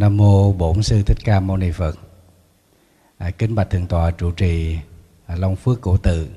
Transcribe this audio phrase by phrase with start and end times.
[0.00, 1.98] Nam mô Bổn sư Thích Ca Mâu Ni Phật.
[3.18, 4.78] À, kính bạch thượng tọa trụ trì
[5.26, 6.28] à, Long Phước Cổ Tự.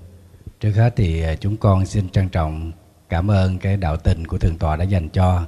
[0.59, 2.71] Trước hết thì à, chúng con xin trân trọng
[3.09, 5.45] cảm ơn cái đạo tình của thượng tọa đã dành cho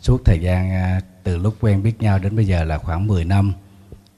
[0.00, 3.24] suốt thời gian à, từ lúc quen biết nhau đến bây giờ là khoảng 10
[3.24, 3.52] năm.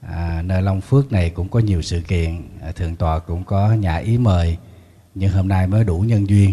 [0.01, 3.73] À, nơi Long Phước này cũng có nhiều sự kiện, à, thượng tọa cũng có
[3.73, 4.57] nhà ý mời,
[5.15, 6.53] nhưng hôm nay mới đủ nhân duyên.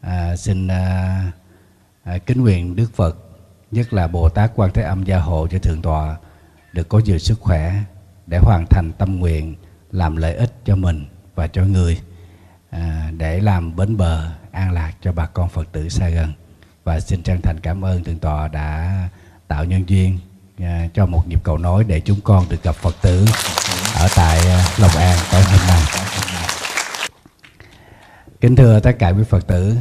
[0.00, 1.32] À, xin à,
[2.04, 3.23] à, kính nguyện Đức Phật
[3.74, 6.16] nhất là Bồ Tát Quan Thế Âm gia hộ cho thượng tọa
[6.72, 7.74] được có nhiều sức khỏe
[8.26, 9.54] để hoàn thành tâm nguyện
[9.90, 12.00] làm lợi ích cho mình và cho người
[12.70, 16.32] à, để làm bến bờ an lạc cho bà con Phật tử xa gần
[16.84, 19.08] và xin chân thành cảm ơn thượng tọa đã
[19.48, 20.18] tạo nhân duyên
[20.58, 23.24] à, cho một nhịp cầu nối để chúng con được gặp Phật tử
[23.94, 25.80] ở tại à, Long An tối hôm nay.
[28.40, 29.76] Kính thưa tất cả quý Phật tử,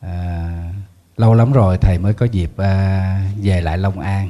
[0.00, 0.72] à,
[1.18, 4.28] lâu lắm rồi thầy mới có dịp à, về lại Long An.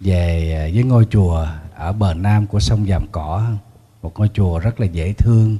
[0.00, 3.50] Về à, với ngôi chùa ở bờ nam của sông Vàm Cỏ.
[4.02, 5.58] Một ngôi chùa rất là dễ thương.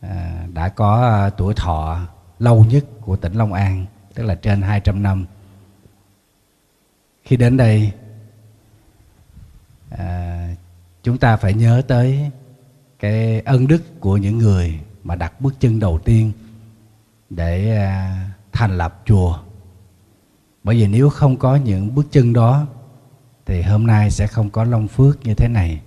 [0.00, 2.00] À, đã có à, tuổi thọ
[2.38, 5.26] lâu nhất của tỉnh Long An tức là trên 200 năm.
[7.24, 7.92] Khi đến đây
[9.90, 10.48] à,
[11.02, 12.30] chúng ta phải nhớ tới
[12.98, 16.32] cái ân đức của những người mà đặt bước chân đầu tiên
[17.30, 19.38] để à, thành lập chùa.
[20.64, 22.66] Bởi vì nếu không có những bước chân đó
[23.46, 25.80] thì hôm nay sẽ không có long phước như thế này.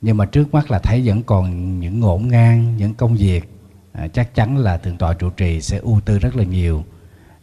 [0.00, 3.50] Nhưng mà trước mắt là thấy vẫn còn những ngổn ngang những công việc
[3.92, 6.84] à, chắc chắn là thượng tọa trụ trì sẽ ưu tư rất là nhiều.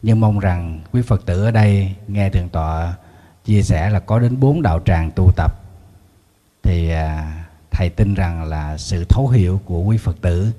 [0.02, 2.96] Nhưng mong rằng quý phật tử ở đây nghe thượng tọa
[3.46, 5.52] chia sẻ là có đến bốn đạo tràng tu tập
[6.64, 7.34] thì à,
[7.72, 10.52] thầy tin rằng là sự thấu hiểu của quý phật tử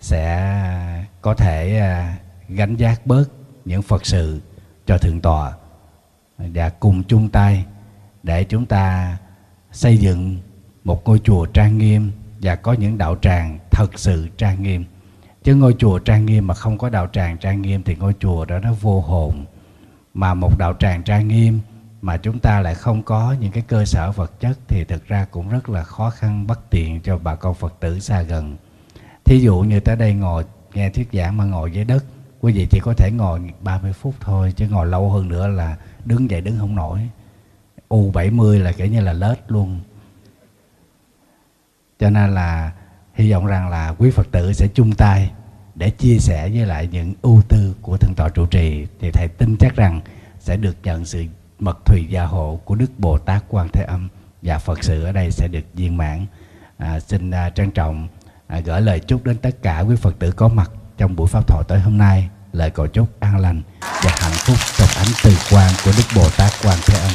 [0.00, 2.16] sẽ có thể à,
[2.48, 3.24] gánh giác bớt
[3.64, 4.40] những phật sự
[4.86, 5.52] cho thượng tọa
[6.38, 7.64] và cùng chung tay
[8.22, 9.16] để chúng ta
[9.72, 10.38] xây dựng
[10.84, 14.84] một ngôi chùa trang nghiêm và có những đạo tràng thật sự trang nghiêm.
[15.44, 18.44] Chứ ngôi chùa trang nghiêm mà không có đạo tràng trang nghiêm thì ngôi chùa
[18.44, 19.44] đó nó vô hồn.
[20.14, 21.60] Mà một đạo tràng trang nghiêm
[22.02, 25.26] mà chúng ta lại không có những cái cơ sở vật chất thì thực ra
[25.30, 28.56] cũng rất là khó khăn, bất tiện cho bà con phật tử xa gần.
[29.24, 30.44] Thí dụ như tới đây ngồi
[30.74, 32.04] nghe thuyết giảng mà ngồi dưới đất
[32.40, 35.76] quý vị chỉ có thể ngồi 30 phút thôi chứ ngồi lâu hơn nữa là
[36.04, 37.08] đứng dậy đứng không nổi.
[37.88, 39.80] U 70 là kiểu như là lết luôn.
[41.98, 42.72] Cho nên là
[43.14, 45.30] hy vọng rằng là quý phật tử sẽ chung tay
[45.74, 48.86] để chia sẻ với lại những ưu tư của thượng tọa trụ trì.
[49.00, 50.00] Thì thầy tin chắc rằng
[50.38, 51.24] sẽ được nhận sự
[51.58, 54.08] mật thùy gia hộ của đức bồ tát quan thế âm
[54.42, 56.26] và phật sự ở đây sẽ được viên mãn.
[56.78, 58.08] À, xin à, trân trọng
[58.46, 61.48] à, gửi lời chúc đến tất cả quý phật tử có mặt trong buổi pháp
[61.48, 62.28] thoại tới hôm nay.
[62.52, 66.28] Lời cầu chúc an lành và hạnh phúc trong ánh từ quan của đức bồ
[66.36, 67.10] tát quan thế âm.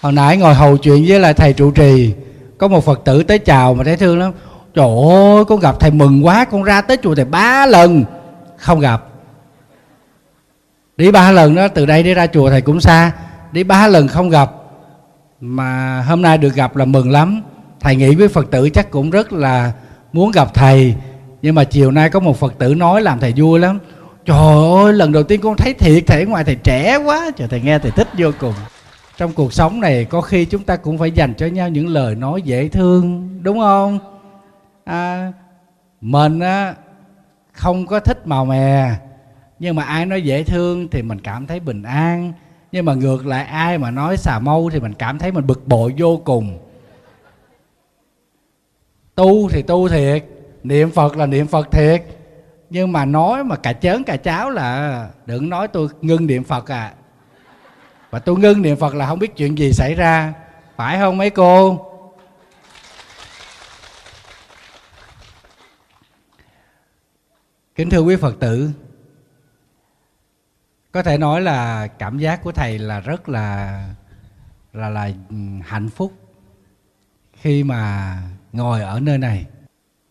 [0.00, 2.14] Hồi nãy ngồi hầu chuyện với lại thầy trụ trì,
[2.58, 4.32] có một phật tử tới chào mà thấy thương lắm.
[4.74, 8.04] Trời ơi, con gặp thầy mừng quá, con ra tới chùa thầy ba lần,
[8.58, 9.02] không gặp.
[10.96, 13.12] Đi ba lần đó, từ đây đi ra chùa thầy cũng xa.
[13.52, 14.50] Đi ba lần không gặp,
[15.40, 17.42] mà hôm nay được gặp là mừng lắm.
[17.80, 19.72] Thầy nghĩ với phật tử chắc cũng rất là
[20.12, 20.94] muốn gặp thầy
[21.42, 23.78] nhưng mà chiều nay có một phật tử nói làm thầy vui lắm.
[24.24, 27.30] Trời ơi lần đầu tiên con thấy thiệt thầy ngoài thầy trẻ quá.
[27.36, 28.54] Trời thầy nghe thầy thích vô cùng.
[29.16, 32.14] Trong cuộc sống này có khi chúng ta cũng phải dành cho nhau những lời
[32.14, 33.98] nói dễ thương đúng không?
[34.84, 35.32] À,
[36.00, 36.74] mình á
[37.52, 38.90] không có thích màu mè
[39.58, 42.32] nhưng mà ai nói dễ thương thì mình cảm thấy bình an.
[42.72, 45.68] Nhưng mà ngược lại ai mà nói xà mâu thì mình cảm thấy mình bực
[45.68, 46.58] bội vô cùng.
[49.14, 50.24] Tu thì tu thiệt
[50.68, 52.02] niệm phật là niệm phật thiệt.
[52.70, 56.70] Nhưng mà nói mà cả chớn cả cháo là đừng nói tôi ngưng niệm phật
[56.70, 56.94] à.
[58.10, 60.34] Và tôi ngưng niệm phật là không biết chuyện gì xảy ra.
[60.76, 61.82] Phải không mấy cô?
[67.74, 68.70] Kính thưa quý phật tử,
[70.92, 73.80] có thể nói là cảm giác của thầy là rất là
[74.72, 75.10] là là
[75.64, 76.12] hạnh phúc
[77.32, 78.18] khi mà
[78.52, 79.46] ngồi ở nơi này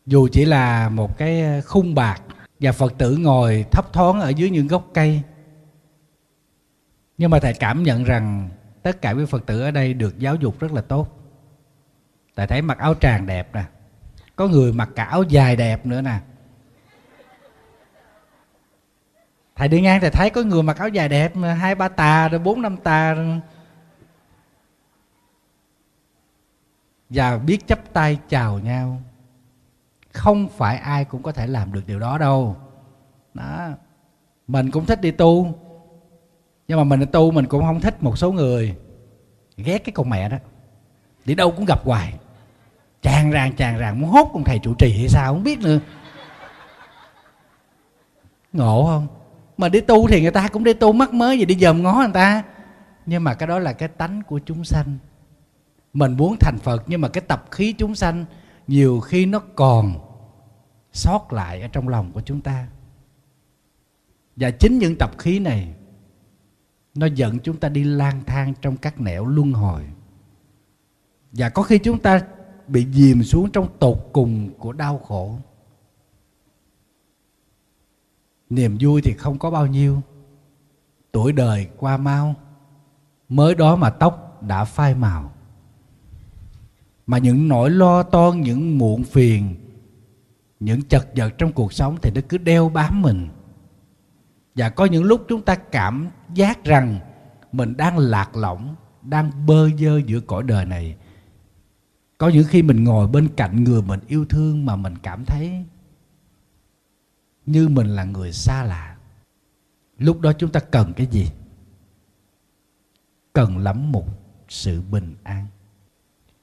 [0.06, 2.22] dù chỉ là một cái ờ, khung bạc
[2.60, 5.22] và phật tử ngồi thấp thoáng ở dưới những gốc cây.
[7.18, 8.50] Nhưng mà thầy cảm nhận rằng
[8.84, 11.08] tất cả quý phật tử ở đây được giáo dục rất là tốt.
[12.36, 13.64] Thầy thấy mặc áo tràng đẹp nè,
[14.36, 16.20] có người mặc cả áo dài đẹp nữa nè.
[19.56, 22.40] Thầy đi ngang thầy thấy có người mặc áo dài đẹp hai ba tà rồi
[22.40, 23.40] bốn năm tà rồi.
[27.10, 29.02] và biết chấp tay chào nhau
[30.16, 32.58] không phải ai cũng có thể làm được điều đó đâu.
[33.34, 33.70] Đó.
[34.48, 35.56] Mình cũng thích đi tu,
[36.68, 38.76] nhưng mà mình tu mình cũng không thích một số người
[39.58, 40.38] ghét cái con mẹ đó.
[41.26, 42.14] Đi đâu cũng gặp hoài.
[43.02, 45.80] Tràn ràng tràn ràng, muốn hốt con thầy trụ trì hay sao không biết nữa.
[48.54, 49.08] Ngộ không?
[49.58, 51.94] Mà đi tu thì người ta cũng đi tu mắc mới gì đi dòm ngó
[51.94, 52.44] người ta.
[53.06, 54.98] Nhưng mà cái đó là cái tánh của chúng sanh.
[55.94, 58.26] Mình muốn thành phật, nhưng mà cái tập khí chúng sanh
[58.68, 59.94] nhiều khi nó còn
[60.96, 62.68] sót lại ở trong lòng của chúng ta.
[64.36, 65.74] Và chính những tập khí này,
[66.96, 69.84] nó dẫn chúng ta đi lang thang trong các nẻo luân hồi.
[71.32, 72.22] Và có khi chúng ta
[72.68, 75.38] bị dìm xuống trong tột cùng của đau khổ.
[78.50, 80.02] Niềm vui thì không có bao nhiêu.
[81.12, 82.36] Tuổi đời qua mau,
[83.30, 85.32] mới đó mà tóc đã phai màu.
[87.08, 89.65] Mà những nỗi lo toan, những muộn phiền
[90.66, 93.28] những chật vật trong cuộc sống thì nó cứ đeo bám mình.
[94.56, 97.00] Và có những lúc chúng ta cảm giác rằng
[97.52, 100.96] mình đang lạc lõng, đang bơ vơ giữa cõi đời này.
[102.18, 105.66] Có những khi mình ngồi bên cạnh người mình yêu thương mà mình cảm thấy
[107.46, 108.98] như mình là người xa lạ.
[109.98, 111.32] Lúc đó chúng ta cần cái gì?
[113.34, 114.08] Cần lắm một
[114.50, 115.48] sự bình an.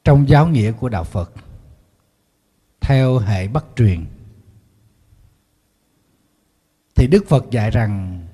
[0.05, 1.33] Trong giáo nghĩa của đạo phật
[2.83, 4.07] theo hệ bất truyền.
[6.95, 8.27] Thì đức phật dạy rằng,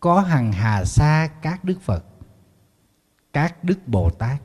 [0.00, 2.04] có hằng hà sa các đức phật,
[3.32, 4.42] các đức bồ tát.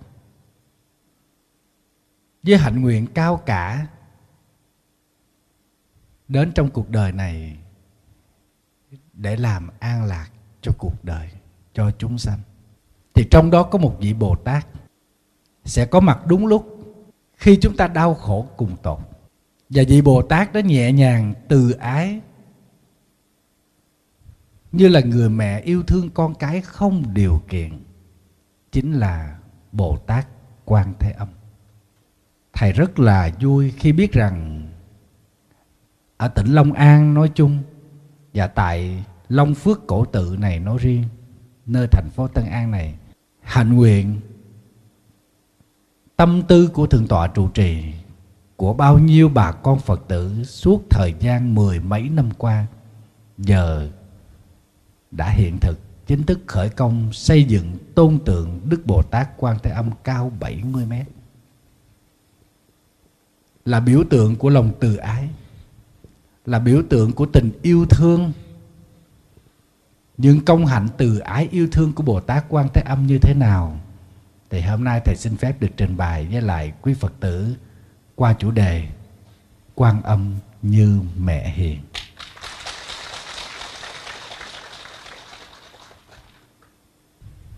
[2.43, 3.87] Với hạnh nguyện cao cả,
[6.27, 7.57] đến trong cuộc đời này,
[9.13, 10.29] để làm an lạc
[10.61, 11.29] cho cuộc đời,
[11.73, 12.39] cho chúng sanh.
[13.13, 14.67] Thì trong đó có một vị bồ tát,
[15.65, 16.77] sẽ có mặt đúng lúc
[17.33, 18.99] khi chúng ta đau khổ cùng tột
[19.69, 22.21] và vị bồ tát đó nhẹ nhàng, từ ái.
[24.71, 27.83] Như là người mẹ yêu thương con cái không điều kiện,
[28.71, 29.39] chính là
[29.71, 30.27] bồ tát
[30.65, 31.27] quan thế âm.
[32.53, 34.67] Thầy rất là vui khi biết rằng
[36.17, 37.59] ở tỉnh long an nói chung
[38.33, 41.03] và tại long phước cổ tự này nói riêng,
[41.65, 42.95] nơi thành phố tân an này,
[43.41, 44.19] hạnh nguyện,
[46.15, 47.93] tâm tư của thượng tọa trụ trì
[48.55, 52.65] của bao nhiêu bà con phật tử suốt thời gian mười mấy năm qua
[53.37, 53.89] giờ
[55.11, 59.57] đã hiện thực, chính thức khởi công xây dựng tôn tượng Đức Bồ Tát Quan
[59.63, 61.07] Thế Âm cao 70 mét.
[63.65, 65.29] Là biểu tượng của lòng từ ái,
[66.45, 68.31] là biểu tượng của tình yêu thương.
[70.17, 73.33] Những công hạnh từ ái yêu thương của Bồ Tát Quan Thế Âm như thế
[73.33, 73.79] nào,
[74.49, 77.55] thì hôm nay thầy xin phép được trình bày với lại quý Phật tử
[78.15, 78.87] qua chủ đề
[79.75, 81.81] Quan Âm như mẹ hiền.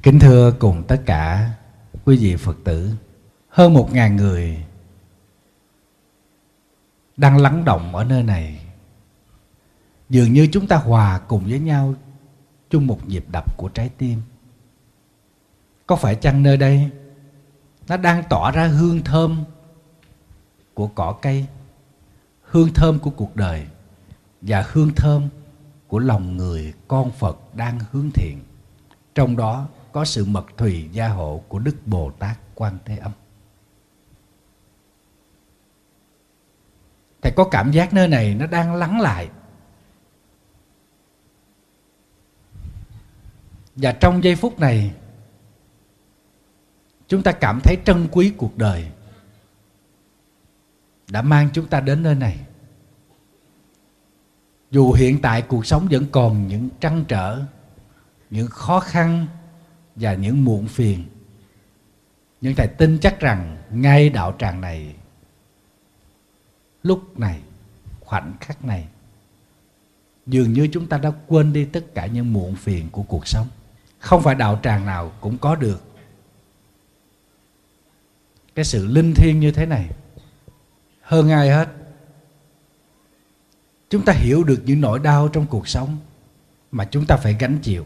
[0.03, 1.49] Kính thưa cùng tất cả
[2.05, 2.91] quý vị Phật tử,
[3.49, 4.65] hơn một ngàn người
[7.17, 8.61] đang lắng động ở nơi này.
[10.09, 11.93] Dường như chúng ta hòa cùng với nhau
[12.69, 14.21] chung một nhịp đập của trái tim.
[15.87, 16.89] Có phải chăng nơi đây
[17.87, 19.43] nó đang tỏa ra hương thơm
[20.77, 21.45] của cỏ cây,
[22.41, 23.67] hương thơm của cuộc đời
[24.41, 25.29] và hương thơm
[25.87, 28.39] của lòng người con Phật đang hướng thiện.
[29.15, 33.11] Trong đó có sự mật thùy gia hộ của Đức Bồ Tát Quan Thế Âm.
[37.21, 39.29] Thầy có cảm giác nơi này nó đang lắng lại.
[43.75, 44.93] Và trong giây phút này
[47.07, 48.91] chúng ta cảm thấy trân quý cuộc đời
[51.11, 52.37] đã mang chúng ta đến nơi này.
[54.71, 57.43] Dù hiện tại cuộc sống vẫn còn những trăn trở,
[58.29, 59.27] những khó khăn
[59.95, 61.03] và những muộn phiền,
[62.41, 64.95] nhưng thầy tin chắc rằng ngay đạo tràng này,
[66.83, 67.39] lúc này,
[67.99, 68.87] khoảnh khắc này,
[70.25, 73.47] dường như chúng ta đã quên đi tất cả những muộn phiền của cuộc sống.
[73.99, 75.83] Không phải đạo tràng nào cũng có được.
[78.55, 79.89] Cái sự linh thiêng như thế này
[81.07, 81.69] hơn ai hết.
[83.89, 85.97] Chúng ta hiểu được những nỗi đau trong cuộc sống
[86.71, 87.85] mà chúng ta phải gánh chịu.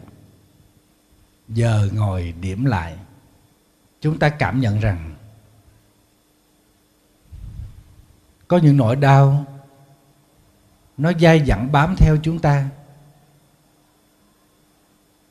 [1.48, 2.96] Giờ ngồi điểm lại,
[4.00, 5.14] chúng ta cảm nhận rằng
[8.48, 9.44] có những nỗi đau
[10.96, 12.68] nó dai dẳng bám theo chúng ta.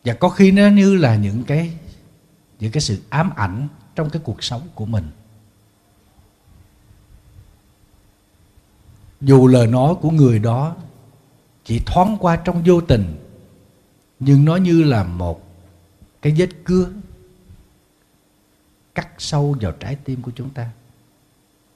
[0.06, 1.78] Và có khi nó như là những cái
[2.60, 5.12] những cái sự ám ảnh trong cái cuộc sống của mình.
[9.22, 10.76] Dù lời nói của người đó
[11.64, 13.16] chỉ thoáng qua trong vô tình,
[14.20, 15.48] nhưng nó như là một
[16.22, 16.90] cái vết cưa
[18.96, 20.70] cắt sâu vào trái tim của chúng ta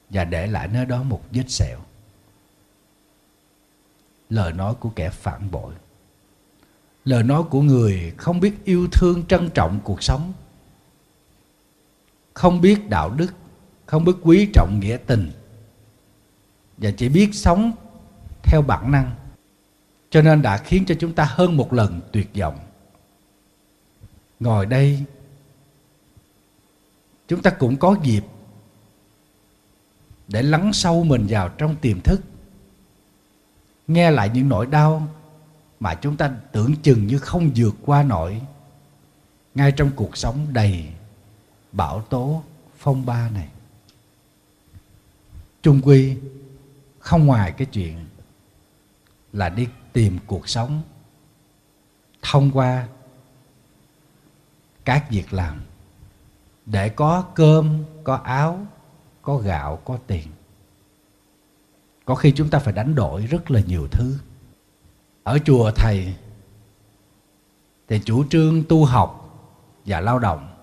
[0.10, 1.80] và để lại nơi đó một vết sẹo.
[4.30, 5.74] Lời nói của kẻ phản bội.
[7.06, 10.34] Lời nói của người không biết yêu thương trân trọng cuộc sống,
[12.34, 13.34] không biết đạo đức,
[13.86, 15.32] không biết quý trọng nghĩa tình
[16.78, 17.72] và chỉ biết sống
[18.44, 19.16] theo bản năng.
[20.10, 22.60] Cho nên đã khiến cho chúng ta hơn một lần tuyệt vọng.
[24.40, 25.04] Ngồi đây,
[27.28, 28.24] chúng ta cũng có dịp
[30.28, 32.22] để lắng sâu mình vào trong tiềm thức,
[33.88, 35.08] nghe lại những nỗi đau
[35.80, 38.42] mà chúng ta tưởng chừng như không vượt qua nổi
[39.56, 40.86] ngay trong cuộc sống đầy
[41.72, 42.44] bão tố
[42.78, 43.48] phong ba này.
[45.64, 46.18] Trung quy
[47.06, 48.06] không ngoài cái chuyện
[49.34, 50.82] là đi tìm cuộc sống
[52.22, 52.88] thông qua
[54.86, 55.62] các việc làm
[56.66, 58.68] để có cơm, có áo,
[59.22, 60.28] có gạo, có tiền.
[62.06, 64.18] Có khi chúng ta phải đánh đổi rất là nhiều thứ.
[65.24, 66.16] Ở chùa thầy
[67.88, 69.40] thì chủ trương tu học
[69.86, 70.56] và lao động.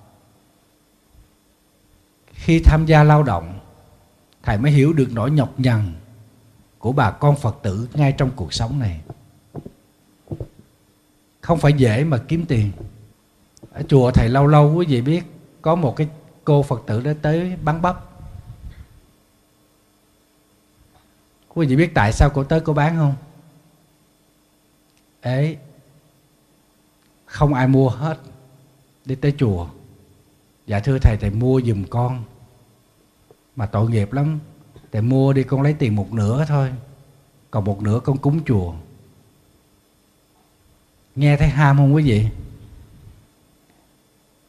[2.33, 3.61] Khi tham gia lao động,
[4.43, 5.93] thầy mới hiểu được nỗi nhọc nhằn
[6.83, 9.01] của bà con phật tử ngay trong cuộc sống này.
[11.41, 12.73] Không phải dễ mà kiếm tiền.
[13.73, 15.23] Ở chùa thầy lâu lâu quý vị biết,
[15.61, 16.09] có một cái
[16.45, 17.97] cô phật tử đó tới bán bắp.
[21.49, 23.15] Quý vị biết tại sao cô tới cô bán không?
[25.21, 25.57] Ấy
[27.27, 28.19] không ai mua hết
[29.05, 29.69] đi tới chùa.
[30.67, 32.25] Dạ thưa thầy thầy mua giùm con.
[33.57, 34.39] Mà tội nghiệp lắm
[34.93, 36.71] thầy mua đi con lấy tiền một nửa thôi.
[37.51, 38.75] Còn một nửa con cúng chùa.
[41.17, 42.27] Nghe thấy ham không quý vị?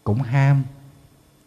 [0.03, 0.63] Cũng ham,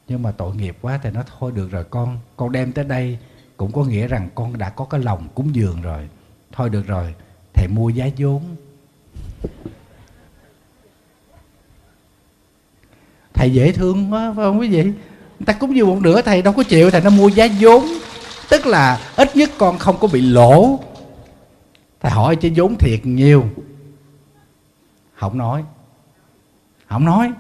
[0.09, 1.85] nhưng mà tội nghiệp quá thì nó thôi được rồi.
[1.91, 3.19] Con con đem tới đây
[3.57, 6.09] cũng có nghĩa rằng con đã có cái lòng cúng dường rồi.
[6.53, 7.15] Thôi được rồi,
[7.55, 8.43] thầy mua giá vốn.
[13.35, 14.83] Thầy dễ thương quá, phải không quý vị?
[14.83, 17.87] Người ta cúng dường một nửa thầy đâu có chịu, thầy nó mua giá vốn
[18.49, 20.81] tức là ít nhất con không có bị lỗ.
[22.01, 23.49] Thầy hỏi chứ vốn thiệt nhiều.
[25.15, 25.65] Không nói.
[26.89, 27.33] Không nói.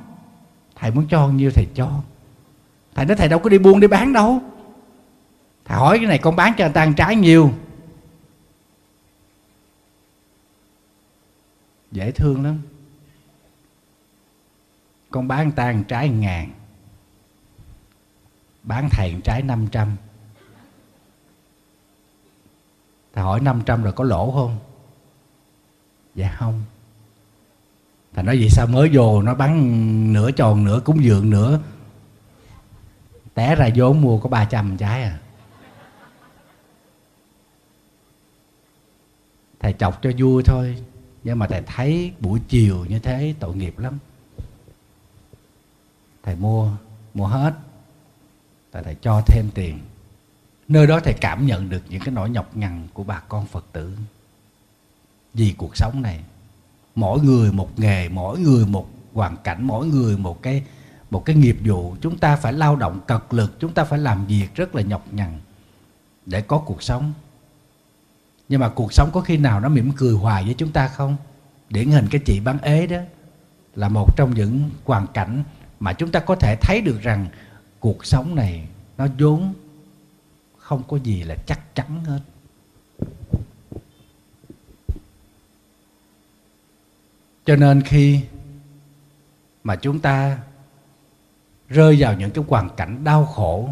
[0.76, 1.90] Thầy muốn cho nhiêu thầy cho.
[2.94, 4.42] Thầy nói thầy đâu có đi buôn đi bán đâu.
[5.64, 7.52] Thầy hỏi cái này con bán cho người ta ăn trái nhiều.
[11.92, 12.62] Dễ thương lắm.
[15.10, 16.50] Con bán người ta ăn trái ngàn.
[18.62, 19.96] Bán thầy trái 500
[23.16, 24.58] thầy hỏi 500 rồi có lỗ không?
[26.14, 26.62] Dạ không.
[28.14, 29.22] Thầy nói vậy sao mới vô?
[29.22, 31.60] Nó bắn nửa tròn nửa cúng dường nữa
[33.34, 35.18] té ra vốn mua có 300 trái à.
[39.60, 40.82] Thầy chọc cho vui thôi
[41.24, 43.98] nhưng mà thầy thấy buổi chiều như thế tội nghiệp lắm.
[46.22, 46.70] Thầy mua
[47.14, 47.54] mua hết.
[48.72, 49.78] Thầy, thầy cho thêm tiền
[50.68, 53.64] nơi đó thầy cảm nhận được những cái nỗi nhọc nhằn của bà con phật
[53.72, 53.96] tử.
[55.34, 56.20] Vì cuộc sống này,
[56.94, 60.62] mỗi người một nghề, mỗi người một hoàn cảnh, mỗi người một cái
[61.10, 64.26] một cái nghiệp vụ, chúng ta phải lao động cật lực, chúng ta phải làm
[64.26, 65.40] việc rất là nhọc nhằn
[66.26, 67.12] để có cuộc sống.
[68.48, 71.16] Nhưng mà cuộc sống có khi nào nó mỉm cười hoài với chúng ta không?
[71.70, 72.98] Điển hình cái chị bán ế đó
[73.74, 75.44] là một trong những hoàn cảnh
[75.80, 77.26] mà chúng ta có thể thấy được rằng
[77.80, 78.68] cuộc sống này
[78.98, 79.54] nó vốn
[80.66, 82.20] không có gì là chắc chắn hết.
[87.44, 88.20] Cho nên khi
[89.64, 90.38] mà chúng ta
[91.68, 93.68] rơi vào những cái hoàn cảnh đau khổ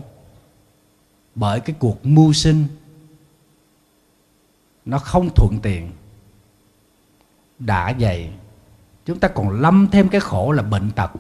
[1.35, 2.67] bởi cái cuộc mưu sinh,
[4.85, 5.93] nó không thuận tiện,
[7.59, 8.31] đã vậy
[9.05, 11.11] chúng ta còn lâm thêm cái khổ là bệnh tật.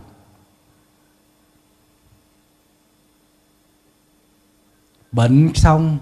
[5.14, 5.98] Bệnh xong,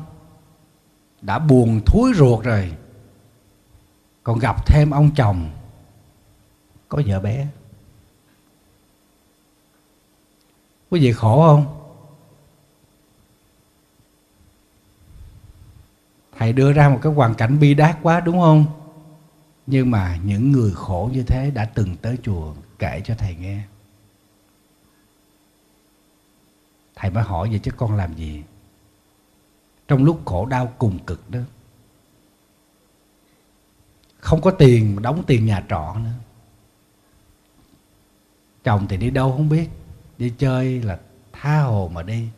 [1.22, 2.72] đã buồn thúi ruột rồi.
[4.22, 5.50] Còn gặp thêm ông chồng,
[6.88, 7.46] có vợ bé.
[10.90, 11.78] Quý vị khổ không?
[16.38, 18.66] Thầy đưa ra một cái hoàn cảnh bi đát quá, đúng không?
[19.66, 23.62] Nhưng mà những người khổ như thế đã từng tới chùa kể cho thầy nghe.
[26.94, 28.42] Thầy mới hỏi vậy chứ con làm gì?
[29.88, 31.40] Trong lúc khổ đau cùng cực đó.
[34.18, 36.10] Không có tiền mà đóng tiền nhà trọ nữa.
[38.64, 39.68] Chồng thì đi đâu không biết.
[40.18, 41.00] Đi chơi là
[41.32, 42.28] tha hồ mà đi.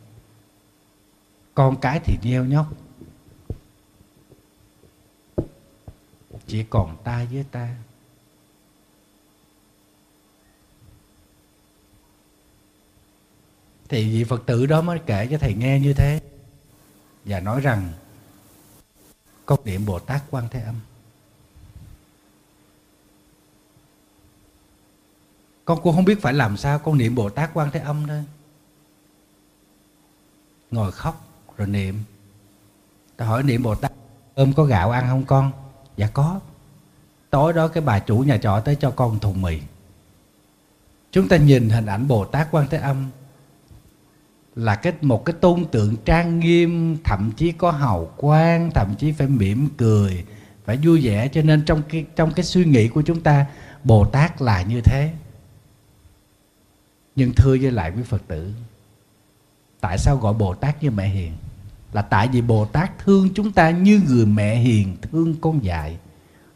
[1.54, 2.66] Con cái thì nheo nhóc.
[6.46, 7.76] Chỉ còn ta với ta.
[13.88, 16.20] Thì vị phật tử đó mới kể cho thầy nghe như thế
[17.24, 17.92] và nói rằng,
[19.46, 20.74] con niệm bồ tát quan thế âm.
[25.64, 28.24] Con cũng không biết phải làm sao con niệm bồ tát quan thế âm thôi
[30.74, 31.24] ngồi khóc
[31.56, 32.02] rồi niệm.
[33.16, 33.92] Ta hỏi, niệm bồ tát
[34.36, 35.52] cơm có gạo ăn không con?
[35.96, 36.40] Dạ có.
[37.30, 39.60] Tối đó cái bà chủ nhà trọ tới cho con thùng mì.
[41.10, 43.10] Chúng ta nhìn hình ảnh bồ tát quan thế âm
[44.56, 49.12] là cái một cái tôn tượng trang nghiêm, thậm chí có hào quang, thậm chí
[49.12, 50.24] phải mỉm cười,
[50.64, 51.28] phải vui vẻ.
[51.28, 53.46] Cho nên trong cái trong cái suy nghĩ của chúng ta,
[53.84, 55.12] bồ tát là như thế.
[57.16, 58.52] Nhưng thưa với lại quý phật tử,
[59.80, 61.32] tại sao gọi bồ tát như mẹ hiền?
[61.92, 65.98] Là tại vì bồ tát thương chúng ta như người mẹ hiền thương con dại.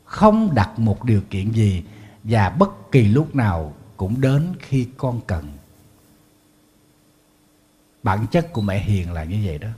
[0.05, 1.83] Không đặt một điều kiện gì
[2.25, 5.58] và bất kỳ lúc nào cũng đến khi con cần
[8.03, 9.69] bản chất của mẹ hiền là như vậy đó.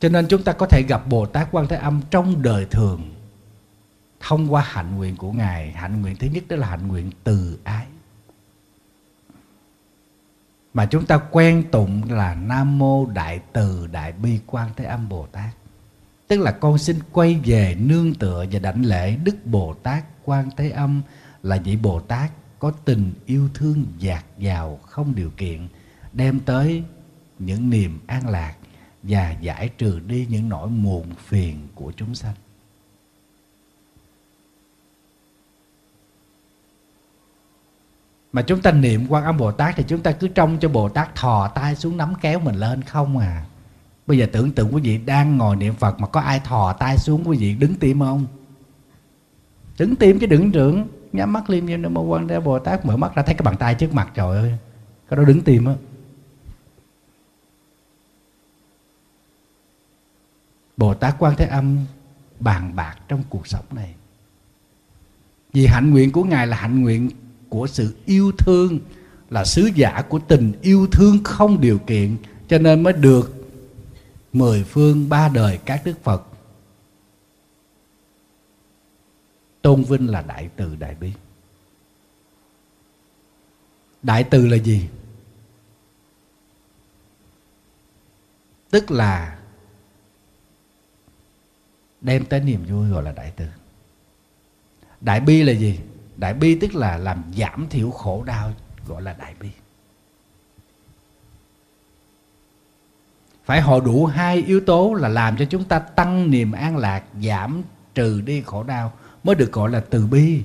[0.00, 3.14] Cho nên chúng ta có thể gặp bồ tát quan thế âm trong đời thường,
[4.20, 5.72] thông qua hạnh nguyện của ngài.
[5.72, 7.86] Hạnh nguyện thứ nhất đó là hạnh nguyện từ ái.
[10.74, 15.08] Mà chúng ta quen tụng là nam mô đại từ đại bi quan thế âm
[15.08, 15.50] bồ tát
[16.28, 20.48] tức là con xin quay về nương tựa và đảnh lễ đức bồ tát quan
[20.56, 21.02] thế âm.
[21.42, 25.68] Là vị bồ tát có tình yêu thương dạt dào không điều kiện,
[26.12, 26.82] đem tới
[27.38, 28.54] những niềm an lạc
[29.02, 32.34] và giải trừ đi những nỗi muộn phiền của chúng sanh.
[38.32, 40.88] Mà chúng ta niệm quan âm bồ tát thì chúng ta cứ trông cho bồ
[40.88, 43.44] tát thò tay xuống nắm kéo mình lên không à
[44.08, 46.98] bây giờ tưởng tượng quý vị đang ngồi niệm phật mà có ai thò tay
[46.98, 48.26] xuống quý vị đứng tim không?
[49.78, 52.86] Đứng tim chứ đừng trưởng nhắm mắt liêm như nam mô quan thế bồ tát,
[52.86, 54.52] mở mắt ra thấy cái bàn tay trước mặt, trời ơi,
[55.08, 55.74] cái đó đứng tim á.
[60.76, 61.78] Bồ tát quan thế âm
[62.40, 63.94] bàn bạc trong cuộc sống này.
[65.52, 67.10] Vì hạnh nguyện của ngài là hạnh nguyện
[67.48, 68.78] của sự yêu thương,
[69.30, 72.16] là sứ giả của tình yêu thương không điều kiện,
[72.48, 73.37] cho nên mới được
[74.38, 76.22] mười phương ba đời các đức phật.
[79.62, 81.12] Tôn vinh là đại từ đại bi.
[84.02, 84.88] Đại từ là gì?
[88.70, 89.38] Tức là
[92.00, 93.46] đem tới niềm vui gọi là đại từ.
[95.00, 95.80] Đại bi là gì?
[96.16, 98.52] Đại bi tức là làm giảm thiểu khổ đau
[98.86, 99.48] gọi là đại bi.
[103.48, 107.04] Phải hội đủ hai yếu tố là làm cho chúng ta tăng niềm an lạc,
[107.22, 107.62] giảm
[107.94, 108.92] trừ đi khổ đau,
[109.24, 110.42] mới được gọi là từ bi.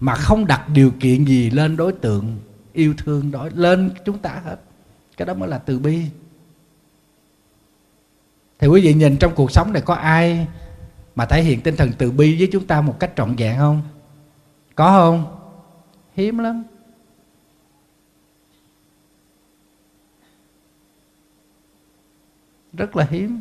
[0.00, 2.38] Mà không đặt điều kiện gì lên đối tượng
[2.72, 4.56] yêu thương đó, lên chúng ta hết.
[5.16, 6.02] Cái đó mới là từ bi.
[8.58, 10.46] Thì quý vị nhìn trong cuộc sống này có ai
[11.14, 13.82] mà thể hiện tinh thần từ bi với chúng ta một cách trọn vẹn không?
[14.74, 15.24] Có không?
[16.14, 16.64] Hiếm lắm.
[22.76, 23.40] Rất là hiếm.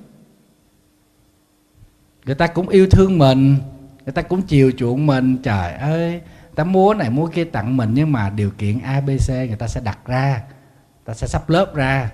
[2.26, 3.58] Người ta cũng yêu thương mình,
[4.06, 5.38] người ta cũng chiều chuộng mình.
[5.38, 6.22] Trời ơi
[6.56, 9.82] ta mua này mua kia tặng mình, nhưng mà điều kiện abc người ta sẽ
[9.82, 10.44] đặt ra
[11.06, 12.12] ta sẽ sắp lớp ra.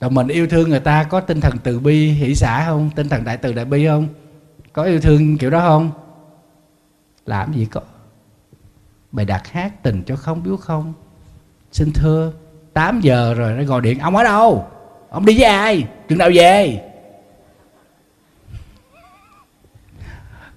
[0.00, 2.90] Rồi mình yêu thương người ta, có tinh thần từ bi, hỷ xã không?
[2.96, 4.08] Tinh thần đại từ đại bi không?
[4.72, 5.90] Có yêu thương kiểu đó không?
[7.26, 7.80] Làm gì có?
[9.12, 10.92] Bài đặt hát tình cho không biếu không?
[11.72, 12.32] Xin thưa
[12.72, 14.66] 8 giờ rồi nó gọi điện, ông ở đâu?
[15.10, 15.84] Ông đi với ai?
[16.08, 16.82] Chừng nào về?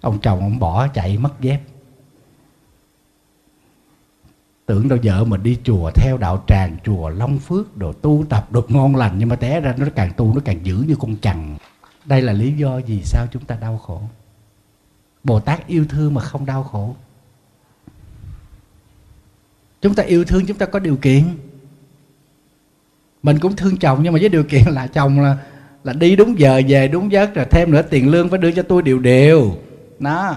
[0.02, 1.60] Ông chồng ông bỏ chạy mất dép.
[4.66, 8.52] Tưởng đâu vợ mình đi chùa theo đạo tràng, chùa long phước đồ tu tập
[8.52, 11.16] được ngon lành, nhưng mà té ra nó càng tu nó càng dữ như con
[11.22, 11.58] chằn
[12.06, 14.02] đây là lý do vì sao chúng ta đau khổ.
[15.24, 16.96] Bồ tát yêu thương mà không đau khổ.
[19.82, 21.38] Chúng ta yêu thương, chúng ta có điều kiện
[23.24, 25.38] mình cũng thương chồng nhưng mà với điều kiện là chồng là
[25.84, 28.62] là đi đúng giờ về, đúng giấc, rồi thêm nữa tiền lương phải đưa cho
[28.62, 29.52] tôi đều đều.
[30.00, 30.36] Đó.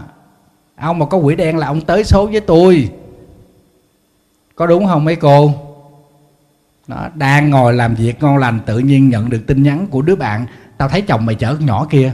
[0.77, 2.91] Ông mà có quỷ đen là ông tới số với tôi.
[4.55, 5.55] Có đúng không mấy cô?
[6.89, 10.17] Nó đang ngồi làm việc ngon lành tự nhiên nhận được tin nhắn của đứa
[10.17, 10.47] bạn.
[10.79, 12.13] Tao thấy chồng mày chở con nhỏ kia.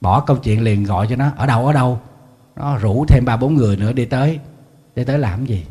[0.00, 2.00] Bỏ câu chuyện liền gọi cho nó, ở đâu ở đâu?
[2.56, 4.38] Nó rủ thêm ba bốn người nữa đi tới.
[4.96, 5.66] Đi tới làm gì?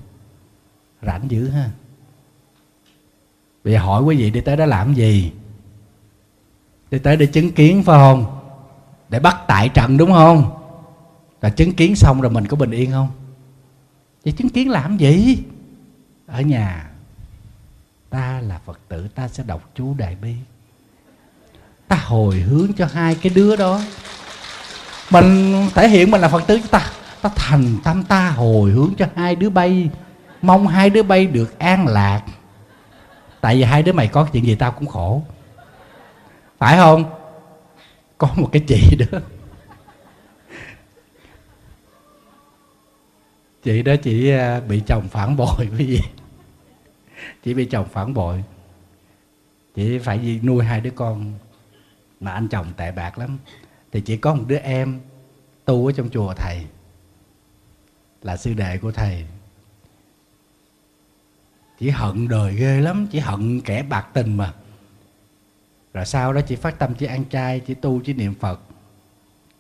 [1.02, 1.70] Rảnh dữ ha
[3.64, 5.32] vì hỏi quý vị đi tới đó làm gì?
[6.92, 8.26] Đi tới để chứng kiến, phải không?
[9.10, 10.58] Để bắt tại trận đúng không?
[11.42, 13.10] Là chứng kiến xong rồi mình có bình yên không?
[14.24, 15.38] Vậy chứng kiến làm gì?
[16.28, 16.90] Ở nhà,
[18.10, 20.34] ta là phật tử, ta sẽ đọc chú đại bi.
[21.88, 23.82] Ta hồi hướng cho hai cái đứa đó.
[25.12, 26.92] Mình thể hiện mình là phật tử, ta
[27.22, 29.90] ta thành tâm ta hồi hướng cho hai đứa bay.
[30.42, 32.24] Mong hai đứa bay được an lạc
[33.42, 35.24] tại vì hai đứa mày có chuyện gì tao cũng khổ.
[36.58, 37.04] Phải không?
[38.18, 39.20] Có một cái chị đó.
[43.64, 46.02] Chị đó chị à, bị chồng phản bội cái gì?
[47.44, 48.44] Chị bị chồng phản bội.
[49.76, 51.34] Chị phải nuôi hai đứa con
[52.20, 53.38] mà anh chồng tệ bạc lắm.
[53.92, 55.00] Thì chỉ có một đứa em
[55.66, 56.66] tu ở trong chùa thầy,
[58.22, 59.26] là sư đệ của thầy
[61.80, 64.54] chỉ hận đời ghê lắm, chỉ hận kẻ bạc tình mà.
[65.94, 68.62] Rồi sau đó chỉ phát tâm chỉ ăn chay, chỉ tu, chỉ niệm phật.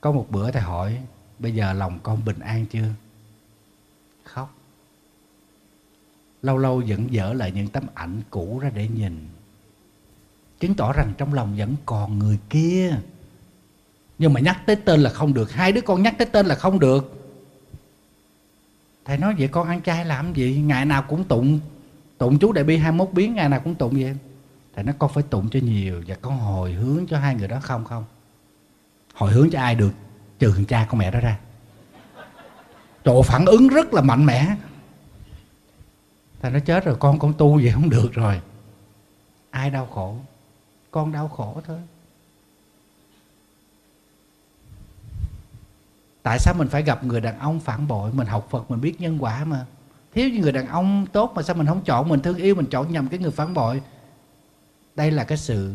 [0.01, 0.97] Có một bữa thầy hỏi,
[1.39, 2.88] bây giờ lòng con bình an chưa?
[4.23, 4.53] Khóc.
[6.41, 9.27] Lâu lâu vẫn dở lại những tấm ảnh cũ ra để nhìn.
[10.60, 12.95] Chứng tỏ rằng trong lòng vẫn còn người kia.
[14.17, 16.56] Nhưng mà nhắc tới tên là không được, hai đứa con nhắc tới tên là
[16.56, 17.13] không được.
[19.06, 20.62] Thầy nói, vậy con ăn chay làm gì?
[20.65, 21.60] Ngày nào cũng tụng
[22.17, 24.15] tụng chú đại bi 21 biến, ngày nào cũng tụng vậy.
[24.75, 27.60] Thầy nói con phải tụng cho nhiều và con hồi hướng cho hai người đó
[27.62, 28.06] không không?
[29.13, 29.91] Hồi hướng cho ai được?
[30.39, 31.39] Trừ thằng cha con mẹ đó ra.
[33.06, 34.56] Chỗ phản ứng rất là mạnh mẽ.
[36.41, 38.41] Thầy nói chết rồi, con con tu vậy không được rồi.
[39.49, 40.15] Ai đau khổ?
[40.91, 41.80] Con đau khổ thôi.
[46.23, 48.12] Tại sao mình phải gặp người đàn ông phản bội?
[48.13, 49.65] Mình học phật, mình biết nhân quả mà
[50.17, 52.65] thiếu những người đàn ông tốt mà sao mình không chọn mình, thương yêu mình
[52.65, 53.82] chọn nhầm cái người phản bội?
[54.95, 55.73] Đây là cái sự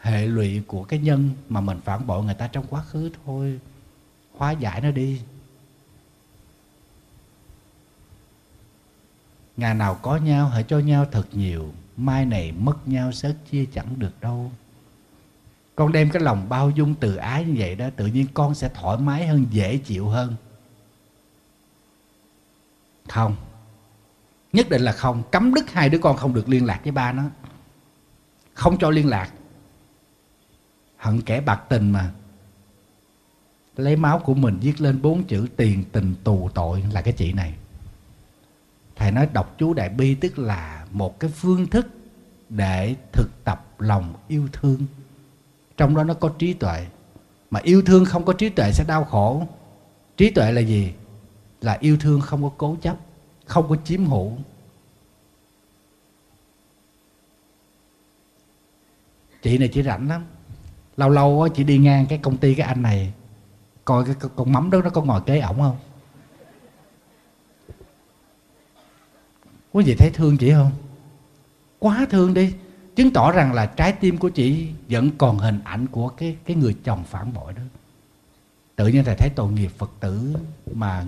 [0.00, 3.60] hệ lụy của cái nhân mà mình phản bội người ta trong quá khứ thôi.
[4.36, 5.20] Hóa giải nó đi.
[9.56, 13.64] Ngày nào có nhau hãy cho nhau thật nhiều, mai này mất nhau sớt chia
[13.74, 14.50] chẳng được đâu.
[15.74, 18.70] Con đem cái lòng bao dung từ ái như vậy đó, tự nhiên con sẽ
[18.74, 20.34] thoải mái hơn, dễ chịu hơn.
[23.08, 23.36] Không
[24.56, 25.22] nhất định là không.
[25.30, 27.22] Cấm đứt hai đứa con không được liên lạc với ba nó.
[28.54, 29.30] Không cho liên lạc.
[30.96, 32.10] Hận kẻ bạc tình mà.
[33.76, 37.32] Lấy máu của mình viết lên bốn chữ tiền tình tù tội là cái chị
[37.32, 37.54] này.
[38.96, 41.86] Thầy nói đọc chú đại bi tức là một cái phương thức
[42.48, 44.86] để thực tập lòng yêu thương.
[45.76, 46.86] Trong đó nó có trí tuệ.
[47.50, 49.46] Mà yêu thương không có trí tuệ sẽ đau khổ.
[50.16, 50.92] Trí tuệ là gì?
[51.60, 52.96] Là yêu thương không có cố chấp
[53.46, 54.32] không có chiếm hữu.
[59.42, 60.24] Chị này chỉ rảnh lắm.
[60.96, 63.12] Lâu lâu chị đi ngang cái công ty cái anh này,
[63.84, 65.76] coi cái con mắm đó nó có ngồi kế ổng không?
[69.72, 70.72] Quý vị thấy thương chị không?
[71.78, 72.54] Quá thương đi.
[72.96, 76.56] Chứng tỏ rằng là trái tim của chị vẫn còn hình ảnh của cái cái
[76.56, 77.62] người chồng phản bội đó.
[78.76, 80.34] Tự nhiên thầy thấy tội nghiệp phật tử
[80.74, 81.06] mà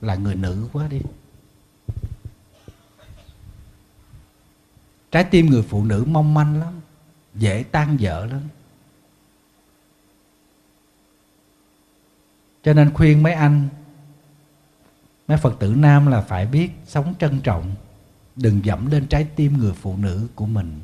[0.00, 1.00] là người nữ quá đi.
[5.12, 6.80] Trái tim người phụ nữ mong manh lắm,
[7.34, 8.40] dễ tan vỡ lắm.
[12.62, 13.68] Cho nên khuyên mấy anh,
[15.28, 17.74] mấy phật tử nam là phải biết sống trân trọng,
[18.36, 20.80] đừng dẫm lên trái tim người phụ nữ của mình.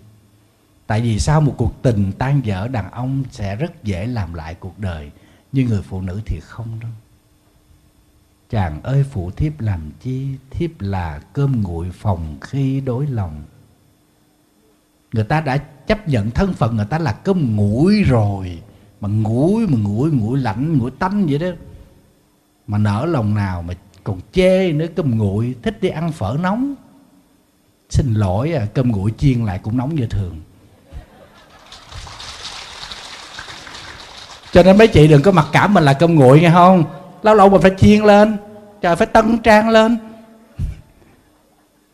[0.86, 4.54] Tại vì sau một cuộc tình tan vỡ, đàn ông sẽ rất dễ làm lại
[4.54, 5.10] cuộc đời,
[5.52, 6.90] nhưng người phụ nữ thì không đâu.
[8.50, 10.28] Chàng ơi, phụ thiếp làm chi?
[10.50, 13.42] Thiếp là cơm nguội phòng khi đối lòng
[15.12, 18.62] người ta đã chấp nhận thân phận người ta là cơm nguội rồi.
[19.00, 21.48] Mà nguội mà nguội nguội lạnh nguội tanh vậy đó.
[22.66, 26.74] Mà nở lòng nào mà còn chê nữa cơm nguội thích đi ăn phở nóng.
[27.90, 30.40] Xin lỗi à, cơm nguội chiên lại cũng nóng như thường.
[34.52, 36.84] Cho nên mấy chị đừng có mặc cảm mình là cơm nguội nghe không?
[37.22, 38.36] Lâu lâu mình phải chiên lên
[38.80, 39.98] trời phải tân trang lên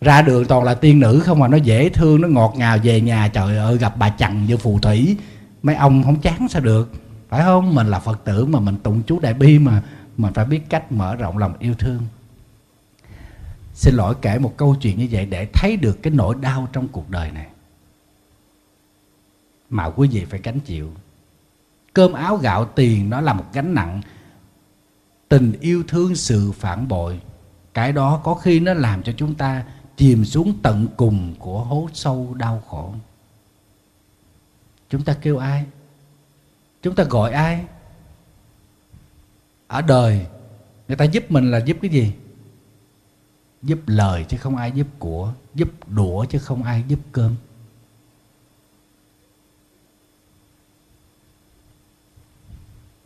[0.05, 3.01] ra đường toàn là tiên nữ không mà nó dễ thương, nó ngọt ngào về
[3.01, 3.29] nhà.
[3.29, 5.17] Trời ơi, gặp bà chằn như phù thủy.
[5.63, 6.93] Mấy ông không chán sao được,
[7.29, 7.75] phải không?
[7.75, 9.83] Mình là phật tử mà mình tụng chú đại bi mà,
[10.17, 12.01] mình phải biết cách mở rộng lòng yêu thương.
[13.75, 16.89] Xin lỗi kể một câu chuyện như vậy để thấy được cái nỗi đau trong
[16.89, 17.47] cuộc đời này.
[19.71, 20.91] Mà quý vị phải gánh chịu.
[21.93, 24.01] Cơm áo gạo tiền nó là một gánh nặng.
[25.29, 27.21] Tình yêu thương sự phản bội,
[27.75, 29.65] cái đó có khi nó làm cho chúng ta
[29.97, 32.95] chìm xuống tận cùng của hố sâu đau khổ.
[34.91, 35.65] Chúng ta kêu ai?
[36.83, 37.65] Chúng ta gọi ai?
[39.67, 40.27] Ở đời,
[40.89, 42.13] người ta giúp mình là giúp cái gì?
[43.63, 47.37] Giúp lời chứ không ai giúp của, giúp đũa chứ không ai giúp cơm.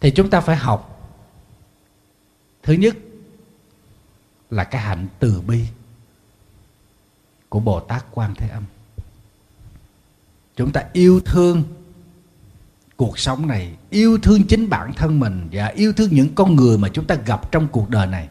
[0.01, 1.11] Thì chúng ta phải học.
[2.63, 2.97] Thứ nhất
[4.51, 5.67] là cái hạnh từ bi
[7.49, 8.65] của bồ tát quan thế âm.
[10.57, 11.63] Chúng ta yêu thương
[12.97, 16.79] cuộc sống này, yêu thương chính bản thân mình và yêu thương những con người
[16.79, 18.29] mà chúng ta gặp trong cuộc đời này.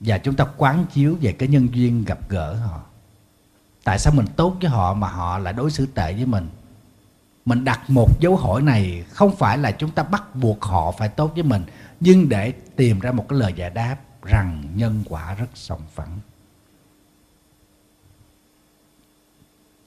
[0.00, 2.80] Và chúng ta quán chiếu về cái nhân duyên gặp gỡ họ.
[3.84, 6.48] Tại sao mình tốt với họ mà họ lại đối xử tệ với mình?
[7.44, 11.08] Mình đặt một dấu hỏi này không phải là chúng ta bắt buộc họ phải
[11.08, 11.62] tốt với mình,
[12.00, 16.18] nhưng để tìm ra một cái lời giải đáp rằng nhân quả rất sòng phẳng.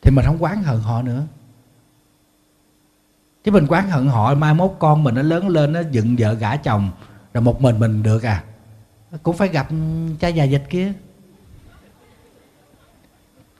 [0.01, 1.23] Thì mình không quán hận họ nữa.
[3.43, 6.33] Chứ mình quán hận họ, mai mốt con mình nó lớn lên, nó dựng vợ
[6.33, 6.91] gả chồng,
[7.33, 8.43] rồi một mình mình được à?
[9.23, 9.67] Cũng phải gặp
[10.19, 10.93] cha già dịch kia.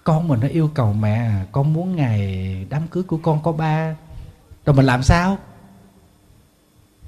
[0.04, 3.96] Con mình nó yêu cầu mẹ, con muốn ngày đám cưới của con có ba.
[4.66, 5.38] Rồi mình làm sao?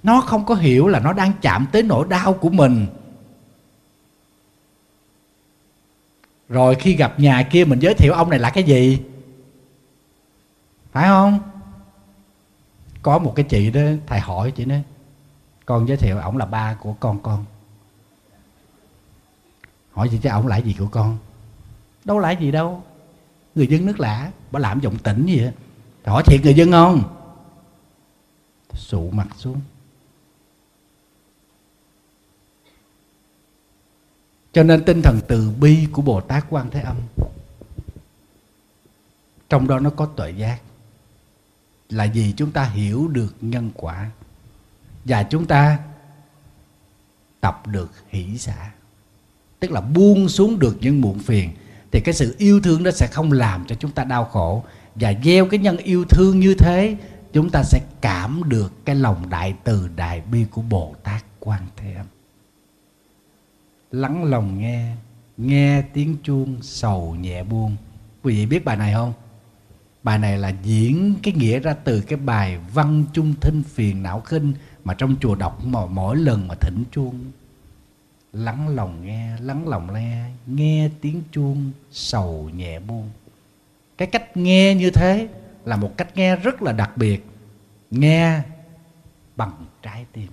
[0.03, 2.87] Nó không có hiểu là nó đang chạm tới nỗi đau của mình.
[6.49, 9.01] Rồi khi gặp nhà kia mình giới thiệu ông này là cái gì?
[10.93, 11.39] Phải không?
[13.01, 14.83] Có một cái chị đó, thầy hỏi chị nói
[15.65, 17.45] con giới thiệu ổng là ba của con con.
[19.91, 21.17] Hỏi chị, chứ ổng là gì của con?
[22.05, 22.83] Đâu là gì đâu.
[23.55, 25.51] Người dân nước lạ bà làm giọng tỉnh gì á.
[26.05, 27.03] Hỏi thiệt người dân không?
[28.73, 29.61] Sụ mặt xuống.
[34.53, 36.95] Cho nên tinh thần từ bi của bồ tát quan thế âm,
[39.49, 40.59] trong đó nó có tuệ giác
[41.93, 44.09] là vì chúng ta hiểu được nhân quả
[45.05, 45.77] và chúng ta
[47.41, 48.71] tập được hỷ xả.
[49.59, 51.49] Tức là buông xuống được những muộn phiền
[51.91, 54.63] thì cái sự yêu thương đó sẽ không làm cho chúng ta đau khổ.
[54.95, 56.97] Và gieo cái nhân yêu thương như thế,
[57.33, 61.61] chúng ta sẽ cảm được cái lòng đại từ đại bi của bồ tát quan
[61.75, 62.05] thế âm.
[63.91, 64.95] Lắng lòng nghe
[65.37, 67.75] nghe tiếng chuông sầu nhẹ buông.
[68.23, 69.13] Quý vị biết bài này không?
[70.03, 74.21] Bài này là diễn cái nghĩa ra từ cái bài văn chung thinh phiền não
[74.21, 77.31] khinh mà trong chùa đọc mà mỗi lần mà thỉnh chuông,
[78.33, 83.09] lắng lòng nghe, lắng lòng nghe nghe tiếng chuông sầu nhẹ buông.
[83.97, 85.27] Cái cách nghe như thế
[85.65, 87.25] là một cách nghe rất là đặc biệt,
[87.91, 88.41] nghe
[89.35, 90.27] bằng trái tim.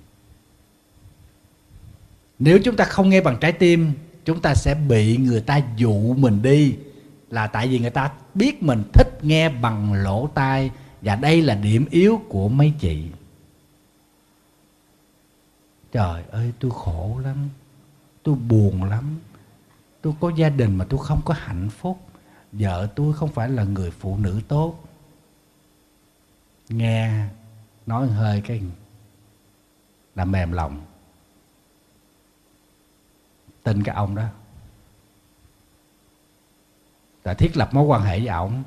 [2.39, 3.93] Nếu chúng ta không nghe bằng trái tim,
[4.25, 6.77] chúng ta sẽ bị người ta dụ mình đi
[7.31, 10.71] là tại vì người ta biết mình thích nghe bằng lỗ tai,
[11.03, 13.07] và đây là điểm yếu của mấy chị.
[15.93, 17.49] Trời ơi, tôi khổ lắm,
[18.23, 19.19] tôi buồn lắm.
[20.03, 21.99] Tôi có gia đình mà tôi không có hạnh phúc.
[22.53, 24.85] Vợ tôi không phải là người phụ nữ tốt.
[26.69, 27.27] Nghe
[27.87, 28.63] nói hơi cái
[30.15, 30.81] là mềm lòng.
[33.63, 34.25] Tin cái ông đó
[37.25, 38.63] là thiết lập mối quan hệ với ổng.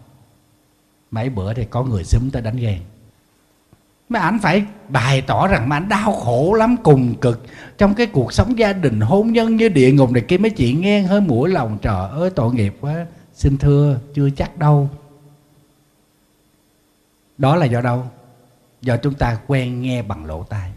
[1.11, 2.81] Mấy bữa thì có người xúm tới đánh ghen.
[4.09, 7.45] Mà ảnh phải bày tỏ rằng mà ảnh đau khổ lắm, cùng cực.
[7.77, 10.73] Trong cái cuộc sống gia đình, hôn nhân như địa ngục này kia, mấy chị
[10.73, 11.77] nghe hơi mũi lòng.
[11.81, 13.05] Trời ơi, tội nghiệp quá.
[13.33, 14.89] Xin thưa, chưa chắc đâu.
[17.37, 18.05] Đó là do đâu?
[18.81, 20.71] Do chúng ta quen nghe bằng lỗ tai.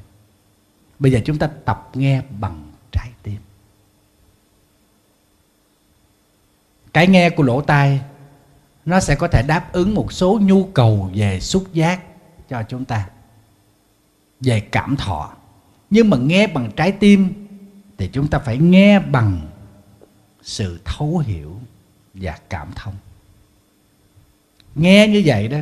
[0.98, 3.36] Bây giờ chúng ta tập nghe bằng trái tim
[6.96, 8.00] cái nghe của lỗ tai,
[8.84, 12.00] nó sẽ có thể đáp ứng một số nhu cầu về xúc giác
[12.48, 13.08] cho chúng ta,
[14.40, 15.30] về cảm thọ.
[15.90, 17.46] Nhưng mà nghe bằng trái tim
[17.98, 19.40] thì chúng ta phải nghe bằng
[20.42, 21.56] sự thấu hiểu
[22.14, 22.94] và cảm thông.
[24.74, 25.58] Nghe như vậy đó,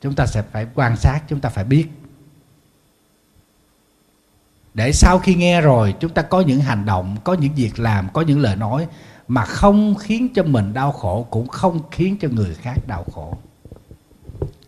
[0.00, 1.86] chúng ta sẽ phải quan sát, chúng ta phải biết.
[4.74, 8.08] Để sau khi nghe rồi, chúng ta có những hành động, có những việc làm,
[8.12, 8.86] có những lời nói
[9.32, 13.38] mà không khiến cho mình đau khổ, cũng không khiến cho người khác đau khổ.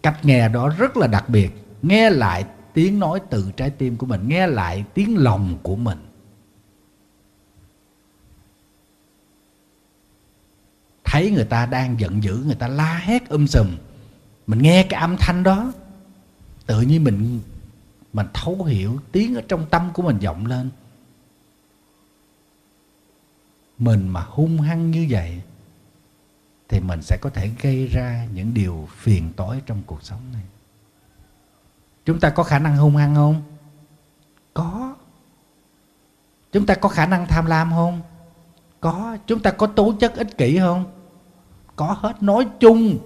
[0.02, 1.50] Cách nghe đó rất là đặc biệt.
[1.82, 5.98] Nghe lại tiếng nói từ trái tim của mình, nghe lại tiếng lòng của mình.
[11.04, 13.66] Thấy người ta đang giận dữ, người ta la hét um sùm.
[14.46, 15.72] Mình nghe cái âm thanh đó,
[16.66, 17.40] tự nhiên mình
[18.12, 20.70] mình thấu hiểu tiếng ở trong tâm của mình vọng lên
[23.78, 25.42] mình mà hung hăng như vậy,
[26.68, 30.42] thì mình sẽ có thể gây ra những điều phiền toái trong cuộc sống này.
[32.04, 33.42] Chúng ta có khả năng hung hăng không?
[34.54, 34.94] Có.
[36.52, 38.00] Chúng ta có khả năng tham lam không?
[38.80, 39.16] Có.
[39.26, 40.84] Chúng ta có tố chất ích kỷ không?
[41.76, 42.22] Có hết.
[42.22, 42.98] Nói chung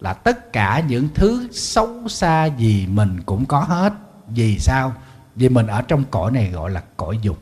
[0.00, 3.92] là tất cả những thứ xấu xa gì mình cũng có hết.
[4.28, 4.94] Vì sao?
[5.34, 7.38] Vì mình ở trong cõi này gọi là cõi dục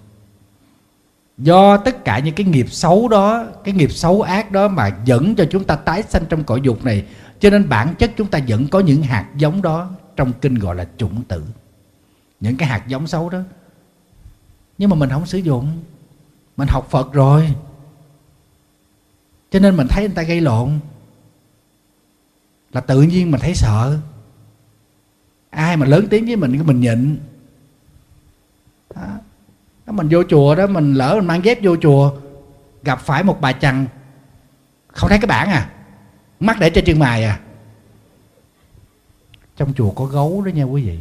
[1.38, 5.34] do tất cả những cái nghiệp xấu đó, cái nghiệp xấu ác đó mà dẫn
[5.34, 7.06] cho chúng ta tái sanh trong cõi dục này,
[7.40, 10.74] cho nên bản chất chúng ta vẫn có những hạt giống đó trong kinh gọi
[10.74, 11.44] là chủng tử.
[12.40, 13.40] Những cái hạt giống xấu đó.
[14.78, 15.82] Nhưng mà mình không sử dụng.
[16.56, 17.54] Mình học phật rồi.
[19.50, 20.78] Cho nên mình thấy người ta gây lộn.
[22.72, 23.98] Là tự nhiên mình thấy sợ.
[25.50, 27.18] Ai mà lớn tiếng với mình mình nhịn
[29.92, 32.12] mình vô chùa đó, mình lỡ mình mang dép vô chùa,
[32.82, 33.86] gặp phải một bà chằn,
[34.92, 35.70] không thấy cái bảng à
[36.40, 37.38] mắt để trên chân mài à.
[39.56, 40.98] Trong chùa có gấu đó nha quý vị.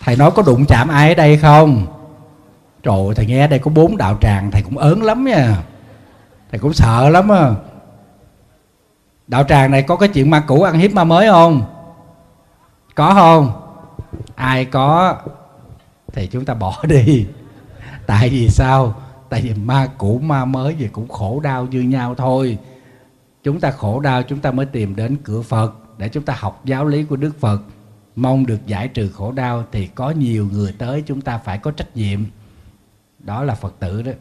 [0.00, 1.86] Thầy nói có đụng chạm ai ở đây không?
[2.82, 5.62] Trời thầy nghe ở đây có bốn đạo tràng, thầy cũng ớn lắm nha.
[6.50, 7.54] Thầy cũng sợ lắm á.
[9.26, 11.62] Đạo tràng này có cái chuyện ma cũ ăn hiếp ma mới không?
[12.94, 13.65] Có không?
[14.34, 15.16] Ai có
[16.12, 17.26] thì chúng ta bỏ đi.
[18.06, 19.02] Tại vì sao?
[19.28, 22.58] Tại vì ma cũ, ma mới gì cũng khổ đau như nhau thôi.
[23.42, 26.60] Chúng ta khổ đau, chúng ta mới tìm đến cửa phật để chúng ta học
[26.64, 27.62] giáo lý của đức phật.
[28.16, 31.70] Mong được giải trừ khổ đau thì có nhiều người tới chúng ta phải có
[31.70, 32.20] trách nhiệm.
[33.18, 34.12] Đó là phật tử đó.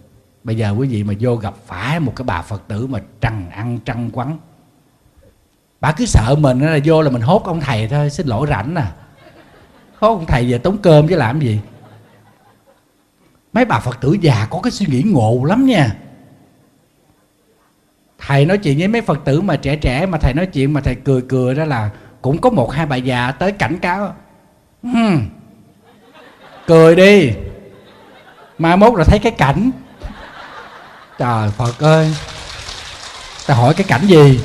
[0.43, 3.49] Bây giờ quý vị mà vô gặp phải một cái bà phật tử mà trằn
[3.49, 4.37] ăn, trăng quắn
[5.85, 8.75] bà cứ sợ mình là vô là mình hốt ông thầy thôi, xin lỗi rảnh
[8.75, 8.91] à
[9.99, 11.59] khó ông thầy về tống cơm chứ làm gì?
[13.53, 15.95] Mấy bà phật tử già có cái suy nghĩ ngộ lắm nha.
[18.19, 20.81] Thầy nói chuyện với mấy phật tử mà trẻ trẻ mà thầy nói chuyện mà
[20.81, 21.89] thầy cười cười đó là
[22.21, 24.15] cũng có một hai bà già tới cảnh cáo.
[24.83, 25.29] Hmm.
[26.67, 27.31] cười đi.
[28.57, 29.71] Mai mốt là thấy cái cảnh.
[31.17, 32.15] Trời phật ơi.
[33.47, 34.39] Ta hỏi cái cảnh gì?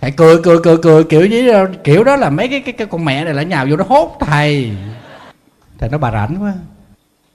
[0.00, 1.48] Thầy cười cười cười cười kiểu gì
[1.84, 4.16] kiểu đó là mấy cái cái, cái con mẹ này lại nhào vô nó hốt
[4.20, 4.72] thầy.
[5.78, 6.54] Thầy nó bà rảnh quá.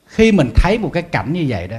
[0.08, 1.78] Khi mình thấy một cái cảnh như vậy đó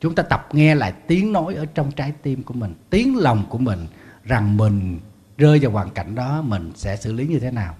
[0.00, 3.44] chúng ta tập nghe lại tiếng nói ở trong trái tim của mình tiếng lòng
[3.48, 3.86] của mình
[4.24, 4.98] rằng mình
[5.38, 7.76] rơi vào hoàn cảnh đó mình sẽ xử lý như thế nào.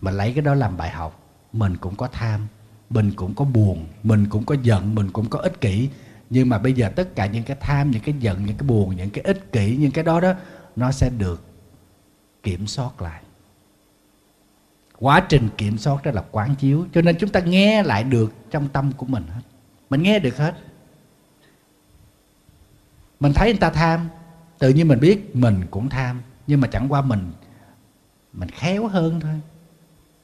[0.00, 1.22] Mình lấy cái đó làm bài học.
[1.52, 2.46] Mình cũng có tham
[2.90, 5.88] mình cũng có buồn mình cũng có giận mình cũng có ích kỷ.
[6.30, 8.96] Nhưng mà bây giờ tất cả những cái tham những cái giận những cái buồn
[8.96, 10.32] những cái ích kỷ những cái đó đó
[10.76, 11.44] nó sẽ được
[12.42, 13.22] kiểm soát lại.
[14.98, 18.32] Quá trình kiểm soát đó là quán chiếu, cho nên chúng ta nghe lại được
[18.50, 19.40] trong tâm của mình hết.
[19.90, 20.54] Mình nghe được hết.
[23.20, 24.08] Mình thấy người ta tham,
[24.58, 27.32] tự nhiên mình biết mình cũng tham, nhưng mà chẳng qua mình
[28.32, 29.40] mình khéo hơn thôi.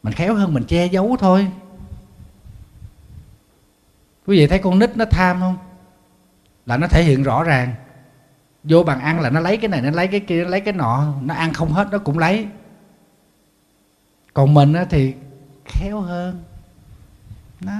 [0.02, 1.48] Mình khéo hơn mình che giấu thôi.
[4.26, 5.56] Quý vị thấy con nít nó tham không?
[6.66, 7.74] Là nó thể hiện rõ ràng
[8.64, 10.74] vô bàn ăn là nó lấy cái này, nó lấy cái kia, nó lấy cái
[10.74, 11.14] nọ.
[11.22, 12.46] Nó ăn không hết, nó cũng lấy.
[14.34, 15.14] Còn mình thì
[15.64, 16.42] khéo hơn.
[17.60, 17.72] Nó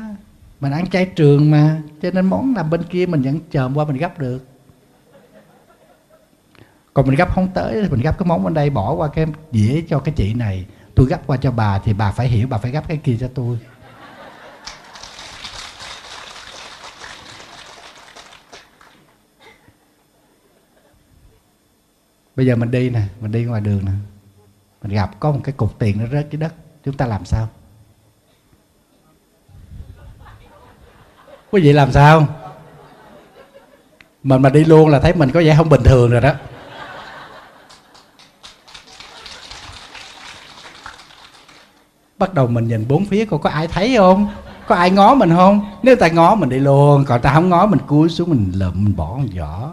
[0.61, 3.85] mình ăn chay trường mà, cho nên món nằm bên kia mình vẫn chờm qua
[3.85, 4.47] mình gấp được.
[6.95, 9.27] Còn mình gấp không tới thì mình gấp cái món bên đây bỏ qua cái
[9.53, 10.66] dĩa cho cái chị này.
[10.95, 13.29] Tôi gấp qua cho bà thì bà phải hiểu, bà phải gấp cái kia cho
[13.35, 13.59] tôi.
[22.37, 23.92] Bây giờ mình đi nè, mình đi ngoài đường nè.
[24.83, 26.55] Mình gặp có một cái cục tiền nó rớt dưới đất.
[26.85, 27.49] Chúng ta làm sao?
[31.50, 32.27] Quý vị làm sao?
[34.23, 36.33] Mình mà đi luôn là thấy mình có vẻ không bình thường rồi đó.
[42.19, 44.29] Bắt đầu mình nhìn bốn phía coi có ai thấy không?
[44.67, 45.71] Có ai ngó mình không?
[45.83, 48.85] Nếu ta ngó mình đi luôn, còn ta không ngó mình cúi xuống mình lượm,
[48.85, 49.71] mình bỏ một vỏ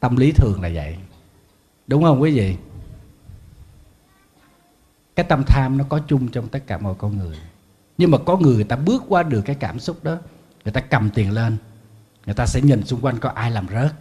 [0.00, 0.96] tâm lý thường là vậy
[1.86, 2.56] đúng không quý vị?
[5.16, 7.36] Cái tâm tham nó có chung trong tất cả mọi con người.
[7.98, 10.16] Nhưng mà có người, người ta bước qua được cái cảm xúc đó
[10.64, 11.56] người ta cầm tiền lên
[12.26, 13.92] người ta sẽ nhìn xung quanh có ai làm rớt.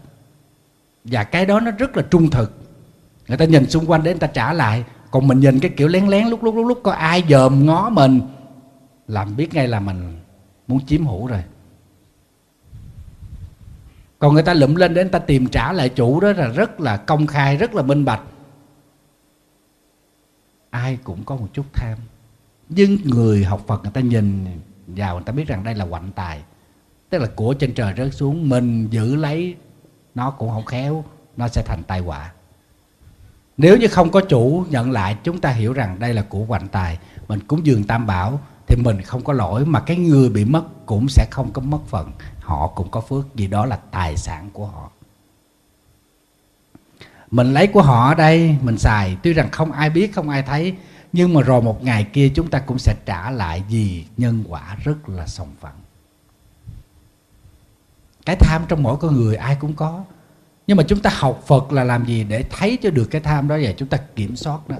[1.03, 2.53] Và cái đó nó rất là trung thực.
[3.27, 4.83] Người ta nhìn xung quanh để người ta trả lại.
[5.11, 7.89] Còn mình nhìn cái kiểu lén lén lúc lúc lúc lúc có ai dòm ngó
[7.89, 8.21] mình
[9.07, 10.19] làm biết ngay là mình
[10.67, 11.43] muốn chiếm hữu rồi
[14.25, 16.79] còn người ta lụm lên để người ta tìm trả lại chủ đó là rất
[16.79, 18.21] là công khai, rất là minh bạch.
[20.69, 21.97] Ai cũng có một chút tham.
[22.69, 24.45] Nhưng người học phật người ta nhìn
[24.87, 26.43] vào người ta biết rằng đây là quạnh tài.
[27.09, 29.55] Tức là của trên trời rớt xuống, mình giữ lấy,
[30.15, 31.03] nó cũng không khéo,
[31.37, 32.31] nó sẽ thành tai họa.
[33.57, 36.67] Nếu như không có chủ nhận lại, chúng ta hiểu rằng đây là của hoành
[36.67, 36.99] tài.
[37.27, 40.63] Mình cúng dường tam bảo, thì mình không có lỗi, mà cái người bị mất
[40.85, 42.11] cũng sẽ không có mất phần
[42.45, 44.89] họ cũng có phước, vì đó là tài sản của họ.
[47.31, 49.17] Mình lấy của họ ở đây, mình xài.
[49.23, 50.75] Tuy rằng không ai biết, không ai thấy,
[51.13, 54.77] nhưng mà rồi một ngày kia chúng ta cũng sẽ trả lại vì nhân quả
[54.83, 55.79] rất là sòng phẳng.
[58.25, 60.03] Cái tham trong mỗi con người ai cũng có.
[60.67, 63.47] Nhưng mà chúng ta học phật là làm gì để thấy cho được cái tham
[63.47, 64.77] đó và chúng ta kiểm soát đó.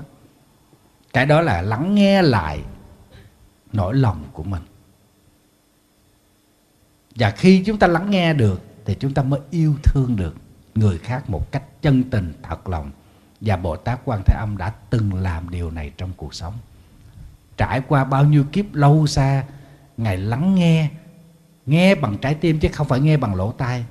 [1.14, 2.62] Cái đó là lắng nghe lại
[3.74, 4.62] nỗi lòng của mình
[7.16, 10.36] và khi chúng ta lắng nghe được thì chúng ta mới yêu thương được
[10.76, 12.92] người khác một cách chân tình, thật lòng.
[13.42, 16.54] Và bồ tát quan thế âm đã từng làm điều này trong cuộc sống.
[17.58, 19.44] Trải qua bao nhiêu kiếp lâu xa,
[19.98, 20.90] ngài lắng nghe
[21.66, 23.86] nghe bằng trái tim chứ không phải nghe bằng lỗ tai.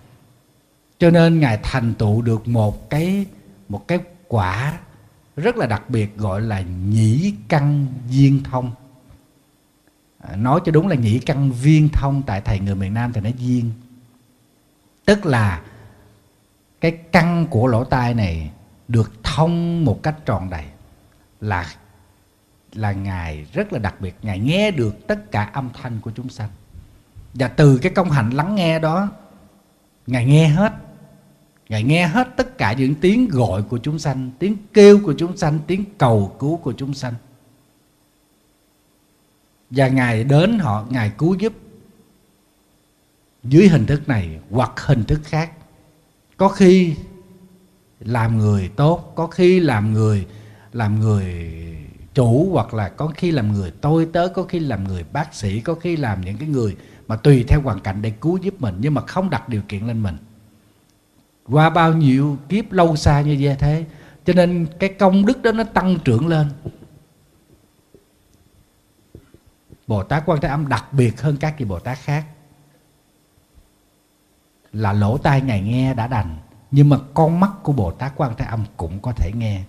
[0.98, 3.26] Cho nên ngài thành tựu được một cái
[3.68, 3.98] một cái
[4.28, 4.78] quả
[5.36, 8.70] rất là đặc biệt gọi là nhĩ căn viên thông.
[10.28, 13.20] À, nói cho đúng là nhĩ căn viên thông tại thầy người miền nam thì
[13.20, 13.70] nói viên
[15.04, 15.62] tức là
[16.80, 18.50] cái căn của lỗ tai này
[18.88, 20.64] được thông một cách tròn đầy,
[21.40, 21.66] là
[22.72, 24.14] là ngài rất là đặc biệt.
[24.22, 26.48] Ngài nghe được tất cả âm thanh của chúng sanh.
[27.34, 29.08] Và từ cái công hạnh lắng nghe đó,
[30.06, 30.72] ngài nghe hết.
[31.68, 35.36] Ngài nghe hết tất cả những tiếng gọi của chúng sanh, tiếng kêu của chúng
[35.36, 37.14] sanh, tiếng cầu cứu của chúng sanh
[39.76, 41.52] và ngài đến họ, ngài cứu giúp.
[43.44, 45.50] Dưới hình thức này hoặc hình thức khác.
[46.36, 46.94] Có khi
[48.00, 50.26] làm người tốt, có khi làm người
[50.72, 51.52] làm người
[52.14, 55.60] chủ, hoặc là có khi làm người tôi tớ, có khi làm người bác sĩ,
[55.60, 58.74] có khi làm những cái người mà tùy theo hoàn cảnh để cứu giúp mình,
[58.80, 60.16] nhưng mà không đặt điều kiện lên mình.
[61.44, 63.84] Qua bao nhiêu kiếp lâu xa như vậy thế,
[64.26, 66.46] cho nên cái công đức đó nó tăng trưởng lên.
[69.86, 72.24] Bồ Tát Quan Thế Âm đặc biệt hơn các vị Bồ Tát khác.
[74.72, 76.36] Là lỗ tai ngài nghe đã đành,
[76.70, 79.60] nhưng mà con mắt của Bồ Tát Quan Thế Âm cũng có thể nghe.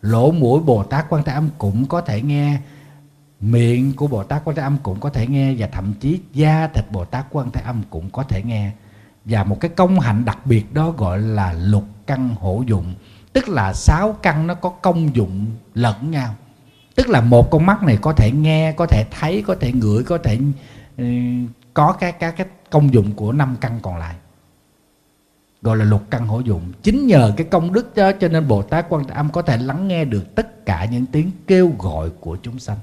[0.00, 2.60] Lỗ mũi Bồ Tát Quan Thế Âm cũng có thể nghe.
[3.40, 5.54] Miệng của Bồ Tát Quan Thế Âm cũng có thể nghe.
[5.58, 8.70] Và thậm chí da thịt Bồ Tát Quan Thế Âm cũng có thể nghe.
[9.24, 12.94] Và một cái công hạnh đặc biệt đó gọi là lục căn hổ dụng,
[13.32, 16.34] tức là sáu căn nó có công dụng lẫn nhau
[16.94, 20.02] tức là một con mắt này có thể nghe có thể thấy có thể ngửi
[20.02, 20.38] có thể
[21.02, 24.16] uh, có các các cái công dụng của năm căn còn lại.
[25.62, 26.72] Gọi là lục căn hổ dụng.
[26.82, 29.88] Chính nhờ cái công đức đó cho nên bồ tát quan âm có thể lắng
[29.88, 32.78] nghe được tất cả những tiếng kêu gọi của chúng sanh.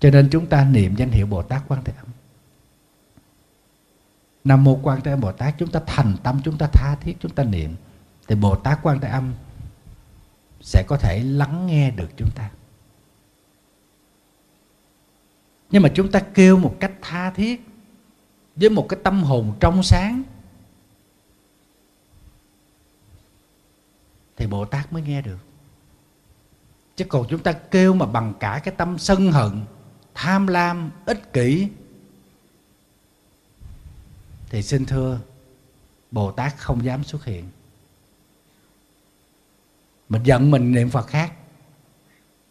[0.00, 2.06] Cho nên chúng ta niệm danh hiệu bồ tát quan thế âm.
[4.44, 7.16] Nam mô quan thế âm bồ tát chúng ta thành tâm chúng ta tha thiết
[7.20, 7.74] chúng ta niệm
[8.28, 9.34] thì bồ tát quan thế âm
[10.60, 12.50] sẽ có thể lắng nghe được chúng ta.
[15.70, 17.66] Nhưng mà chúng ta kêu một cách tha thiết,
[18.56, 20.22] với một cái tâm hồn trong sáng,
[24.36, 25.38] thì bồ tát mới nghe được.
[26.96, 29.64] Chứ còn chúng ta kêu mà bằng cả cái tâm sân hận,
[30.14, 31.68] tham lam, ích kỷ,
[34.50, 35.20] thì xin thưa,
[36.10, 37.44] bồ tát không dám xuất hiện.
[40.08, 41.32] Mình giận mình niệm phật khác.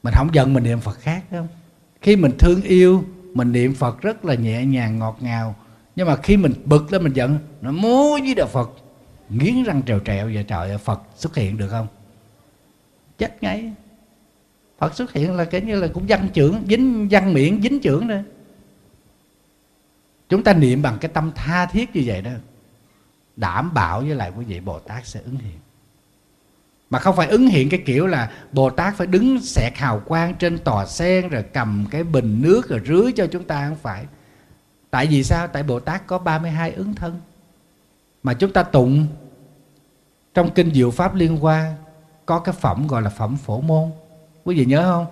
[0.03, 1.57] Mình không giận mình niệm phật khác, đúng không?
[2.05, 3.03] Khi mình thương yêu,
[3.33, 5.55] mình niệm phật rất là nhẹ nhàng, ngọt ngào.
[5.95, 8.69] Nhưng mà khi mình bực lên mình giận, nó múa với đạo phật.
[9.29, 11.87] Nghiến răng trèo trèo và trời phật xuất hiện được không?
[13.17, 13.73] Chết ngay.
[14.77, 18.07] Phật xuất hiện là cái như là cũng văn trưởng, dính văn miệng dính trưởng
[18.07, 18.23] nữa
[20.29, 22.31] chúng ta niệm bằng cái tâm tha thiết như vậy đó.
[23.35, 25.59] Đảm bảo với lại quý vị bồ tát sẽ ứng hiện
[26.95, 30.35] mà không phải ứng hiện cái kiểu là bồ tát phải đứng xẹt hào quang
[30.35, 34.05] trên tòa sen rồi cầm cái bình nước rồi rưới cho chúng ta không phải.
[34.89, 35.47] Tại vì sao?
[35.47, 37.19] Tại bồ tát có 32 ứng thân.
[38.23, 39.07] Mà chúng ta tụng
[40.33, 41.75] trong kinh diệu pháp liên hoa
[42.25, 43.89] có cái phẩm gọi là phẩm phổ môn.
[44.43, 45.05] Quý vị nhớ không?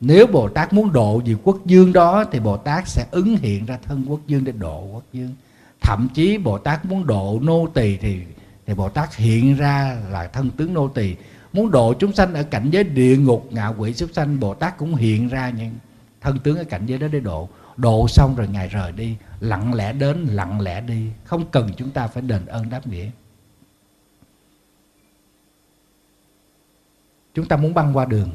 [0.00, 3.66] Nếu bồ tát muốn độ vì quốc dương đó thì bồ tát sẽ ứng hiện
[3.66, 5.34] ra thân quốc dương để độ quốc dương.
[5.80, 8.20] Thậm chí bồ tát muốn độ nô tỳ thì
[8.68, 11.16] thì bồ tát hiện ra là thân tướng nô tỳ.
[11.52, 14.78] Muốn độ chúng sanh ở cảnh giới địa ngục, ngạ quỷ súc sanh, bồ tát
[14.78, 15.70] cũng hiện ra những
[16.20, 17.48] thân tướng ở cảnh giới đó để độ.
[17.76, 21.10] Độ xong rồi ngài rời đi, lặng lẽ đến, lặng lẽ đi.
[21.24, 23.10] Không cần chúng ta phải đền ơn đáp nghĩa.
[27.34, 28.30] Chúng ta muốn băng qua đường.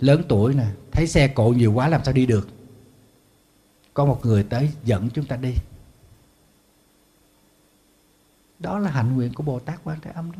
[0.00, 2.48] Lớn tuổi nè, thấy xe cộ nhiều quá làm sao đi được?
[3.94, 5.54] Có một người tới dẫn chúng ta đi
[8.62, 10.38] đó là hạnh nguyện của bồ tát quan thế âm đó.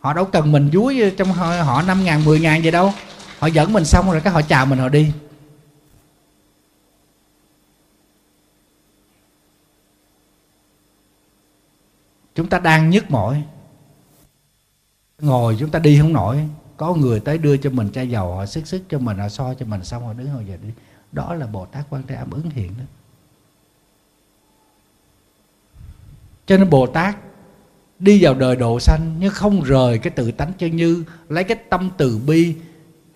[0.00, 2.92] Họ đâu cần mình dúi trong họ, họ năm ngàn mười ngàn gì đâu.
[3.38, 5.12] Họ dẫn mình xong rồi cái họ chào mình họ đi.
[12.34, 13.42] Chúng ta đang nhức mỏi.
[15.18, 16.48] Ngồi chúng ta đi không nổi.
[16.76, 19.54] Có người tới đưa cho mình chai dầu họ sức sức cho mình họ so
[19.54, 20.68] cho mình xong họ đứng họ về đi.
[21.12, 22.84] Đó là bồ tát quan thế âm ứng hiện đó.
[26.46, 27.16] Cho nên bồ tát
[27.98, 31.56] đi vào đời độ sanh, nhưng không rời cái tự tánh chân như, lấy cái
[31.70, 32.54] tâm từ bi,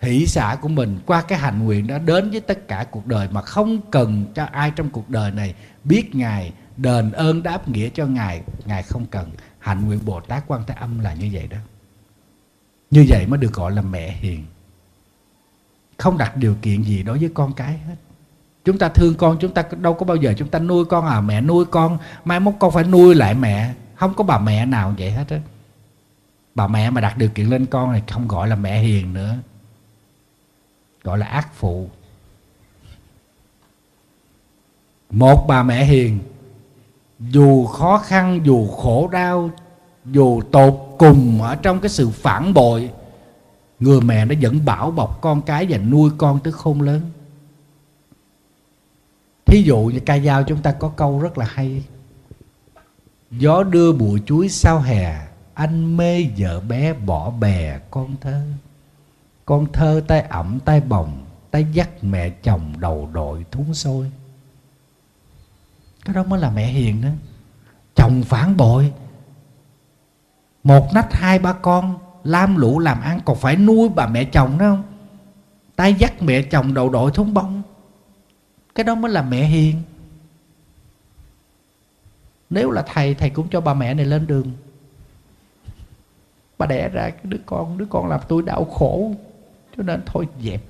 [0.00, 3.28] hỷ xả của mình qua cái hành nguyện đó đến với tất cả cuộc đời
[3.30, 5.54] mà không cần cho ai trong cuộc đời này
[5.84, 8.42] biết ngài, đền ơn đáp nghĩa cho ngài.
[8.64, 9.30] Ngài không cần.
[9.58, 11.56] Hạnh nguyện bồ tát quan thế âm là như vậy đó.
[12.90, 14.44] Như vậy mới được gọi là mẹ hiền.
[15.96, 17.94] Không đặt điều kiện gì đối với con cái hết.
[18.64, 21.20] Chúng ta thương con, chúng ta đâu có bao giờ chúng ta nuôi con à
[21.20, 21.98] mẹ nuôi con.
[22.24, 25.40] Mai mốt con phải nuôi lại mẹ không có bà mẹ nào vậy hết á.
[26.54, 29.36] Bà mẹ mà đặt điều kiện lên con này không gọi là mẹ hiền nữa.
[31.02, 31.88] Gọi là ác phụ.
[35.10, 36.18] Một bà mẹ hiền,
[37.20, 39.50] dù khó khăn, dù khổ đau,
[40.04, 42.90] dù tột cùng ở trong cái sự phản bội,
[43.80, 47.00] người mẹ nó vẫn bảo bọc con cái và nuôi con tới khôn lớn.
[49.46, 51.82] Thí dụ như ca dao chúng ta có câu rất là hay
[53.32, 58.42] gió đưa bụi chuối sao hè, anh mê vợ bé bỏ bè con thơ.
[59.44, 64.10] Con thơ tay ẩm tay bồng, tay dắt mẹ chồng đầu đội thúng sôi
[66.04, 67.08] cái đó mới là mẹ hiền đó.
[67.94, 68.92] Chồng phản bội.
[70.64, 74.58] Một nách hai ba con, lam lũ làm ăn, còn phải nuôi bà mẹ chồng
[74.58, 74.82] đó không?
[75.76, 77.62] Tay dắt mẹ chồng đầu đội thúng bông.
[78.74, 79.82] Cái đó mới là mẹ hiền
[82.52, 84.52] nếu là thầy thầy cũng cho bà mẹ này lên đường.
[86.58, 89.14] Bà đẻ ra, cái đứa con đứa con làm tôi đau khổ,
[89.76, 90.62] cho nên thôi dẹp.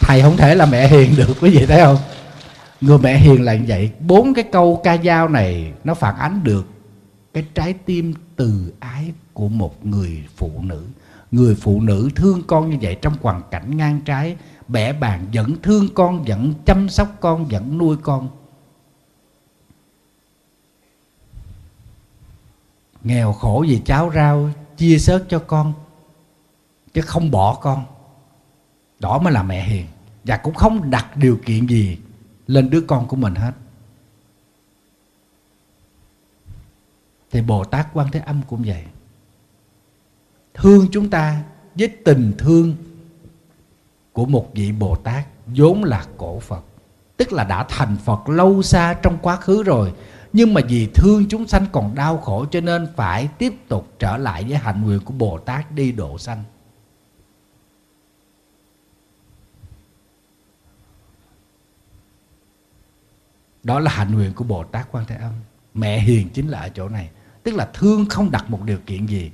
[0.00, 1.96] Thầy không thể là mẹ hiền được, quý vị thấy không?
[2.80, 3.90] Người mẹ hiền là như vậy.
[4.00, 6.66] Bốn cái câu ca dao này, nó phản ánh được
[7.32, 10.84] cái trái tim từ ái của một người phụ nữ.
[11.30, 14.36] Người phụ nữ thương con như vậy trong hoàn cảnh ngang trái,
[14.68, 18.28] bẻ bàn vẫn thương con vẫn chăm sóc con vẫn nuôi con.
[23.04, 25.72] Nghèo khổ vì cháo rau chia sớt cho con,
[26.94, 27.84] chứ không bỏ con.
[29.00, 29.86] Đó mới là mẹ hiền,
[30.24, 31.98] và cũng không đặt điều kiện gì
[32.46, 33.52] lên đứa con của mình hết.
[37.30, 38.84] Thì bồ tát quan thế âm cũng vậy.
[40.54, 41.42] Thương chúng ta
[41.74, 42.76] với tình thương
[44.12, 46.64] của một vị bồ tát vốn là cổ phật,
[47.16, 49.92] tức là đã thành phật lâu xa trong quá khứ rồi
[50.34, 54.16] nhưng mà vì thương chúng sanh còn đau khổ cho nên phải tiếp tục trở
[54.16, 56.44] lại với hạnh nguyện của bồ tát đi độ sanh.
[63.62, 65.32] Đó là hạnh nguyện của bồ tát quan thế âm.
[65.74, 67.10] Mẹ hiền chính là ở chỗ này.
[67.42, 69.30] Tức là thương không đặt một điều kiện gì.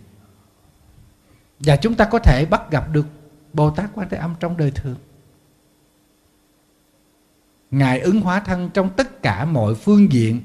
[1.61, 3.07] Và chúng ta có thể bắt gặp được
[3.53, 4.96] bồ tát quan thế âm trong đời thường.
[7.70, 10.40] Ngài ứng hóa thân trong tất cả mọi phương diện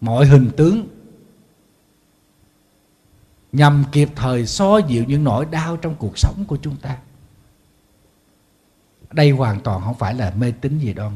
[0.00, 0.88] mọi hình tướng
[3.52, 6.96] nhằm kịp thời so dịu những nỗi đau trong cuộc sống của chúng ta.
[9.12, 11.12] Đây hoàn toàn không phải là mê tín gì đâu.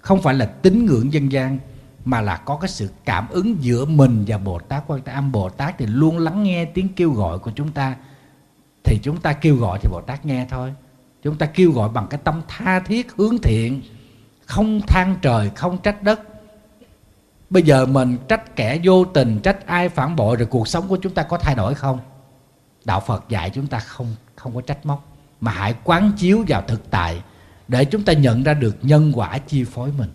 [0.00, 1.58] Không phải là tín ngưỡng dân gian,
[2.04, 4.84] mà là có cái sự cảm ứng giữa mình và Bồ Tát.
[4.86, 7.96] Quan Thế Âm Bồ Tát thì luôn lắng nghe tiếng kêu gọi của chúng ta.
[8.84, 10.74] Thì chúng ta kêu gọi thì Bồ Tát nghe thôi.
[11.22, 13.82] Chúng ta kêu gọi bằng cái tâm tha thiết hướng thiện,
[14.44, 16.20] không than trời, không trách đất
[17.50, 20.96] bây giờ mình trách kẻ vô tình, trách ai phản bội rồi cuộc sống của
[20.96, 21.98] chúng ta có thay đổi không?
[22.84, 25.04] Đạo phật dạy chúng ta không không có trách móc,
[25.40, 27.22] mà hãy quán chiếu vào thực tại
[27.68, 30.10] để chúng ta nhận ra được nhân quả chi phối mình.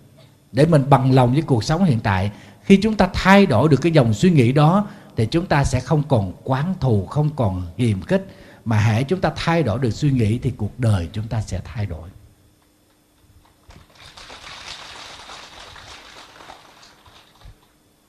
[0.51, 2.31] Để mình bằng lòng với cuộc sống hiện tại,
[2.63, 5.79] khi chúng ta thay đổi được cái dòng suy nghĩ đó, thì chúng ta sẽ
[5.79, 8.27] không còn quán thù, không còn hiềm khích,
[8.65, 11.61] mà hãy chúng ta thay đổi được suy nghĩ thì cuộc đời chúng ta sẽ
[11.63, 12.09] thay đổi.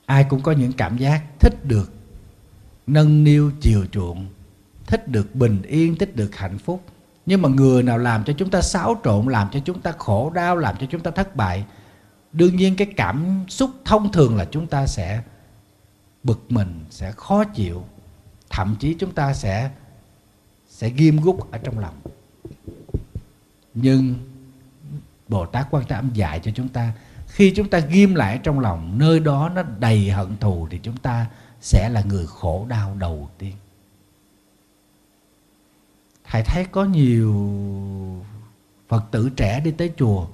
[0.05, 1.93] Ai cũng có những cảm giác thích được
[2.87, 4.27] nâng niu, chiều chuộng,
[4.85, 6.83] thích được bình yên, thích được hạnh phúc.
[7.25, 10.29] Nhưng mà người nào làm cho chúng ta xáo trộn, làm cho chúng ta khổ
[10.29, 11.65] đau, làm cho chúng ta thất bại,
[12.31, 15.21] đương nhiên cái cảm xúc thông thường là chúng ta sẽ
[16.23, 17.83] bực mình, sẽ khó chịu.
[18.49, 19.69] Thậm chí chúng ta sẽ
[20.69, 21.95] sẽ ghim gút ở trong lòng.
[23.73, 24.15] Nhưng
[25.27, 26.91] bồ tát quan tâm dạy cho chúng ta
[27.35, 30.97] khi chúng ta ghim lại trong lòng, nơi đó nó đầy hận thù thì chúng
[30.97, 31.25] ta
[31.61, 33.53] sẽ là người khổ đau đầu tiên.
[36.29, 37.35] Thầy thấy có nhiều
[38.87, 40.27] phật tử trẻ đi tới chùa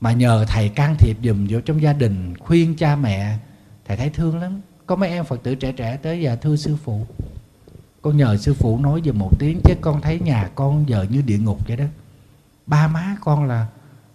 [0.00, 3.38] mà nhờ thầy can thiệp dùm vô trong gia đình, khuyên cha mẹ.
[3.84, 4.60] Thầy thấy thương lắm.
[4.86, 7.06] Có mấy em phật tử trẻ trẻ tới và thưa sư phụ.
[8.02, 11.22] Con nhờ sư phụ nói về một tiếng, chứ con thấy nhà con giờ như
[11.22, 11.84] địa ngục vậy đó.
[12.66, 13.66] Ba má con là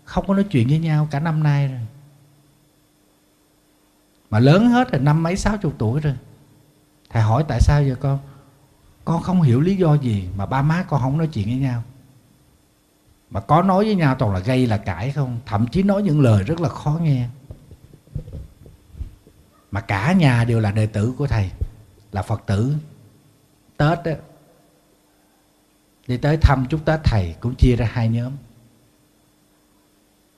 [0.03, 1.79] không có nói chuyện với nhau cả năm nay rồi.
[4.29, 6.15] Mà lớn hết rồi năm mấy sáu chục tuổi rồi.
[7.09, 8.19] Thầy hỏi tại sao vậy con?
[9.05, 11.83] Con không hiểu lý do gì mà ba má con không nói chuyện với nhau.
[13.29, 16.21] Mà có nói với nhau toàn là gây là cãi không, thậm chí nói những
[16.21, 17.27] lời rất là khó nghe.
[19.71, 21.51] Mà cả nhà đều là đệ tử của thầy,
[22.11, 22.75] là phật tử.
[23.77, 24.11] Tết đó
[26.07, 28.31] đi tới thăm chúc tết thầy cũng chia ra hai nhóm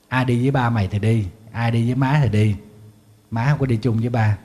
[0.08, 2.56] ai đi với ba mày thì đi, ai đi với má thì đi.
[3.30, 4.36] Má không có đi chung với ba.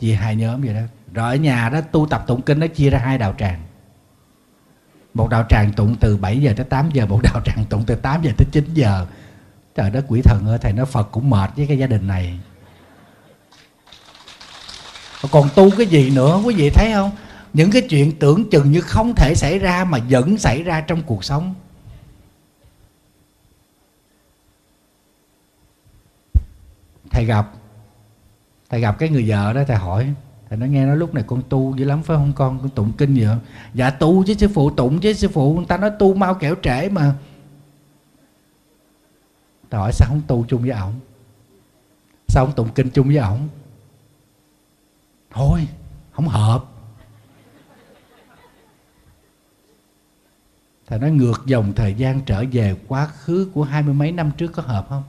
[0.00, 0.80] Chia hai nhóm vậy đó.
[1.12, 3.62] Rồi ở nhà đó, tu tập tụng kinh nó chia ra hai đạo tràng.
[5.14, 7.94] Một đạo tràng tụng từ 7 giờ tới 8 giờ, một đạo tràng tụng từ
[7.94, 9.06] 8 giờ tới 9 giờ.
[9.74, 12.38] Trời đất quỷ thần ơi, thầy nói phật cũng mệt với cái gia đình này.
[15.30, 17.10] Còn tu cái gì nữa quý vị thấy không?
[17.52, 21.02] Những cái chuyện tưởng chừng như không thể xảy ra mà vẫn xảy ra trong
[21.02, 21.54] cuộc sống.
[27.16, 27.52] Thầy gặp.
[28.70, 30.14] Thầy gặp cái người vợ đó, thầy hỏi.
[30.48, 32.58] Thầy nói, nghe nói lúc này con tu dữ lắm, phải không con?
[32.58, 33.40] Con tụng kinh gì không
[33.74, 35.56] dạ tu chứ, sư phụ, tụng chứ, sư phụ.
[35.56, 37.14] Người ta nói tu mau kẻo trễ mà.
[39.70, 40.94] Thầy hỏi, sao không tu chung với ổng?
[42.28, 43.48] Sao không tụng kinh chung với ổng?
[45.30, 45.68] Thôi,
[46.12, 46.64] không hợp.
[50.86, 54.30] Thầy nói, ngược dòng thời gian trở về quá khứ của hai mươi mấy năm
[54.36, 55.02] trước có hợp không?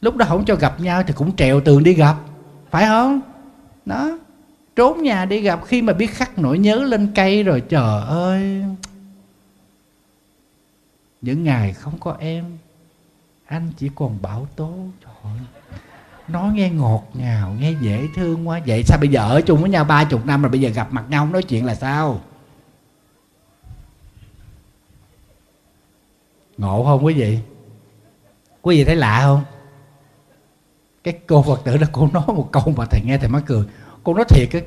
[0.00, 2.16] Lúc đó không cho gặp nhau thì cũng trèo tường đi gặp.
[2.70, 3.20] Phải không?
[3.86, 4.18] Đó.
[4.76, 8.64] Trốn nhà đi gặp khi mà biết khắc nỗi nhớ lên cây rồi, trời ơi.
[11.20, 12.58] Những ngày không có em,
[13.46, 14.74] anh chỉ còn bảo tố,
[15.04, 15.32] trời
[16.28, 18.60] nói nghe ngọt ngào, nghe dễ thương quá.
[18.66, 20.92] Vậy sao bây giờ ở chung với nhau ba chục năm rồi bây giờ gặp
[20.92, 22.20] mặt nhau không nói chuyện là sao?
[26.58, 27.38] Ngộ không quý vị?
[28.62, 29.44] Quý vị thấy lạ không?
[31.04, 33.64] Cái cô phật tử đó, cô nói một câu mà thầy nghe thầy mắc cười.
[34.04, 34.60] Cô nói thiệt á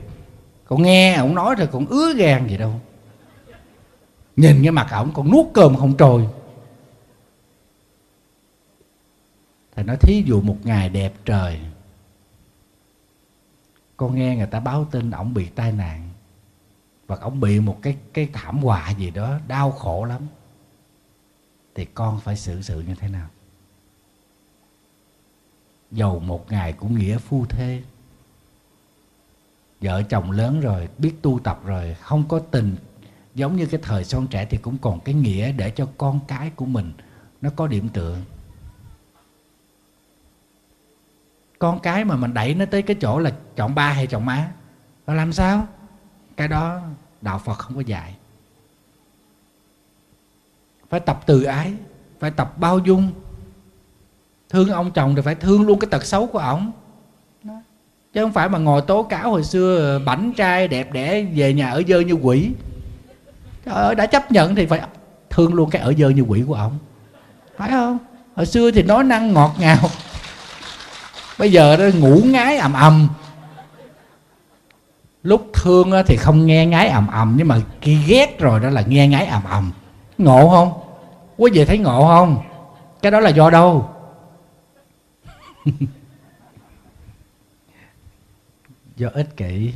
[0.66, 2.82] cô nghe ông nói rồi còn ứa gan gì đâu.
[4.36, 6.28] Nhìn cái mặt ổng còn nuốt cơm không trôi.
[9.76, 11.60] Thầy nói, thí dụ một ngày đẹp trời,
[13.98, 16.10] con nghe người ta báo tin ổng bị tai nạn,
[17.08, 20.22] và ổng bị một cái cái thảm họa gì đó, đau khổ lắm,
[21.76, 23.28] thì con phải xử sự như thế nào?
[25.94, 27.82] Dầu một ngày cũng nghĩa phu thê.
[29.82, 32.76] Vợ chồng lớn rồi, biết tu tập rồi, không có tình.
[33.36, 36.50] Giống như cái thời son trẻ thì cũng còn cái nghĩa để cho con cái
[36.50, 36.94] của mình
[37.42, 38.18] nó có điểm tựa.
[41.60, 44.52] Con cái mà mình đẩy nó tới cái chỗ là chọn ba hay chọn má?
[45.08, 45.68] Nó làm sao?
[46.38, 46.82] Cái đó
[47.22, 48.16] đạo phật không có dạy.
[50.90, 51.74] Phải tập từ ái,
[52.20, 53.12] phải tập bao dung
[54.54, 56.72] thương ông chồng thì phải thương luôn cái tật xấu của ổng.
[58.14, 61.70] Chứ không phải mà ngồi tố cáo hồi xưa bảnh trai đẹp đẽ về nhà
[61.70, 62.52] ở dơ như quỷ.
[63.66, 64.82] Trời ơi, đã chấp nhận thì phải
[65.30, 66.78] thương luôn cái ở dơ như quỷ của ổng.
[67.58, 67.98] Phải không?
[68.36, 69.90] Hồi xưa thì nói năng ngọt ngào.
[71.40, 73.08] Bây giờ đó ngủ ngái ầm ầm.
[75.24, 78.82] Lúc thương thì không nghe ngái ầm ầm nhưng mà khi ghét rồi đó là
[78.82, 79.72] nghe ngái ầm ầm.
[80.18, 80.74] Ngộ không?
[81.38, 82.38] Quý vị thấy ngộ không?
[83.02, 83.90] Cái đó là do đâu
[88.96, 89.74] do ích kỷ.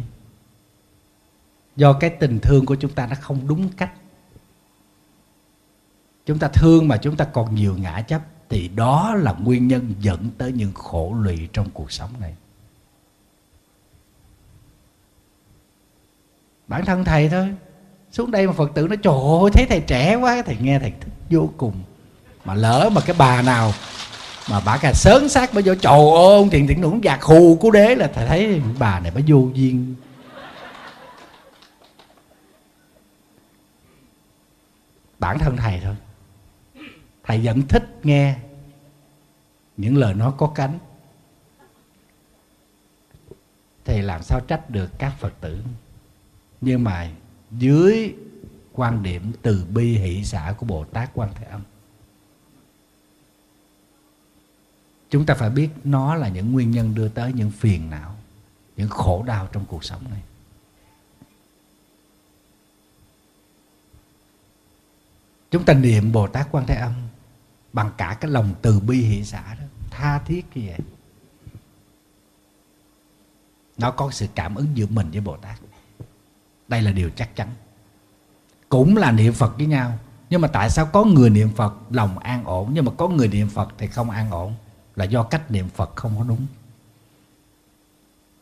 [1.76, 3.94] Do cái tình thương của chúng ta nó không đúng cách.
[6.26, 9.94] Chúng ta thương mà chúng ta còn nhiều ngã chấp, thì đó là nguyên nhân
[10.00, 12.36] dẫn tới những khổ lụy trong cuộc sống này.
[16.68, 17.56] Bản thân thầy thôi,
[18.12, 20.92] xuống đây mà phật tử nó trời ơi thấy thầy trẻ quá, thầy nghe thầy
[20.92, 21.74] thích vô cùng.
[22.46, 23.72] Mà lỡ mà cái bà nào
[24.50, 27.72] mà bà cà sớn sát bà vô trầu ôn thiền thiện nũng giặc khù của
[27.72, 29.95] đế là thầy thấy bà này bà vô duyên.
[35.20, 35.95] Bản thân thầy thôi.
[37.24, 38.36] Thầy vẫn thích nghe
[39.78, 40.80] những lời nói có cánh.
[43.86, 45.62] Thì làm sao trách được các phật tử?
[46.62, 47.10] Nhưng mà
[47.52, 48.14] dưới
[48.74, 51.62] quan điểm từ bi hỷ xã của bồ tát quan thế âm
[55.10, 58.16] chúng ta phải biết nó là những nguyên nhân đưa tới những phiền não,
[58.78, 60.22] những khổ đau trong cuộc sống này.
[65.51, 66.93] Chúng ta niệm bồ tát quan thế âm
[67.74, 70.80] bằng cả cái lòng từ bi hỷ xã đó, tha thiết như vậy.
[73.78, 75.60] Nó có sự cảm ứng giữa mình với bồ tát.
[76.68, 77.49] Đây là điều chắc chắn.
[78.70, 79.99] Cũng là niệm phật với nhau.
[80.30, 83.28] Nhưng mà tại sao có người niệm phật lòng an ổn, nhưng mà có người
[83.28, 84.55] niệm phật thì không an ổn?
[84.98, 86.45] Là do cách niệm phật không có đúng.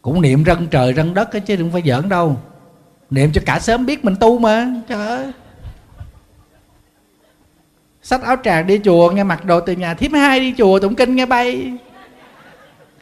[0.01, 2.41] Cũng niệm răng trời răng đất ấy, chứ đừng phải giỡn đâu.
[3.09, 5.31] Niệm cho cả sớm biết mình tu mà trời ơi.
[8.03, 10.95] Sách áo tràng đi chùa nghe mặc đồ từ nhà thím hai đi chùa tụng
[10.95, 11.73] kinh nghe bay.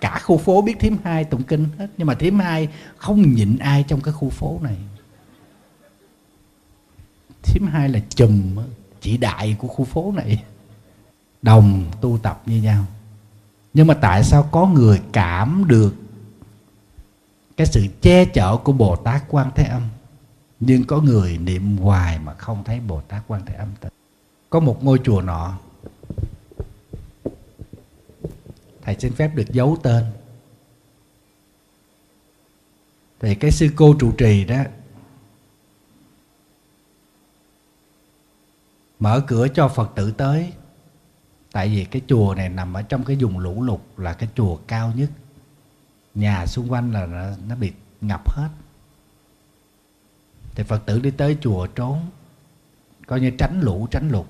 [0.02, 3.58] Cả khu phố biết thím hai tụng kinh hết nhưng mà thím hai không nhịn
[3.58, 4.78] ai trong cái khu phố này.
[7.44, 8.58] Thím hai là chùm
[9.02, 10.44] chỉ đại của khu phố này.
[11.42, 12.86] Đồng tu tập như nhau
[13.74, 15.94] nhưng mà tại sao có người cảm được
[17.58, 19.82] cái sự che chở của bồ tát quan thế âm?
[20.60, 23.70] Nhưng có người niệm hoài mà không thấy bồ tát quan thế âm
[24.54, 25.58] có một ngôi chùa nọ.
[28.82, 30.06] Thầy xin phép được giấu tên.
[33.20, 34.64] Thì cái sư cô trụ trì đó
[39.00, 40.54] mở cửa cho phật tử tới
[41.54, 44.56] tại vì cái chùa này nằm ở trong cái vùng lũ lụt là cái chùa
[44.68, 45.10] cao nhất.
[46.16, 48.50] Nhà xung quanh là nó, nó bị ngập hết.
[50.56, 52.10] Thì phật tử đi tới chùa trốn
[53.08, 54.26] coi như tránh lũ tránh lụt.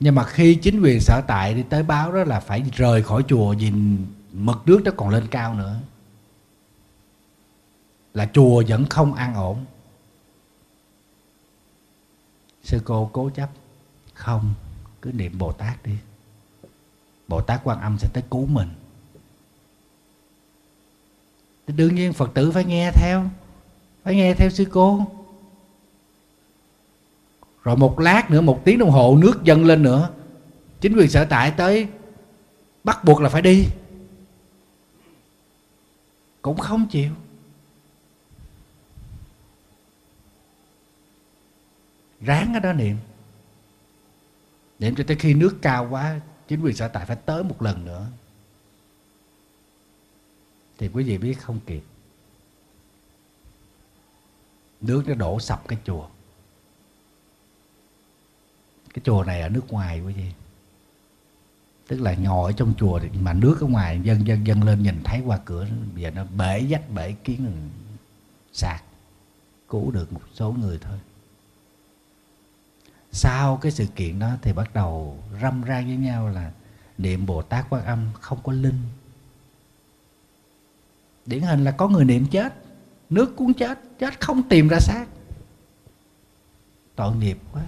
[0.00, 3.22] Nhưng mà khi chính quyền sở tại đi tới báo đó là phải rời khỏi
[3.28, 3.72] chùa vì
[4.32, 5.76] mực nước nó còn lên cao nữa.
[8.14, 9.64] Là chùa vẫn không an ổn
[12.66, 13.50] sư cô cố chấp,
[14.14, 14.54] không,
[15.02, 15.92] cứ niệm bồ tát đi.
[17.28, 18.68] Bồ tát quan âm sẽ tới cứu mình.
[21.66, 23.30] Thì đương nhiên phật tử phải nghe theo,
[24.04, 25.06] phải nghe theo sư cô.
[27.64, 30.10] Rồi một lát nữa, một tiếng đồng hồ, nước dâng lên nữa.
[30.80, 31.88] Chính quyền sở tại tới
[32.84, 33.66] bắt buộc là phải đi.
[36.42, 37.10] Cũng không chịu.
[42.26, 42.96] Ráng ở đó niệm.
[44.78, 47.84] Niệm cho tới khi nước cao quá, chính quyền sở tại phải tới một lần
[47.84, 48.06] nữa.
[50.78, 51.82] Thì quý vị biết không kịp.
[54.80, 56.08] Nước nó đổ sập cái chùa.
[58.94, 60.32] Cái chùa này ở nước ngoài quý vị.
[61.88, 65.00] Tức là ngồi ở trong chùa mà nước ở ngoài dân dân dân lên nhìn
[65.04, 67.70] thấy qua cửa, bây giờ nó bể dách, bể kiến,
[68.52, 68.84] sạc,
[69.68, 70.98] cứu được một số người thôi
[73.16, 76.50] sau cái sự kiện đó thì bắt đầu râm ra với nhau là
[76.98, 78.82] niệm bồ tát quan âm không có linh.
[81.26, 82.54] Điển hình là có người niệm chết,
[83.10, 85.06] nước cuốn chết chết không tìm ra xác.
[86.96, 87.62] Tội nghiệp quá.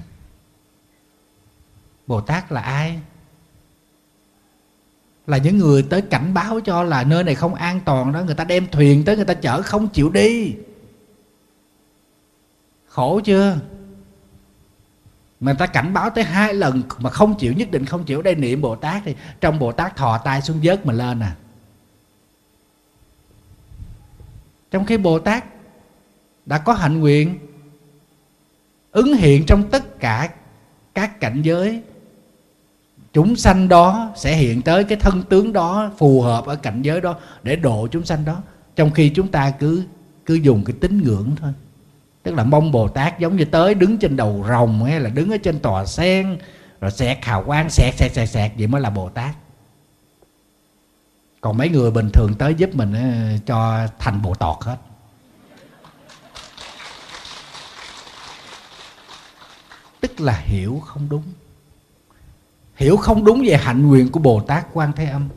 [2.06, 3.00] Bồ tát là ai?
[5.26, 8.34] Là những người tới cảnh báo cho là nơi này không an toàn đó, người
[8.34, 10.54] ta đem thuyền tới, người ta chở không chịu đi.
[12.86, 13.58] Khổ chưa?
[15.40, 18.22] Mà người ta cảnh báo tới hai lần mà không chịu, nhất định không chịu.
[18.22, 21.36] Đây niệm bồ tát thì trong bồ tát thò tay xuống vớt mà lên à.
[24.70, 25.44] Trong khi bồ tát
[26.46, 27.38] đã có hạnh nguyện,
[28.92, 30.30] ứng hiện trong tất cả
[30.94, 31.82] các cảnh giới,
[33.12, 37.00] chúng sanh đó sẽ hiện tới cái thân tướng đó, phù hợp ở cảnh giới
[37.00, 38.42] đó để độ chúng sanh đó,
[38.76, 39.84] trong khi chúng ta cứ
[40.26, 41.52] cứ dùng cái tín ngưỡng thôi
[42.28, 45.30] tức là mong bồ tát giống như tới đứng trên đầu rồng hay là đứng
[45.30, 46.38] ở trên tòa sen,
[46.80, 49.34] rồi xẹt hào quang, xẹt xẹt xẹt xẹt, vậy mới là bồ tát.
[51.40, 54.76] Còn mấy người bình thường tới giúp mình ờ, cho thành bồ tọt hết.
[60.00, 61.22] Tức là hiểu không đúng.
[62.76, 65.28] Hiểu không đúng về hạnh nguyện của bồ tát quan thế âm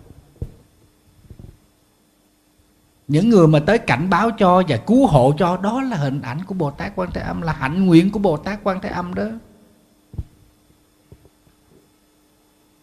[3.12, 6.44] những người mà tới cảnh báo cho và cứu hộ cho đó là hình ảnh
[6.44, 9.14] của bồ tát quan thế âm là hạnh nguyện của bồ tát quan thế âm
[9.14, 9.24] đó.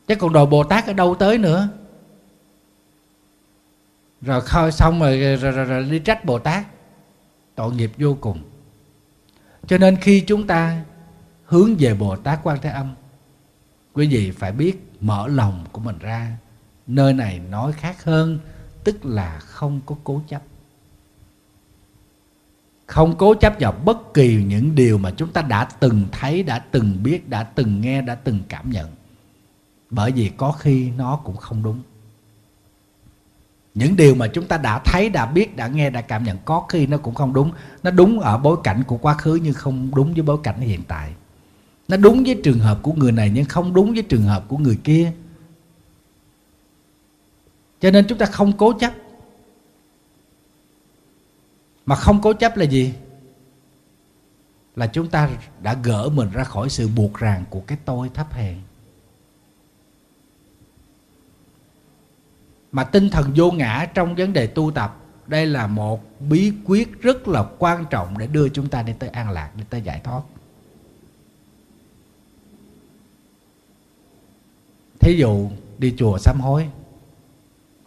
[0.07, 1.69] Chứ còn đồ bồ tát ở đâu tới nữa?
[4.21, 6.67] Rồi khơi xong rồi, rồi, rồi, rồi đi trách bồ tát
[7.55, 8.43] tội nghiệp vô cùng.
[9.67, 10.81] Cho nên khi chúng ta
[11.45, 12.95] hướng về bồ tát quan thế âm
[13.93, 16.37] quý vị phải biết mở lòng của mình ra.
[16.87, 18.39] Nơi này nói khác hơn
[18.85, 20.43] tức là không có cố chấp.
[22.87, 26.59] Không cố chấp vào bất kỳ những điều mà chúng ta đã từng thấy, đã
[26.59, 28.91] từng biết, đã từng nghe, đã từng cảm nhận.
[29.91, 31.83] Bởi vì có khi nó cũng không đúng.
[33.75, 36.61] Những điều mà chúng ta đã thấy, đã biết, đã nghe, đã cảm nhận, có
[36.69, 37.53] khi nó cũng không đúng.
[37.83, 40.81] Nó đúng ở bối cảnh của quá khứ nhưng không đúng với bối cảnh hiện
[40.89, 41.13] tại.
[41.89, 44.59] Nó đúng với trường hợp của người này nhưng không đúng với trường hợp của
[44.59, 45.13] người kia
[47.81, 48.93] cho nên chúng ta không cố chấp.
[51.87, 52.95] Mà không cố chấp là gì?
[54.77, 55.31] Là chúng ta
[55.63, 58.57] đã gỡ mình ra khỏi sự buộc ràng của cái tôi thấp hèn.
[62.73, 67.01] Mà tinh thần vô ngã trong vấn đề tu tập, đây là một bí quyết
[67.01, 70.01] rất là quan trọng để đưa chúng ta đi tới an lạc, đi tới giải
[70.05, 70.23] thoát.
[75.01, 76.69] Thí dụ đi chùa sám hối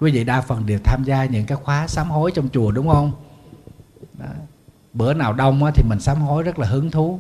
[0.02, 2.90] quý vị đa phần đều tham gia những cái khóa sám hối trong chùa đúng
[2.90, 3.12] không?
[4.20, 4.26] Đó.
[4.94, 7.20] bữa nào đông thì mình sám hối rất là hứng thú.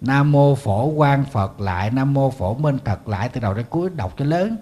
[0.00, 3.66] Nam mô phổ quan phật lại, nam mô phổ minh thật lại, từ đầu đến
[3.70, 4.56] cuối đọc cho lớn.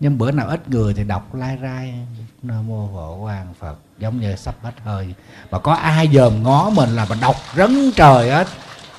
[0.00, 1.94] Nhưng bữa nào ít người thì đọc lai rai.
[2.42, 5.14] Nam mô phổ quan phật, giống như sắp hết hơi.
[5.50, 8.46] Mà có ai dòm ngó mình là mình đọc rấn trời hết.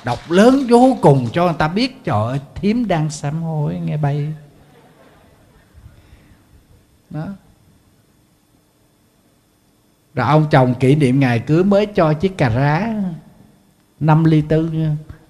[0.04, 3.96] Đọc lớn vô cùng cho người ta biết, trời ơi, thím đang sám hối, nghe
[3.96, 4.32] bay.
[7.10, 7.26] Đó
[10.14, 12.88] rồi ông chồng kỷ niệm ngày cưới mới cho chiếc cà rá
[14.00, 14.70] 5 ly tư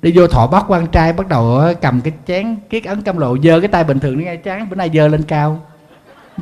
[0.02, 3.18] đi vô thọ bắt quan trai, bắt đầu ờ, cầm cái chén, kiết ấn cam
[3.18, 5.66] lộ dơ cái tay bình thường ngay chán bữa nay dơ lên cao.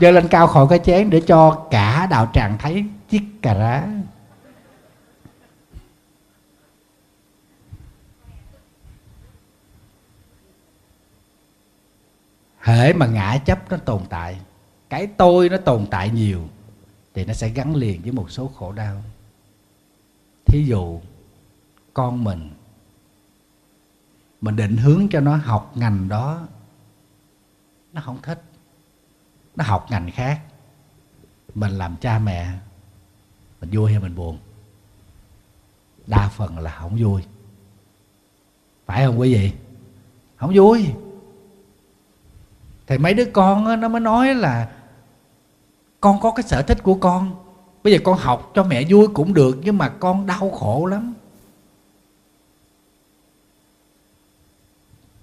[0.01, 3.82] Dơ lên cao khỏi cái chén để cho cả đạo tràng thấy chiếc cà rá.
[12.61, 14.36] Hễ mà ngã chấp nó tồn tại,
[14.91, 16.41] cái tôi nó tồn tại nhiều
[17.19, 19.03] thì nó sẽ gắn liền với một số khổ đau.
[20.47, 21.01] Thí dụ
[21.95, 22.51] con mình
[24.41, 26.47] mình định hướng cho nó học ngành đó
[27.93, 28.43] nó không thích.
[29.57, 30.41] Nó học ngành khác.
[31.55, 32.53] Mình làm cha mẹ
[33.61, 34.39] mình vui hay mình buồn?
[36.07, 37.23] Đa phần là không vui.
[38.87, 39.53] Phải không quý vị?
[40.37, 40.93] Không vui.
[42.87, 44.78] Thì mấy đứa con đó, nó mới nói là
[46.01, 47.37] con có cái sở thích của con.
[47.85, 51.15] Bây giờ con học cho mẹ vui cũng được, nhưng mà con đau khổ lắm.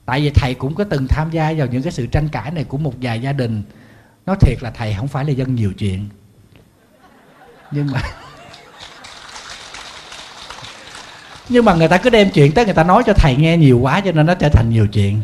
[0.05, 2.63] Tại vì thầy cũng có từng tham gia vào những cái sự tranh cãi này
[2.63, 3.63] của một vài gia đình.
[4.25, 6.09] Nói thiệt là thầy không phải là dân nhiều chuyện.
[7.71, 8.01] Nhưng mà
[11.49, 13.79] nhưng mà người ta cứ đem chuyện tới người ta nói cho thầy nghe nhiều
[13.79, 15.21] quá cho nên nó trở thành nhiều chuyện.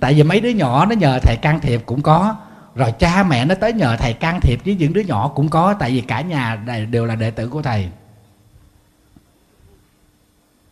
[0.00, 2.36] Tại vì mấy đứa nhỏ nó nhờ thầy can thiệp cũng có
[2.76, 5.74] rồi cha mẹ nó tới nhờ thầy can thiệp với những đứa nhỏ cũng có,
[5.78, 6.56] tại vì cả nhà
[6.90, 7.88] đều là đệ tử của thầy.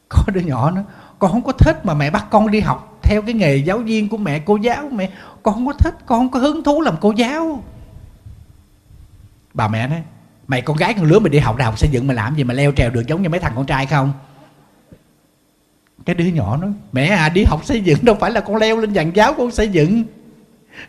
[0.09, 0.83] Có đứa nhỏ nó,
[1.19, 4.09] con không có thích mà mẹ bắt con đi học theo cái nghề giáo viên
[4.09, 5.11] của mẹ, cô giáo mẹ.
[5.43, 7.63] Con không có thích, con không có hứng thú làm cô giáo.
[9.55, 10.03] Bà mẹ nói,
[10.47, 12.45] mày con gái con lứa mày đi học đại học xây dựng mày làm gì
[12.45, 14.13] mà leo trèo được giống như mấy thằng con trai không?
[16.05, 18.77] Cái đứa nhỏ nó mẹ à đi học xây dựng đâu phải là con leo
[18.77, 20.05] lên dàn giáo con xây dựng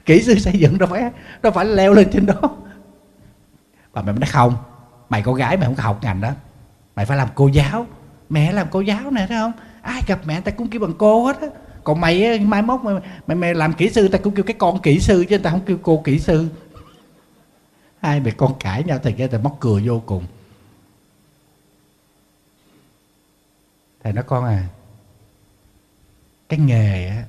[0.05, 1.11] kỹ sư xây dựng đâu phải
[1.41, 2.41] đâu phải leo lên trên đó.
[3.91, 4.55] Và mẹ nói không
[5.09, 6.31] mày con gái mày không có học ngành đó.
[6.95, 7.85] Mày phải làm cô giáo.
[8.29, 9.51] Mẹ làm cô giáo nè thấy không?
[9.81, 11.47] Ai gặp mẹ ta cũng kêu bằng cô hết á.
[11.83, 12.95] Còn mày mai mốt mày,
[13.27, 15.65] mày, mày làm kỹ sư ta cũng kêu cái con kỹ sư chứ ta không
[15.65, 16.47] kêu cô kỹ sư.
[18.01, 20.25] Hai mẹ con cãi nhau thì cái ta móc cười vô cùng.
[24.03, 24.67] Thầy nói con à
[26.49, 27.23] cái nghề á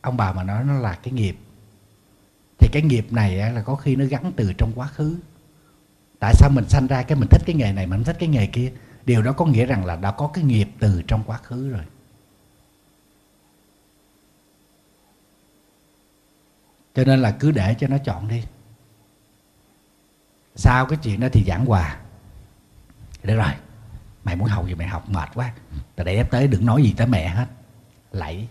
[0.00, 1.36] ông bà mà nói nó là cái nghiệp
[2.72, 5.16] cái nghiệp này là có khi nó gắn từ trong quá khứ.
[6.18, 8.46] Tại sao mình sanh ra cái mình thích cái nghề này mình thích cái nghề
[8.46, 8.72] kia?
[9.04, 11.84] Điều đó có nghĩa rằng là đã có cái nghiệp từ trong quá khứ rồi.
[16.94, 18.42] Cho nên là cứ để cho nó chọn đi.
[20.56, 21.98] Sau cái chuyện đó thì giảng hòa.
[23.22, 23.52] Được rồi,
[24.24, 25.54] mày muốn học gì mày học mệt quá.
[25.96, 27.46] Tại để tới đừng nói gì tới mẹ hết.
[28.12, 28.48] Lạy.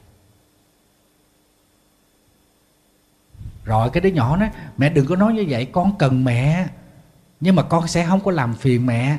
[3.69, 6.67] Rồi cái đứa nhỏ nói, mẹ đừng có nói như vậy, con cần mẹ.
[7.39, 9.17] Nhưng mà con sẽ không có làm phiền mẹ.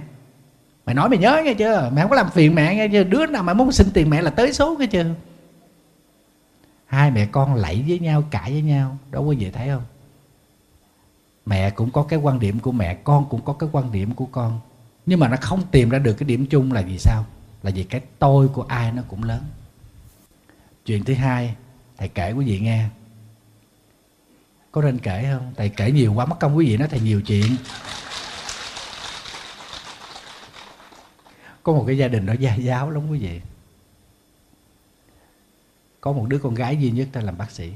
[0.86, 1.90] Mày nói mày nhớ nghe chưa?
[1.94, 3.04] Mẹ không có làm phiền mẹ nghe chưa?
[3.04, 5.04] Đứa nào mà muốn xin tiền mẹ là tới số nghe chưa?
[6.86, 8.98] Hai mẹ con lạy với nhau, cãi với nhau.
[9.10, 9.82] Đâu có gì thấy không?
[11.46, 14.26] Mẹ cũng có cái quan điểm của mẹ, con cũng có cái quan điểm của
[14.26, 14.60] con.
[15.06, 17.24] Nhưng mà nó không tìm ra được cái điểm chung là vì sao?
[17.62, 19.42] Là vì cái tôi của ai nó cũng lớn.
[20.86, 21.54] Chuyện thứ hai,
[21.98, 22.88] thầy kể quý vị nghe
[24.72, 25.52] có nên kể không?
[25.56, 27.56] Thầy kể nhiều quá, mất công quý vị nói thầy nhiều chuyện.
[31.62, 33.40] Có một cái gia đình đó gia giáo lắm quý vị.
[36.00, 37.72] Có một đứa con gái duy nhất ta làm bác sĩ.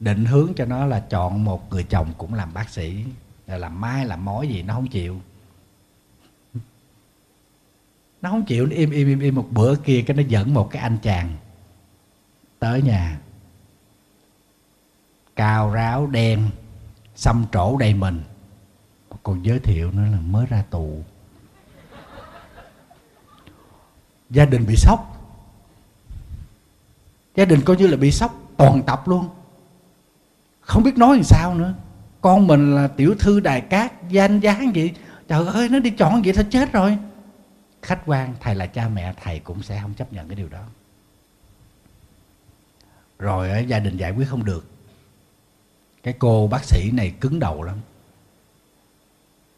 [0.00, 3.04] Định hướng cho nó là chọn một người chồng cũng làm bác sĩ.
[3.46, 5.20] Là làm mai làm mối gì, nó không chịu.
[8.22, 10.68] Nó không chịu, nó im im im im một bữa kia cái nó dẫn một
[10.70, 11.36] cái anh chàng
[12.60, 13.18] tới nhà.
[15.36, 16.50] Cao ráo đen,
[17.14, 18.22] xăm trổ đầy mình.
[19.22, 21.02] Còn giới thiệu nữa là mới ra tù.
[24.30, 25.16] Gia đình bị sốc.
[27.34, 29.28] Gia đình coi như là bị sốc, toàn tập luôn.
[30.60, 31.74] Không biết nói làm sao nữa.
[32.20, 34.92] Con mình là tiểu thư đài cát, danh giá gì.
[35.28, 36.98] Trời ơi, nó đi chọn vậy thôi chết rồi.
[37.82, 40.62] Khách quan, thầy là cha mẹ, thầy cũng sẽ không chấp nhận cái điều đó
[43.20, 44.64] rồi gia đình giải quyết không được.
[46.02, 47.76] Cái cô bác sĩ này cứng đầu lắm.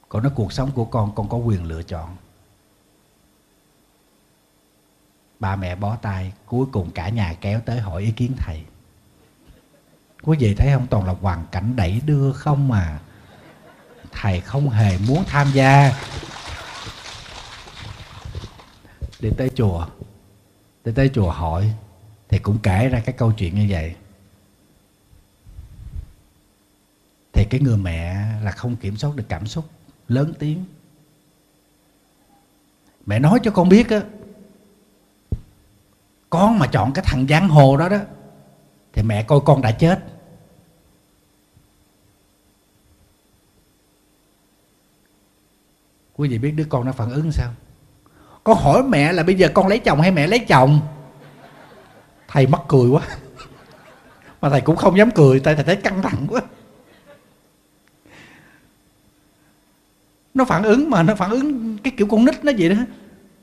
[0.09, 2.17] Cô nói cuộc sống của con con có quyền lựa chọn.
[5.41, 8.63] Ba mẹ bó tay, cuối cùng cả nhà kéo tới hỏi ý kiến thầy.
[10.23, 10.87] Quý vị thấy không?
[10.87, 13.01] Toàn là hoàn cảnh đẩy đưa không mà
[14.13, 15.93] thầy không hề muốn tham gia.
[19.21, 19.87] Đi tới chùa.
[20.85, 21.73] Đi tới chùa hỏi
[22.33, 23.95] thì cũng kể ra cái câu chuyện như vậy.
[27.33, 29.65] Thì cái người mẹ là không kiểm soát được cảm xúc,
[30.09, 30.65] lớn tiếng.
[33.07, 34.01] Mẹ nói cho con biết á,
[36.31, 37.99] con mà chọn cái thằng giang hồ đó đó,
[38.93, 40.05] thì mẹ coi con đã chết.
[46.17, 47.53] Quý vị biết đứa con nó phản ứng sao?
[48.45, 50.81] Con hỏi mẹ là bây giờ con lấy chồng hay mẹ lấy chồng?
[52.33, 53.03] Thầy mắc cười quá.
[54.41, 56.41] Mà thầy cũng không dám cười tại thầy thấy căng thẳng quá.
[60.35, 62.77] Nó phản ứng mà nó phản ứng cái kiểu con nít nó vậy đó.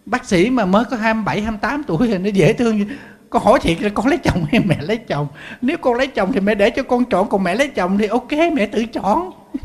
[0.05, 2.85] Bác sĩ mà mới có 27, 28 tuổi thì nó dễ thương
[3.29, 5.27] con hỏi thiệt là con lấy chồng hay mẹ lấy chồng?
[5.61, 8.07] Nếu con lấy chồng thì mẹ để cho con chọn còn mẹ lấy chồng thì
[8.07, 9.31] ok mẹ tự chọn.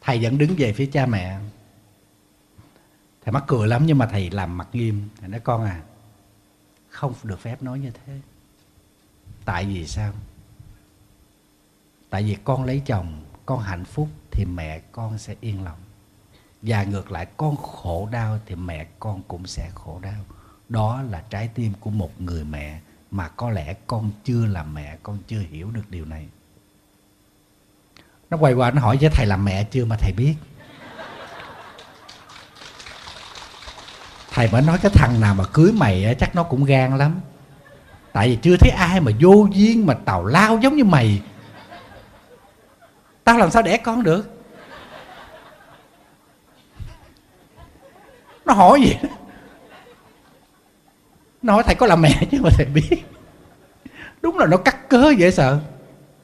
[0.00, 1.36] Thầy vẫn đứng về phía cha mẹ
[3.24, 5.08] thầy mắc cười lắm nhưng mà thầy làm mặt nghiêm.
[5.20, 5.82] Thầy nói, con à
[6.88, 8.20] không được phép nói như thế.
[9.44, 10.12] Tại vì sao?
[12.10, 15.78] Tại vì con lấy chồng, con hạnh phúc thì mẹ con sẽ yên lòng.
[16.62, 20.24] Và ngược lại, con khổ đau thì mẹ con cũng sẽ khổ đau.
[20.68, 24.98] Đó là trái tim của một người mẹ mà có lẽ con chưa làm mẹ,
[25.02, 26.28] con chưa hiểu được điều này.
[28.30, 30.34] Nó quay qua, nó hỏi với thầy làm mẹ chưa mà thầy biết?
[34.40, 37.20] Thầy mới nói cái thằng nào mà cưới mày chắc nó cũng gan lắm.
[38.12, 41.22] Tại vì chưa thấy ai mà vô duyên mà tào lao giống như mày.
[43.24, 44.30] Tao làm sao đẻ con được?
[48.44, 48.96] Nó hỏi gì?
[51.42, 53.04] Nó hỏi thầy có làm mẹ chứ mà thầy biết.
[54.22, 55.60] Đúng là nó cắt cớ dễ sợ.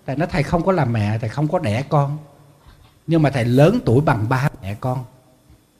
[0.06, 2.18] Thầy nói thầy không có làm mẹ, thầy không có đẻ con.
[3.06, 5.04] Nhưng mà thầy lớn tuổi bằng ba mẹ con.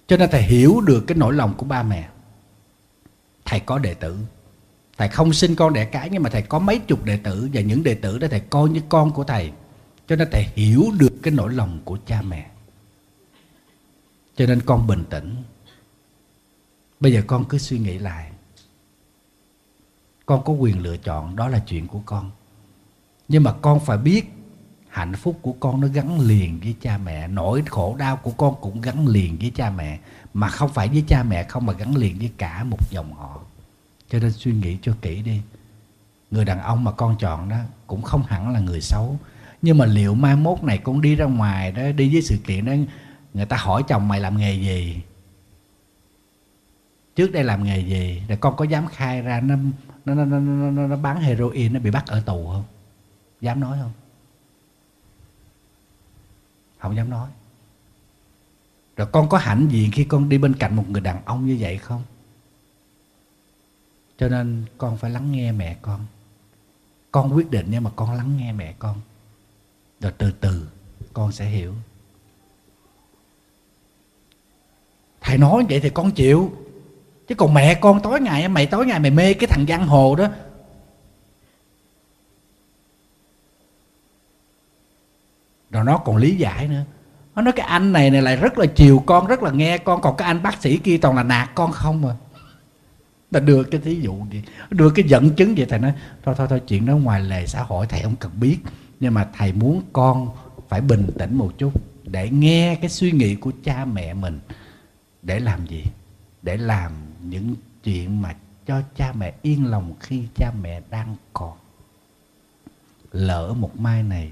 [0.06, 2.08] Cho nên thầy hiểu được cái nỗi lòng của ba mẹ
[3.46, 4.16] thầy có đệ tử.
[4.98, 7.60] Thầy không sinh con đẻ cái, nhưng mà thầy có mấy chục đệ tử, và
[7.60, 9.52] những đệ tử đó thầy coi như con của thầy.
[10.08, 12.50] Cho nên thầy hiểu được cái nỗi lòng của cha mẹ.
[14.36, 15.36] Cho nên con bình tĩnh.
[17.00, 18.30] Bây giờ con cứ suy nghĩ lại.
[20.26, 22.30] Con có quyền lựa chọn, đó là chuyện của con.
[23.28, 24.24] Nhưng mà con phải biết
[24.88, 27.28] hạnh phúc của con nó gắn liền với cha mẹ.
[27.28, 29.98] Nỗi khổ đau của con cũng gắn liền với cha mẹ
[30.36, 33.40] mà không phải với cha mẹ không mà gắn liền với cả một dòng họ.
[34.08, 35.40] Cho nên suy nghĩ cho kỹ đi.
[36.30, 37.56] Người đàn ông mà con chọn đó
[37.86, 39.18] cũng không hẳn là người xấu.
[39.62, 42.64] Nhưng mà liệu mai mốt này con đi ra ngoài đó đi với sự kiện
[42.64, 42.72] đó
[43.34, 45.02] người ta hỏi chồng mày làm nghề gì?
[47.16, 48.22] Trước đây làm nghề gì?
[48.28, 49.56] Rồi con có dám khai ra nó
[50.04, 50.38] nó nó nó,
[50.70, 52.64] nó, nó bán heroin nó bị bắt ở tù không?
[53.40, 53.92] Dám nói không?
[56.78, 57.28] Không dám nói
[58.96, 61.56] rồi con có hạnh gì khi con đi bên cạnh một người đàn ông như
[61.60, 62.02] vậy không?
[64.18, 66.06] Cho nên con phải lắng nghe mẹ con.
[67.12, 69.00] Con quyết định nhưng mà con lắng nghe mẹ con.
[70.00, 70.68] Rồi từ từ
[71.12, 71.74] con sẽ hiểu.
[75.20, 76.52] Thầy nói vậy thì con chịu.
[77.28, 80.16] Chứ còn mẹ con tối ngày, mày tối ngày mày mê cái thằng giang hồ
[80.16, 80.28] đó.
[85.70, 86.84] Rồi nó còn lý giải nữa
[87.36, 90.00] nó nói cái anh này này lại rất là chiều con, rất là nghe con.
[90.00, 92.16] Còn cái anh bác sĩ kia toàn là nạt con không mà
[93.30, 95.66] ta đưa cái thí dụ gì đưa cái dẫn chứng vậy.
[95.68, 95.92] Thầy nói,
[96.24, 98.58] thôi thôi thôi, chuyện đó ngoài lề xã hội thầy không cần biết.
[99.00, 100.28] Nhưng mà thầy muốn con
[100.68, 101.72] phải bình tĩnh một chút
[102.04, 104.40] để nghe cái suy nghĩ của cha mẹ mình.
[105.22, 105.84] Để làm gì?
[106.42, 108.34] Để làm những chuyện mà
[108.66, 111.56] cho cha mẹ yên lòng khi cha mẹ đang còn.
[113.12, 114.30] Lỡ một mai này,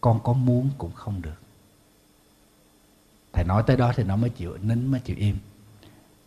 [0.00, 1.45] con có muốn cũng không được
[3.36, 5.36] thầy nói tới đó thì nó mới chịu, nín mới chịu im.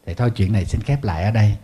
[0.06, 1.58] Thì thôi, chuyện này xin khép lại ở đây.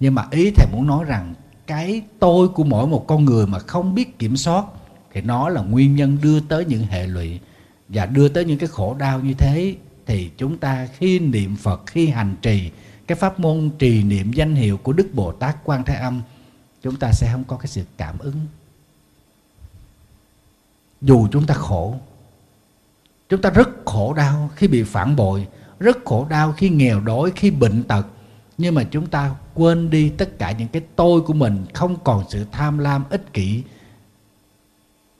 [0.00, 1.34] Nhưng mà ý thầy muốn nói rằng
[1.66, 4.64] cái tôi của mỗi một con người mà không biết kiểm soát
[5.12, 7.40] thì nó là nguyên nhân đưa tới những hệ lụy.
[7.88, 9.76] Và đưa tới những cái khổ đau như thế
[10.06, 12.70] thì chúng ta khi niệm Phật, khi hành trì,
[13.06, 16.22] cái pháp môn trì niệm danh hiệu của Đức Bồ Tát Quan Thế Âm,
[16.82, 18.46] chúng ta sẽ không có cái sự cảm ứng.
[21.00, 21.98] Dù chúng ta khổ
[23.32, 25.46] chúng ta rất khổ đau khi bị phản bội
[25.80, 28.06] rất khổ đau khi nghèo đói khi bệnh tật
[28.58, 32.24] nhưng mà chúng ta quên đi tất cả những cái tôi của mình không còn
[32.28, 33.62] sự tham lam ích kỷ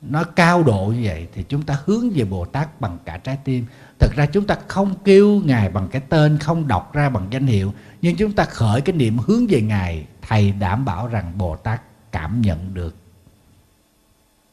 [0.01, 3.37] nó cao độ như vậy thì chúng ta hướng về Bồ Tát bằng cả trái
[3.43, 3.65] tim.
[3.99, 7.47] Thực ra chúng ta không kêu Ngài bằng cái tên, không đọc ra bằng danh
[7.47, 11.55] hiệu, nhưng chúng ta khởi cái niệm hướng về Ngài, Thầy đảm bảo rằng Bồ
[11.55, 12.95] Tát cảm nhận được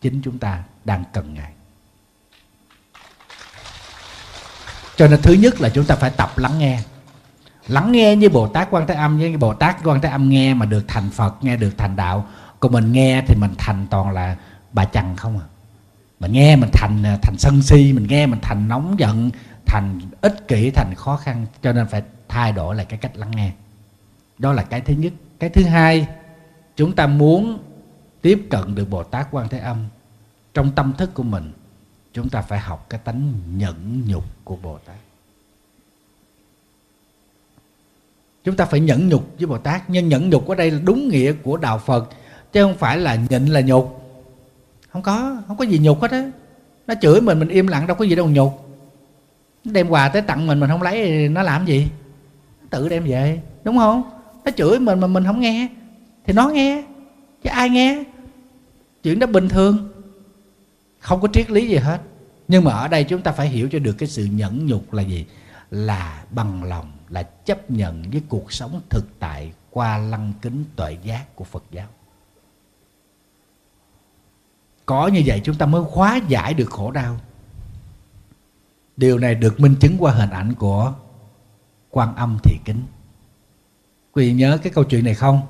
[0.01, 1.53] chính chúng ta đang cần Ngài.
[5.01, 6.80] Cho nên thứ nhất là chúng ta phải tập lắng nghe.
[7.66, 10.55] Lắng nghe như Bồ Tát Quan Thế Âm với Bồ Tát Quan Thế Âm nghe
[10.55, 12.26] mà được thành Phật, nghe được thành đạo.
[12.61, 14.36] Còn mình nghe thì mình thành toàn là
[14.72, 15.46] bà chằn không à.
[16.20, 19.30] Mình nghe mình thành à, thành sân si mình nghe mình thành nóng giận
[19.66, 21.46] thành ích kỷ thành khó khăn.
[21.62, 23.51] Cho nên phải thay đổi lại cái cách lắng nghe.
[24.38, 25.12] Đó là cái thứ nhất.
[25.38, 26.07] Cái thứ hai
[26.76, 27.59] chúng ta muốn
[28.22, 29.88] tiếp cận được bồ tát quan thế âm
[30.55, 31.53] trong tâm thức của mình
[32.13, 34.97] chúng ta phải học cái tánh nhẫn nhục của bồ tát.
[38.45, 39.91] Chúng ta phải nhẫn nhục với bồ tát.
[39.91, 42.11] Nhưng nhẫn nhục ở đây là đúng nghĩa của đạo phật,
[42.53, 43.97] chứ không phải là nhịn là nhục.
[44.89, 46.31] Không có không có gì nhục hết á.
[46.87, 48.67] Nó chửi mình mình im lặng, đâu có gì đâu nhục.
[49.65, 51.89] Đem quà tới tặng mình mình không lấy nó làm gì?
[52.71, 54.03] Tự đem về, đúng không?
[54.45, 55.69] Nó chửi mình mà mình không nghe,
[56.27, 56.85] thì nó nghe,
[57.45, 58.05] chứ ai nghe?
[59.03, 59.93] Chuyện đó bình thường
[61.01, 62.01] không có triết lý gì hết.
[62.48, 65.03] Nhưng mà ở đây chúng ta phải hiểu cho được cái sự nhẫn nhục là
[65.03, 65.26] gì?
[65.70, 70.96] Là bằng lòng, là chấp nhận với cuộc sống thực tại qua lăng kính tuệ
[71.03, 71.86] giác của phật giáo.
[74.86, 77.20] Có như vậy chúng ta mới khóa giải được khổ đau.
[78.96, 80.92] Điều này được minh chứng qua hình ảnh của
[81.90, 82.82] quan âm thị kính.
[84.12, 85.40] Quý vị nhớ cái câu chuyện này không?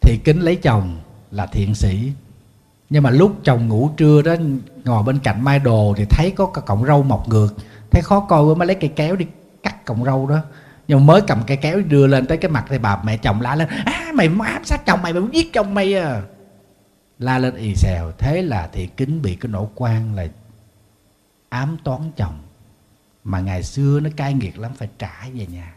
[0.00, 1.00] Thị kính lấy chồng
[1.32, 2.12] là thiện sĩ.
[2.90, 4.34] Nhưng mà lúc chồng ngủ trưa đó,
[4.84, 7.54] ngồi bên cạnh mai đồ thì thấy có cái cọng râu mọc ngược.
[7.90, 9.26] Thấy khó coi quá, mới lấy cây kéo đi
[9.62, 10.38] cắt cọng râu đó.
[10.88, 13.40] Nhưng mà mới cầm cây kéo đưa lên tới cái mặt thì bà mẹ chồng
[13.40, 16.22] la lên à mày muốn ám sát chồng mày mày muốn giết chồng mày à?
[17.18, 20.26] La lên ì xèo, thế là thị kính bị cái nổ quan là
[21.48, 22.38] ám toán chồng.
[23.24, 25.74] Mà ngày xưa nó cay nghiệt lắm, phải trả về nhà.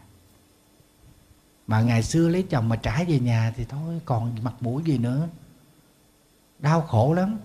[1.66, 4.98] Mà ngày xưa lấy chồng mà trả về nhà thì thôi, còn mặt mũi gì
[4.98, 5.28] nữa?
[6.58, 7.38] Đau khổ lắm.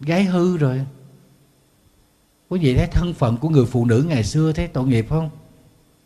[0.00, 0.86] Gái hư rồi.
[2.48, 5.30] Quý vị thấy thân phận của người phụ nữ ngày xưa thấy tội nghiệp không?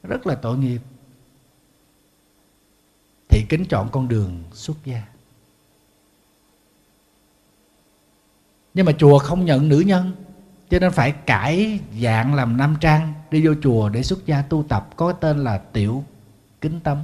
[0.02, 0.80] Rất là tội nghiệp.
[3.28, 5.02] Thị kính chọn con đường xuất gia.
[8.74, 10.12] Nhưng mà chùa không nhận nữ nhân,
[10.70, 14.64] cho nên phải cải dạng làm nam trang, đi vô chùa để xuất gia tu
[14.68, 16.04] tập, có tên là tiểu
[16.60, 16.98] kính tâm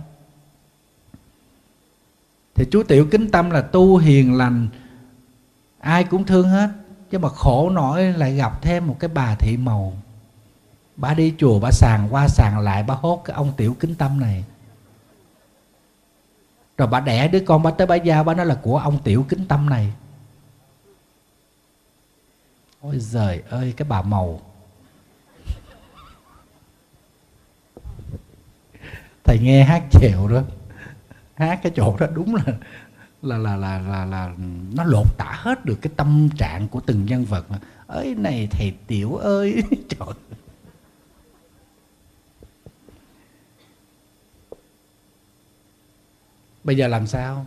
[2.60, 4.68] thì chú tiểu kính tâm là tu hiền lành,
[5.78, 6.70] ai cũng thương hết.
[7.10, 9.92] Chứ mà khổ nổi lại gặp thêm một cái bà thị màu
[10.96, 14.20] bà đi chùa, bà sàng qua sàng lại, bà hốt cái ông tiểu kính tâm
[14.20, 14.44] này.
[16.78, 19.26] Rồi bà đẻ đứa con bà tới bà giao, bà nói là của ông tiểu
[19.28, 19.92] kính tâm này.
[22.80, 24.40] Ôi giời ơi, cái bà màu
[29.24, 30.42] thầy nghe hát chèo đó
[31.40, 32.42] hát cái chỗ đó đúng là
[33.22, 34.32] là là là là, là
[34.74, 37.46] nó lột tả hết được cái tâm trạng của từng nhân vật
[37.86, 40.14] ấy này thầy tiểu ơi trời
[46.64, 47.46] bây giờ làm sao?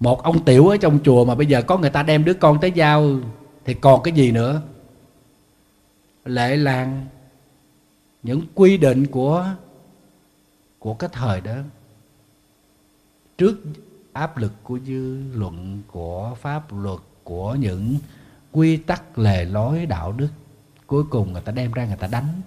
[0.00, 2.60] Một ông tiểu ở trong chùa mà bây giờ có người ta đem đứa con
[2.60, 3.20] tới giao
[3.64, 4.62] thì còn cái gì nữa?
[6.24, 7.06] Lệ làng
[8.22, 9.46] những quy định của
[10.78, 11.54] của cái thời đó
[13.40, 13.60] trước
[14.12, 17.96] áp lực của dư luận, của pháp luật, của những
[18.52, 20.28] quy tắc lề lối đạo đức,
[20.86, 22.40] cuối cùng người ta đem ra người ta đánh.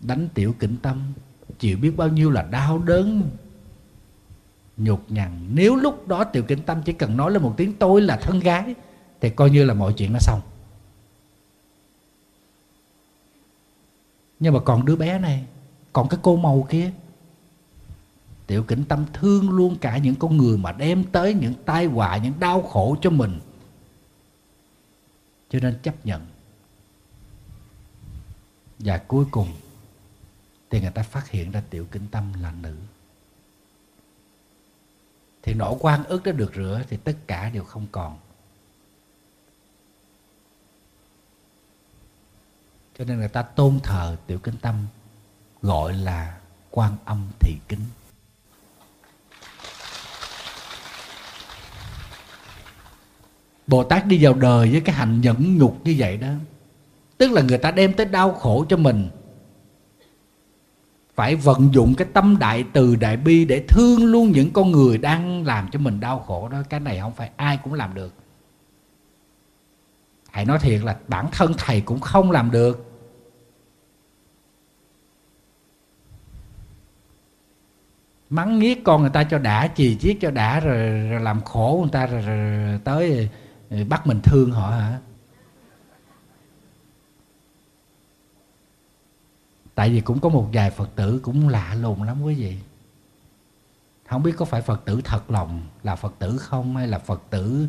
[0.00, 1.02] Đánh tiểu kỉnh tâm,
[1.58, 3.30] chịu biết bao nhiêu là đau đớn,
[4.76, 5.30] nhục nhằn.
[5.54, 8.40] Nếu lúc đó tiểu kỉnh tâm chỉ cần nói lên một tiếng tôi là thân
[8.40, 8.74] gái
[9.20, 10.40] thì coi như là mọi chuyện nó xong.
[14.40, 15.44] Nhưng mà còn đứa bé này,
[15.92, 16.92] còn cái cô màu kia
[18.52, 22.16] tiểu kính tâm thương luôn cả những con người mà đem tới những tai họa,
[22.16, 23.40] những đau khổ cho mình.
[25.50, 26.26] Cho nên chấp nhận.
[28.78, 29.52] Và cuối cùng,
[30.70, 32.76] thì người ta phát hiện ra tiểu kính tâm là nữ.
[35.42, 38.18] Thì nỗi quan ức đã được rửa, thì tất cả đều không còn.
[42.98, 44.86] Cho nên người ta tôn thờ tiểu kính tâm,
[45.62, 47.84] gọi là quan âm thị kính.
[53.72, 56.28] Bồ Tát đi vào đời với cái hành nhẫn nhục như vậy đó
[57.18, 59.08] Tức là người ta đem tới đau khổ cho mình.
[61.14, 64.98] Phải vận dụng cái tâm đại từ đại bi Để thương luôn những con người
[64.98, 66.62] đang làm cho mình đau khổ đó.
[66.68, 68.14] Cái này không phải ai cũng làm được.
[70.32, 72.92] Thầy nói thiệt là bản thân thầy cũng không làm được.
[78.30, 81.78] Mắng nhiếc con người ta cho đã chì chiết cho đã rồi, rồi làm khổ
[81.80, 83.28] người ta rồi, rồi, rồi tới
[83.88, 85.00] bắt mình thương họ hả?
[89.74, 92.56] Tại vì cũng có một vài phật tử cũng lạ lùng lắm quý vị.
[94.08, 97.22] Không biết có phải phật tử thật lòng là phật tử không, hay là phật
[97.30, 97.68] tử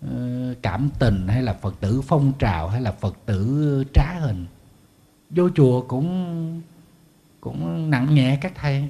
[0.00, 4.46] ờ, cảm tình, hay là phật tử phong trào, hay là phật tử trá hình?
[5.30, 6.62] Vô chùa cũng
[7.40, 8.88] cũng nặng nhẹ các thầy.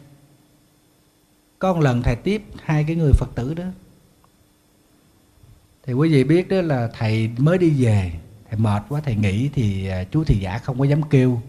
[1.59, 3.65] Có một lần thầy tiếp hai cái người phật tử đó
[5.87, 8.13] thì quý vị biết đó là thầy mới đi về,
[8.51, 11.43] thầy mệt quá, thầy nghỉ thì à, chú thị giả không có dám kêu.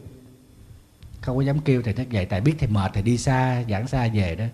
[1.22, 3.88] Không có dám kêu thầy thức dậy tại biết thầy mệt, thầy đi xa, giảng
[3.88, 4.46] xa về đó.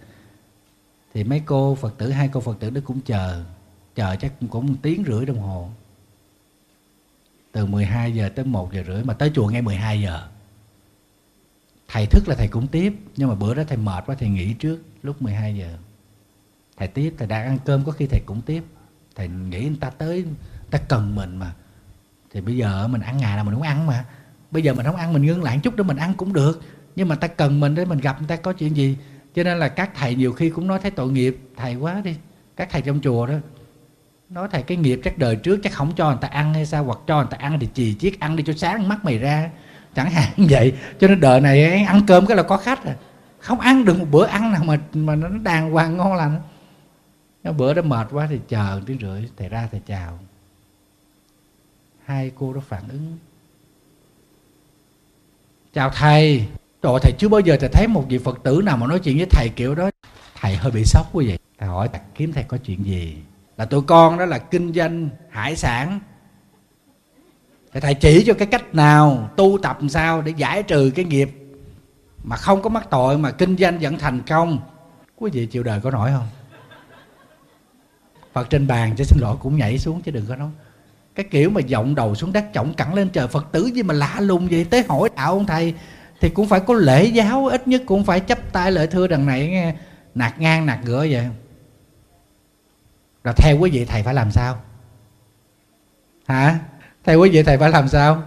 [1.13, 3.43] Thì mấy cô phật tử, hai cô phật tử đó cũng chờ
[3.95, 5.69] chờ chắc cũng một tiếng rưỡi đồng hồ.
[7.51, 10.27] Từ 12 giờ tới 1 giờ rưỡi mà tới chùa ngay 12 giờ.
[11.87, 14.53] Thầy thức là thầy cũng tiếp, nhưng mà bữa đó thầy mệt quá, thầy nghỉ
[14.53, 15.77] trước lúc 12 giờ.
[16.77, 18.63] Thầy tiếp, thầy đang ăn cơm, có khi thầy cũng tiếp
[19.15, 20.33] thầy nghĩ người ta tới, người
[20.71, 21.51] ta cần mình mà.
[22.33, 24.05] Thì bây giờ mình ăn ngày là mình cũng ăn mà.
[24.51, 26.61] Bây giờ mình không ăn, mình ngưng lại chút để mình ăn cũng được.
[26.95, 28.97] Nhưng mà ta cần mình để mình gặp người ta có chuyện gì.
[29.35, 32.15] Cho nên là các thầy nhiều khi cũng nói, thấy tội nghiệp, thầy quá đi.
[32.55, 33.33] Các thầy trong chùa đó
[34.29, 36.83] nói, thầy, cái nghiệp chắc đời trước chắc không cho người ta ăn hay sao?
[36.83, 39.49] Hoặc cho người ta ăn thì chì chiết ăn đi cho sáng mắt mày ra.
[39.95, 40.73] Chẳng hạn vậy.
[40.99, 42.95] Cho nên đời này ăn cơm cái là có khách à.
[43.39, 46.41] Không ăn được một bữa ăn nào mà mà nó đàng hoàng ngon lành
[47.43, 50.19] nó bữa đó mệt quá thì chờ tiếng rưỡi, thầy ra thầy chào.
[52.05, 53.17] Hai cô đó phản ứng.
[55.73, 56.47] Chào thầy.
[56.81, 59.17] Trời thầy chưa bao giờ thầy thấy một vị phật tử nào mà nói chuyện
[59.17, 59.89] với thầy kiểu đó.
[60.41, 61.39] Thầy hơi bị sốc quá vậy.
[61.57, 63.17] Thầy hỏi kiếm thầy có chuyện gì?
[63.57, 65.99] Là tụi con đó là kinh doanh hải sản.
[67.71, 71.05] Thầy thầy chỉ cho cái cách nào, tu tập làm sao để giải trừ cái
[71.05, 71.29] nghiệp
[72.23, 74.59] mà không có mắc tội mà kinh doanh vẫn thành công.
[75.15, 76.27] Quý vị chịu đời có nổi không?
[78.33, 80.49] Phật trên bàn cho xin lỗi cũng nhảy xuống chứ đừng có nói.
[81.15, 83.93] Cái kiểu mà giọng đầu xuống đất trọng cẳng lên trời, Phật tử gì mà
[83.93, 84.65] lạ lùng vậy?
[84.69, 85.73] Tới hỏi đạo ông thầy
[86.19, 89.25] thì cũng phải có lễ giáo, ít nhất cũng phải chấp tay lợi thưa đằng
[89.25, 89.73] này, nghe,
[90.15, 91.27] nạt ngang, nạt ngửa vậy.
[93.23, 94.61] Rồi theo quý vị thầy phải làm sao?
[96.27, 96.59] Hả?
[97.03, 98.23] Theo quý vị thầy phải làm sao?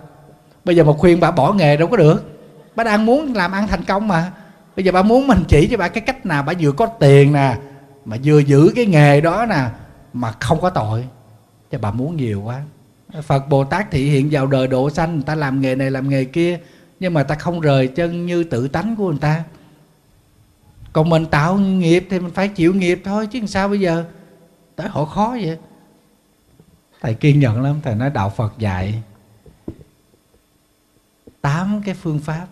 [0.64, 2.38] Bây giờ mà khuyên bà bỏ nghề đâu có được.
[2.76, 4.32] Bà đang muốn làm ăn thành công mà.
[4.76, 6.42] Bây giờ bà muốn mình chỉ cho bà cái cách nào?
[6.42, 7.56] Bà vừa có tiền nè,
[8.04, 9.64] mà vừa giữ cái nghề đó nè
[10.14, 11.08] mà không có tội.
[11.70, 12.62] Cho bà muốn nhiều quá.
[13.22, 16.08] Phật Bồ Tát thị hiện vào đời độ sanh, người ta làm nghề này làm
[16.08, 16.60] nghề kia,
[17.00, 19.44] nhưng mà ta không rời chân như tự tánh của người ta.
[20.92, 24.04] Còn mình tạo nghiệp thì mình phải chịu nghiệp thôi, chứ sao bây giờ?
[24.76, 25.58] Tới họ khó vậy.
[27.00, 29.02] Thầy kiên nhẫn lắm, thầy nói đạo Phật dạy
[31.40, 32.46] tám cái phương pháp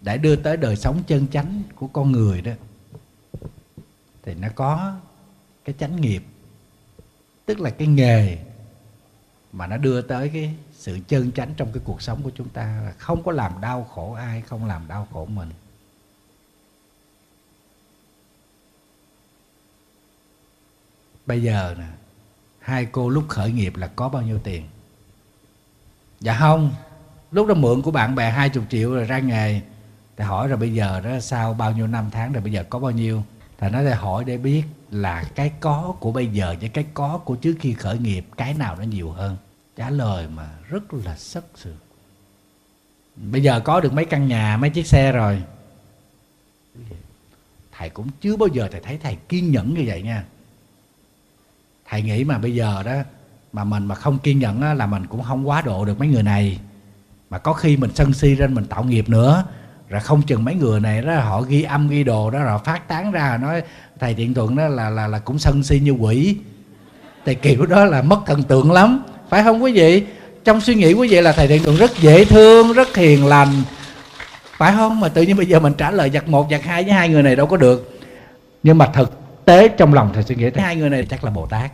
[0.00, 2.52] để đưa tới đời sống chân chánh của con người đó.
[4.22, 4.94] Thì nó có
[5.64, 6.22] cái chánh nghiệp,
[7.46, 8.38] tức là cái nghề
[9.52, 12.80] mà nó đưa tới cái sự chân chánh trong cái cuộc sống của chúng ta.
[12.84, 15.50] Là không có làm đau khổ ai, không làm đau khổ mình.
[21.26, 21.86] Bây giờ nè,
[22.60, 24.68] hai cô lúc khởi nghiệp là có bao nhiêu tiền?
[26.20, 26.74] Dạ không,
[27.30, 29.60] lúc đó mượn của bạn bè 20 triệu rồi ra nghề.
[30.16, 32.78] Thì hỏi rồi bây giờ đó, sau bao nhiêu năm tháng rồi bây giờ có
[32.78, 33.22] bao nhiêu?
[33.58, 34.64] Thì nói lại hỏi để biết
[34.94, 38.54] là cái có của bây giờ với cái có của trước khi khởi nghiệp cái
[38.54, 39.36] nào nó nhiều hơn?
[39.76, 41.74] Trả lời mà rất là sắc sự.
[43.16, 45.42] Bây giờ có được mấy căn nhà mấy chiếc xe rồi.
[47.72, 50.24] Thầy cũng chưa bao giờ thầy thấy thầy kiên nhẫn như vậy nha.
[51.88, 52.94] Thầy nghĩ mà bây giờ đó
[53.52, 56.08] mà mình mà không kiên nhẫn á, là mình cũng không quá độ được mấy
[56.08, 56.60] người này.
[57.30, 59.44] Mà có khi mình sân si lên mình tạo nghiệp nữa
[59.94, 62.88] rồi không chừng mấy người này đó, họ ghi âm, ghi đồ đó, rồi phát
[62.88, 63.62] tán ra, nói,
[64.00, 66.36] thầy thiện thuận đó là là là cũng sân si như quỷ.
[67.24, 69.02] Thì kiểu đó là mất thần tượng lắm.
[69.28, 70.02] Phải không quý vị?
[70.44, 73.62] Trong suy nghĩ quý vị là thầy thiện thuận rất dễ thương, rất hiền lành.
[74.56, 75.00] Phải không?
[75.00, 77.22] Mà tự nhiên bây giờ mình trả lời giặc một, giặc hai với hai người
[77.22, 78.00] này đâu có được.
[78.62, 79.12] Nhưng mà thực
[79.44, 81.72] tế trong lòng thầy suy nghĩ hai người này chắc là bồ tát.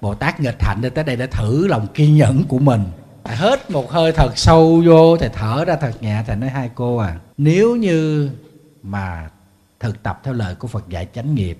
[0.00, 2.84] Bồ tát nghịch hạnh để tới đây để thử lòng kiên nhẫn của mình
[3.24, 6.70] thầy hết một hơi thật sâu vô, thầy thở ra thật nhẹ, thầy nói, hai
[6.74, 8.30] cô à nếu như
[8.82, 9.30] mà
[9.80, 11.58] thực tập theo lời của phật dạy chánh nghiệp,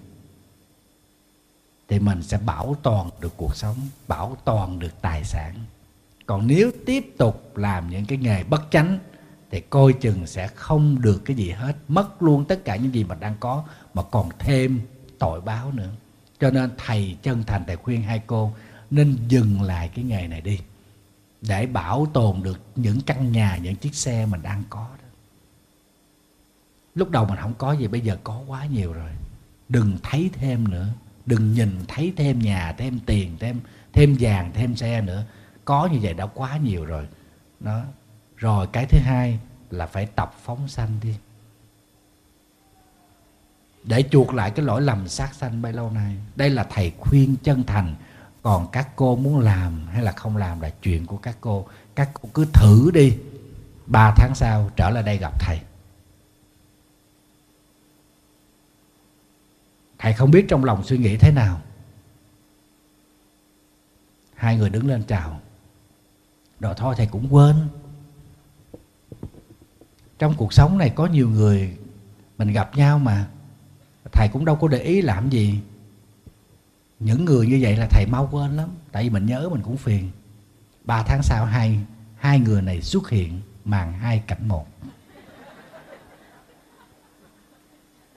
[1.88, 3.76] thì mình sẽ bảo toàn được cuộc sống,
[4.08, 5.54] bảo toàn được tài sản.
[6.26, 8.98] Còn nếu tiếp tục làm những cái nghề bất chánh,
[9.50, 13.04] thì coi chừng sẽ không được cái gì hết, mất luôn tất cả những gì
[13.04, 13.64] mà đang có,
[13.94, 14.80] mà còn thêm
[15.18, 15.90] tội báo nữa.
[16.40, 18.52] Cho nên thầy chân thành, thầy khuyên hai cô
[18.90, 20.58] nên dừng lại cái nghề này đi
[21.48, 25.08] để bảo tồn được những căn nhà, những chiếc xe mình đang có đó.
[26.94, 29.10] Lúc đầu mình không có gì, bây giờ có quá nhiều rồi.
[29.68, 30.88] Đừng thấy thêm nữa.
[31.26, 33.60] Đừng nhìn thấy thêm nhà, thêm tiền, thêm
[33.92, 35.24] thêm vàng, thêm xe nữa.
[35.64, 37.06] Có như vậy đã quá nhiều rồi.
[37.60, 37.82] Đó.
[38.36, 39.38] Rồi cái thứ hai
[39.70, 41.14] là phải tập phóng sanh đi.
[43.84, 46.16] Để chuộc lại cái lỗi lầm sát sanh bấy lâu nay.
[46.36, 47.94] Đây là thầy khuyên chân thành
[48.44, 51.66] còn các cô muốn làm hay là không làm là chuyện của các cô.
[51.94, 53.16] Các cô cứ thử đi.
[53.86, 55.60] Ba tháng sau trở lại đây gặp thầy.
[59.98, 61.60] Thầy không biết trong lòng suy nghĩ thế nào.
[64.34, 65.40] Hai người đứng lên chào.
[66.60, 67.68] Rồi thôi, thầy cũng quên.
[70.18, 71.76] Trong cuộc sống này có nhiều người
[72.38, 73.28] mình gặp nhau mà.
[74.12, 75.60] Thầy cũng đâu có để ý làm gì
[77.04, 78.68] những người như vậy là thầy mau quên lắm.
[78.92, 80.10] Tại vì mình nhớ mình cũng phiền.
[80.84, 81.80] Ba tháng sau hai
[82.16, 84.66] hai người này xuất hiện màn hai cảnh một.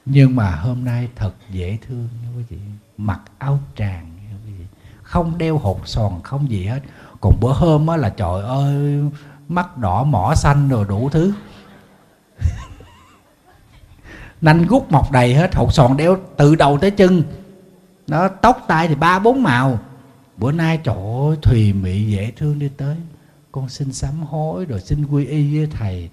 [0.05, 2.57] Nhưng mà hôm nay thật dễ thương nha quý vị.
[2.97, 4.65] Mặc áo tràng nha quý vị.
[5.03, 6.79] Không đeo hột sòn không gì hết.
[7.21, 9.01] Còn bữa hôm á là trời ơi,
[9.47, 11.33] mắt đỏ, mỏ xanh rồi đủ thứ.
[14.41, 17.23] Nanh gút mọc đầy hết, hột sòn đeo từ đầu tới chân
[18.07, 19.79] nó tóc tai thì ba bốn màu.
[20.37, 22.97] Bữa nay, trời ơi, thùy mị dễ thương đi tới.
[23.51, 26.09] Con xin sám hối rồi xin quy y với thầy.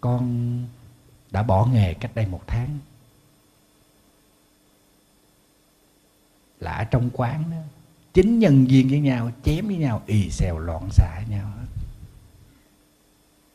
[0.00, 0.66] Con
[1.30, 2.78] đã bỏ nghề cách đây một tháng.
[6.60, 7.56] Là ở trong quán đó.
[8.14, 11.66] Chính nhân viên với nhau, chém với nhau, ì xèo loạn xạ với nhau hết.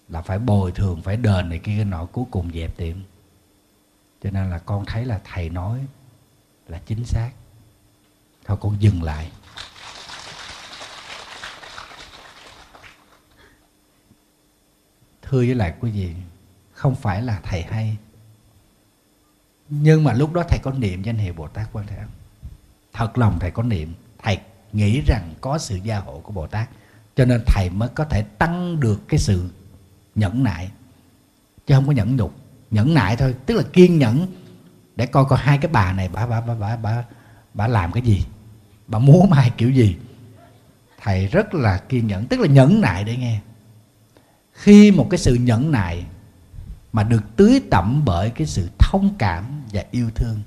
[0.10, 2.98] Là phải bồi thường, phải đền này kia, cái nọ, cuối cùng dẹp tiệm.
[4.24, 5.80] Cho nên là con thấy là thầy nói
[6.68, 7.32] là chính xác
[8.48, 9.32] họ cũng dừng lại.
[15.22, 16.14] Thưa với lại quý vị
[16.72, 17.98] không phải là thầy hay
[19.70, 22.10] nhưng mà lúc đó thầy có niệm danh hiệu bồ tát quan thế âm.
[22.94, 23.94] Thật lòng thầy có niệm
[24.24, 24.40] thầy
[24.74, 26.70] nghĩ rằng có sự gia hộ của bồ tát
[27.16, 29.50] cho nên thầy mới có thể tăng được cái sự
[30.16, 30.72] nhẫn nại.
[31.68, 32.34] Chứ không có nhẫn nhục
[32.72, 34.28] nhẫn nại thôi tức là kiên nhẫn
[34.96, 37.04] để coi coi hai cái bà này bà bà bà bà bà,
[37.54, 38.26] bà làm cái gì
[38.88, 39.96] bà múa mai kiểu gì?
[41.02, 43.40] Thầy rất là kiên nhẫn, tức là nhẫn nại để nghe.
[44.54, 46.06] Khi một cái sự nhẫn nại
[46.94, 50.42] mà được tưới tẩm bởi cái sự thông cảm và yêu thương,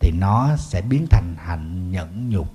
[0.00, 2.54] thì nó sẽ biến thành hạnh nhẫn nhục.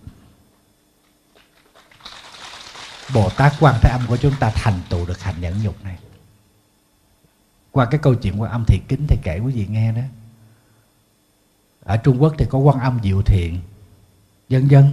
[3.14, 5.98] Bồ Tát Quan Thế Âm của chúng ta thành tựu được hạnh nhẫn nhục này.
[7.72, 10.02] Qua cái câu chuyện quan âm thị kính thầy kể quý vị nghe đó.
[11.84, 13.60] Ở Trung Quốc thì có quan âm diệu thiện
[14.50, 14.92] dân dân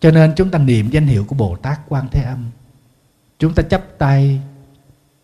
[0.00, 2.50] cho nên chúng ta niệm danh hiệu của Bồ Tát Quan Thế Âm.
[3.38, 4.40] Chúng ta chấp tay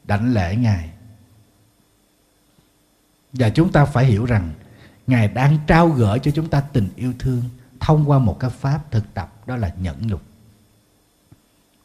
[0.05, 0.90] đảnh lễ ngài.
[3.32, 4.53] Và chúng ta phải hiểu rằng
[5.07, 7.43] ngài đang trao gửi cho chúng ta tình yêu thương
[7.81, 10.23] thông qua một cái pháp thực tập, đó là nhẫn nhục.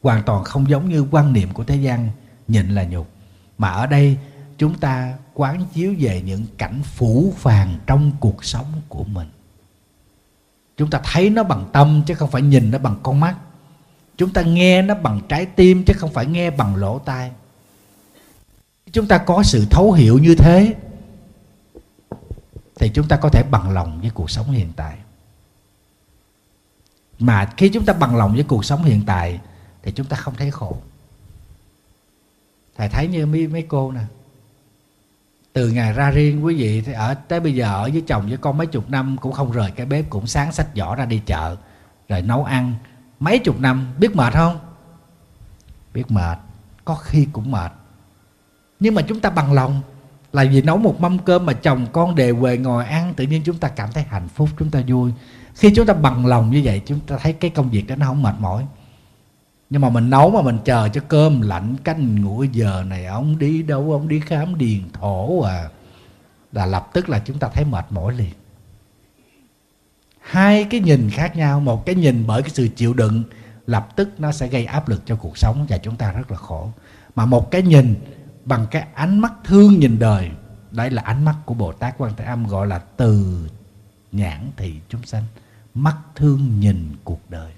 [0.02, 2.08] Hoàn toàn không giống như quan niệm của thế gian
[2.48, 3.10] nhịn là nhục.
[3.58, 4.18] Mà ở đây
[4.58, 9.28] chúng ta quán chiếu về những cảnh phủ phàng trong cuộc sống của mình
[10.78, 13.36] chúng ta thấy nó bằng tâm chứ không phải nhìn nó bằng con mắt.
[14.16, 17.30] Chúng ta nghe nó bằng trái tim chứ không phải nghe bằng lỗ tai.
[18.92, 20.74] Chúng ta có sự thấu hiểu như thế,
[22.76, 24.98] thì chúng ta có thể bằng lòng với cuộc sống hiện tại.
[27.18, 29.40] Mà khi chúng ta bằng lòng với cuộc sống hiện tại,
[29.82, 30.76] thì chúng ta không thấy khổ.
[32.76, 34.00] Thầy thấy như mấy mấy cô nè
[35.52, 38.36] từ ngày ra riêng quý vị, thì ở, tới bây giờ ở với chồng với
[38.36, 41.22] con mấy chục năm cũng không rời cái bếp, cũng sáng sách giỏ ra đi
[41.26, 41.56] chợ,
[42.08, 42.74] rồi nấu ăn.
[43.20, 44.58] Mấy chục năm, biết mệt không?
[45.94, 46.38] Biết mệt,
[46.84, 47.72] có khi cũng mệt.
[48.80, 49.80] Nhưng mà chúng ta bằng lòng,
[50.32, 53.42] là vì nấu một mâm cơm mà chồng con đề về ngồi ăn, tự nhiên
[53.44, 55.12] chúng ta cảm thấy hạnh phúc, chúng ta vui.
[55.54, 58.06] Khi chúng ta bằng lòng như vậy, chúng ta thấy cái công việc đó nó
[58.06, 58.66] không mệt mỏi
[59.70, 63.38] nhưng mà mình nấu mà mình chờ cho cơm lạnh, canh ngủ giờ này ông
[63.38, 65.68] đi đâu, ông đi khám điền thổ à.
[66.52, 68.32] Là lập tức là chúng ta thấy mệt mỏi liền.
[70.20, 71.60] Hai cái nhìn khác nhau.
[71.60, 73.22] Một cái nhìn bởi cái sự chịu đựng,
[73.66, 76.36] lập tức nó sẽ gây áp lực cho cuộc sống và chúng ta rất là
[76.36, 76.70] khổ.
[77.14, 77.94] Mà một cái nhìn
[78.44, 80.30] bằng cái ánh mắt thương nhìn đời
[80.70, 83.48] đây là ánh mắt của bồ tát quan thế âm gọi là từ
[84.12, 85.24] nhãn thị chúng sanh,
[85.74, 87.52] mắt thương nhìn cuộc đời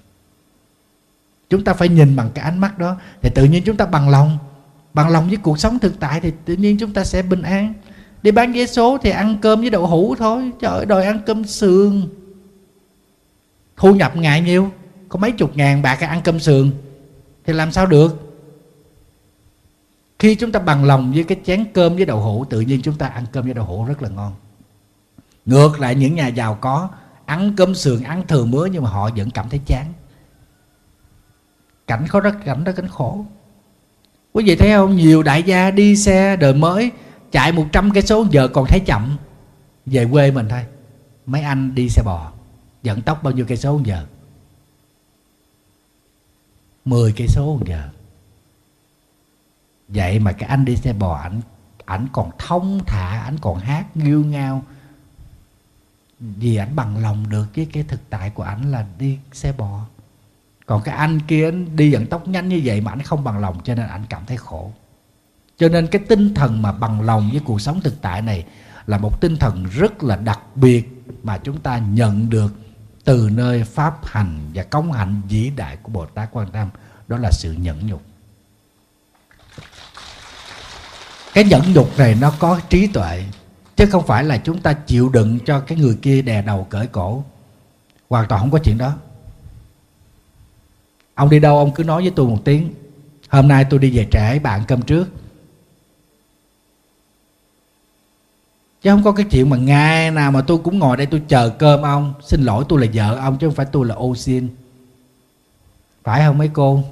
[1.51, 2.95] chúng ta phải nhìn bằng cái ánh mắt đó.
[3.21, 4.37] Thì tự nhiên chúng ta bằng lòng.
[4.93, 7.73] Bằng lòng với cuộc sống thực tại thì tự nhiên chúng ta sẽ bình an.
[8.23, 10.51] Đi bán vé số thì ăn cơm với đậu hũ thôi.
[10.59, 12.07] Trời ơi, đòi ăn cơm sườn.
[13.77, 14.71] Thu nhập ngày nhiêu?
[15.09, 16.71] Có mấy chục ngàn bạc ăn cơm sườn.
[17.45, 18.37] Thì làm sao được?
[20.19, 22.97] Khi chúng ta bằng lòng với cái chén cơm với đậu hũ, tự nhiên chúng
[22.97, 24.33] ta ăn cơm với đậu hũ rất là ngon.
[25.45, 26.89] Ngược lại những nhà giàu có,
[27.25, 29.85] ăn cơm sườn, ăn thừa mứa nhưng mà họ vẫn cảm thấy chán
[31.91, 33.25] cảnh khó rất, cảnh rất cảnh khổ.
[34.33, 34.95] Quý vị thấy không?
[34.95, 36.91] Nhiều đại gia đi xe đời mới,
[37.31, 39.17] chạy 100 cây số, giờ còn thấy chậm.
[39.85, 40.65] Về quê mình thôi.
[41.25, 42.31] Mấy anh đi xe bò
[42.83, 44.05] dẫn tốc bao nhiêu cây số giờ?
[46.85, 47.89] 10 cây số giờ.
[49.87, 51.41] Vậy mà cái anh đi xe bò, ảnh
[51.85, 54.63] ảnh còn thông thả, ảnh còn hát nghiêu ngao.
[56.19, 59.85] Vì ảnh bằng lòng được với cái thực tại của ảnh là đi xe bò
[60.71, 63.39] còn cái anh kia anh đi vận tốc nhanh như vậy mà anh không bằng
[63.39, 64.71] lòng, cho nên anh cảm thấy khổ.
[65.57, 68.45] Cho nên cái tinh thần mà bằng lòng với cuộc sống thực tại này
[68.87, 72.53] là một tinh thần rất là đặc biệt mà chúng ta nhận được
[73.03, 76.69] từ nơi pháp hành và công hạnh vĩ đại của Bồ Tát Quan Tâm.
[77.07, 78.01] Đó là sự nhẫn nhục.
[81.33, 83.23] Cái nhẫn nhục này nó có trí tuệ,
[83.75, 86.87] chứ không phải là chúng ta chịu đựng cho cái người kia đè đầu cởi
[86.87, 87.23] cổ.
[88.09, 88.93] Hoàn toàn không có chuyện đó
[91.15, 92.73] ông đi đâu, ông cứ nói với tôi một tiếng.
[93.29, 95.07] Hôm nay tôi đi về trễ, bạn cơm trước.
[98.81, 101.49] Chứ không có cái chuyện mà ngày nào mà tôi cũng ngồi đây tôi chờ
[101.49, 102.13] cơm ông.
[102.23, 104.49] Xin lỗi tôi là vợ ông chứ không phải tôi là ô xin
[106.03, 106.83] phải không mấy cô?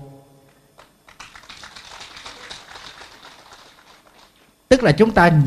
[4.69, 5.41] Tức là chúng ta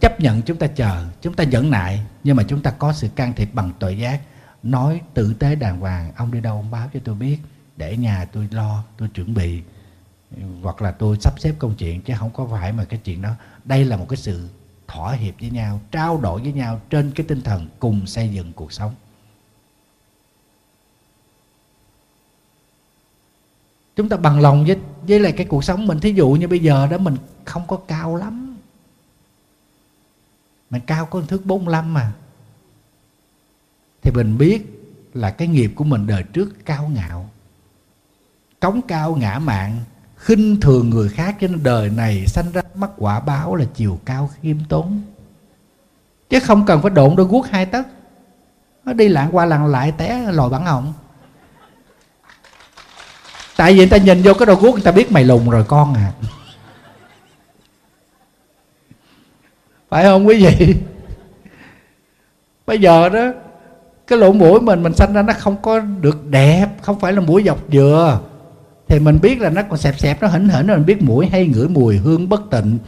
[0.00, 3.08] chấp nhận, chúng ta chờ, chúng ta nhẫn nại, nhưng mà chúng ta có sự
[3.16, 4.20] can thiệp bằng tội giác
[4.62, 7.38] nói tử tế đàng hoàng, ông đi đâu ông báo cho tôi biết
[7.78, 9.62] để nhà tôi lo, tôi chuẩn bị,
[10.62, 13.30] hoặc là tôi sắp xếp công chuyện, chứ không có phải mà cái chuyện đó.
[13.64, 14.48] Đây là một cái sự
[14.88, 18.52] thỏa hiệp với nhau, trao đổi với nhau trên cái tinh thần cùng xây dựng
[18.52, 18.94] cuộc sống.
[23.96, 26.00] Chúng ta bằng lòng với với lại cái cuộc sống mình.
[26.00, 28.56] Thí dụ như bây giờ đó, mình không có cao lắm.
[30.70, 32.12] Mình cao có thước 45 mà.
[34.02, 34.66] Thì mình biết
[35.14, 37.30] là cái nghiệp của mình đời trước cao ngạo
[38.60, 39.76] cống cao ngã mạng,
[40.16, 44.30] khinh thường người khác trên đời này sanh ra mắc quả báo là chiều cao
[44.40, 45.00] khiêm tốn.
[46.30, 47.86] Chứ không cần phải độn đôi guốc hai tấc.
[48.84, 50.92] Nó đi lạng qua lạng lại té lòi bản họng
[53.58, 55.64] tại vì người ta nhìn vô cái đôi guốc người ta biết mày lùn rồi,
[55.68, 56.12] con à.
[59.88, 60.74] Phải không quý vị?
[62.66, 63.32] Bây giờ đó,
[64.06, 67.20] cái lỗ mũi mình mình sanh ra nó không có được đẹp, không phải là
[67.20, 68.20] mũi dọc dừa
[68.88, 71.46] thì mình biết là nó còn xẹp xẹp, nó hỉnh hỉnh, mình biết mũi hay
[71.46, 72.78] ngửi mùi hương bất tịnh.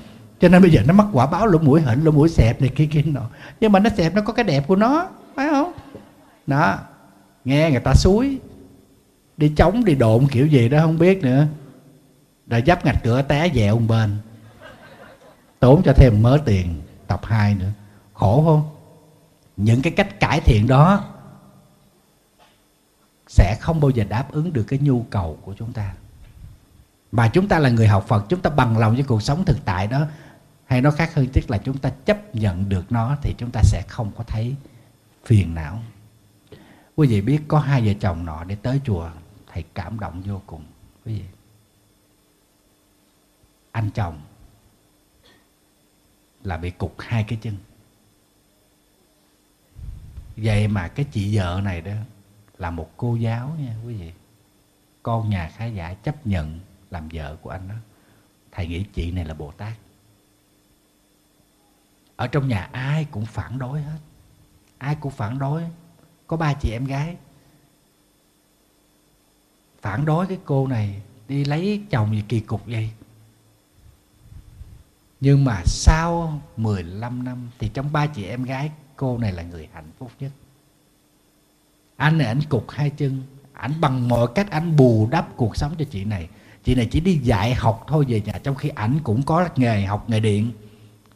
[0.41, 2.71] Cho nên bây giờ nó mắc quả báo lỗ mũi hỉnh, lỗ mũi xẹp này
[2.77, 3.21] kia kia nọ.
[3.61, 5.73] Nhưng mà nó xẹp, nó có cái đẹp của nó, phải không?
[6.47, 6.79] Đó.
[7.45, 8.39] Nghe người ta suối,
[9.37, 11.47] đi chống đi độn kiểu gì đó không biết nữa.
[12.47, 14.17] Rồi dắp ngạch cửa té dẹo một bên.
[15.61, 17.71] Tốn cho thêm mớ tiền, tập 2 nữa.
[18.15, 18.63] Khổ không?
[19.57, 21.05] Những cái cách cải thiện đó
[23.31, 25.95] sẽ không bao giờ đáp ứng được cái nhu cầu của chúng ta.
[27.13, 29.65] Mà chúng ta là người học Phật, chúng ta bằng lòng với cuộc sống thực
[29.65, 30.07] tại đó,
[30.67, 33.63] hay nó khác hơn, tức là chúng ta chấp nhận được nó thì chúng ta
[33.65, 34.55] sẽ không có thấy
[35.25, 35.83] phiền não.
[36.97, 39.11] Quý vị biết có hai vợ chồng nọ để tới chùa,
[39.53, 40.65] thầy cảm động vô cùng.
[41.07, 41.25] Quý vị,
[43.73, 44.21] anh chồng
[46.45, 47.57] là bị cục hai cái chân.
[50.37, 51.93] Vậy mà cái chị vợ này đó
[52.61, 54.13] là một cô giáo nha quý vị.
[55.03, 56.61] Con nhà khá giả chấp nhận
[56.91, 57.75] làm vợ của anh đó.
[58.53, 59.73] Thầy nghĩ chị này là bồ tát.
[62.17, 63.99] Ở trong nhà ai cũng phản đối hết.
[64.79, 65.63] Ai cũng phản đối.
[66.27, 67.17] Có ba chị em gái.
[69.81, 72.91] Phản đối cái cô này đi lấy chồng gì kỳ cục vậy.
[75.21, 79.69] Nhưng mà sau 15 năm thì trong ba chị em gái, cô này là người
[79.73, 80.33] hạnh phúc nhất
[82.01, 83.23] anh này ảnh cục hai chân,
[83.53, 86.29] ảnh bằng mọi cách ảnh bù đắp cuộc sống cho chị này.
[86.65, 89.85] Chị này chỉ đi dạy học thôi về nhà, trong khi ảnh cũng có nghề
[89.85, 90.53] học nghề điện.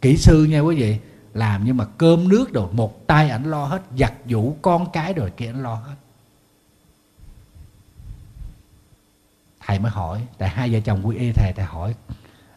[0.01, 0.99] Kỹ sư nha quý vị,
[1.35, 5.15] làm nhưng mà cơm nước rồi một tay ảnh lo hết, giặt giũ con cái
[5.15, 5.95] rồi kia ảnh lo hết.
[9.61, 11.95] Thầy mới hỏi, tại hai vợ chồng quý y, thầy thầy hỏi,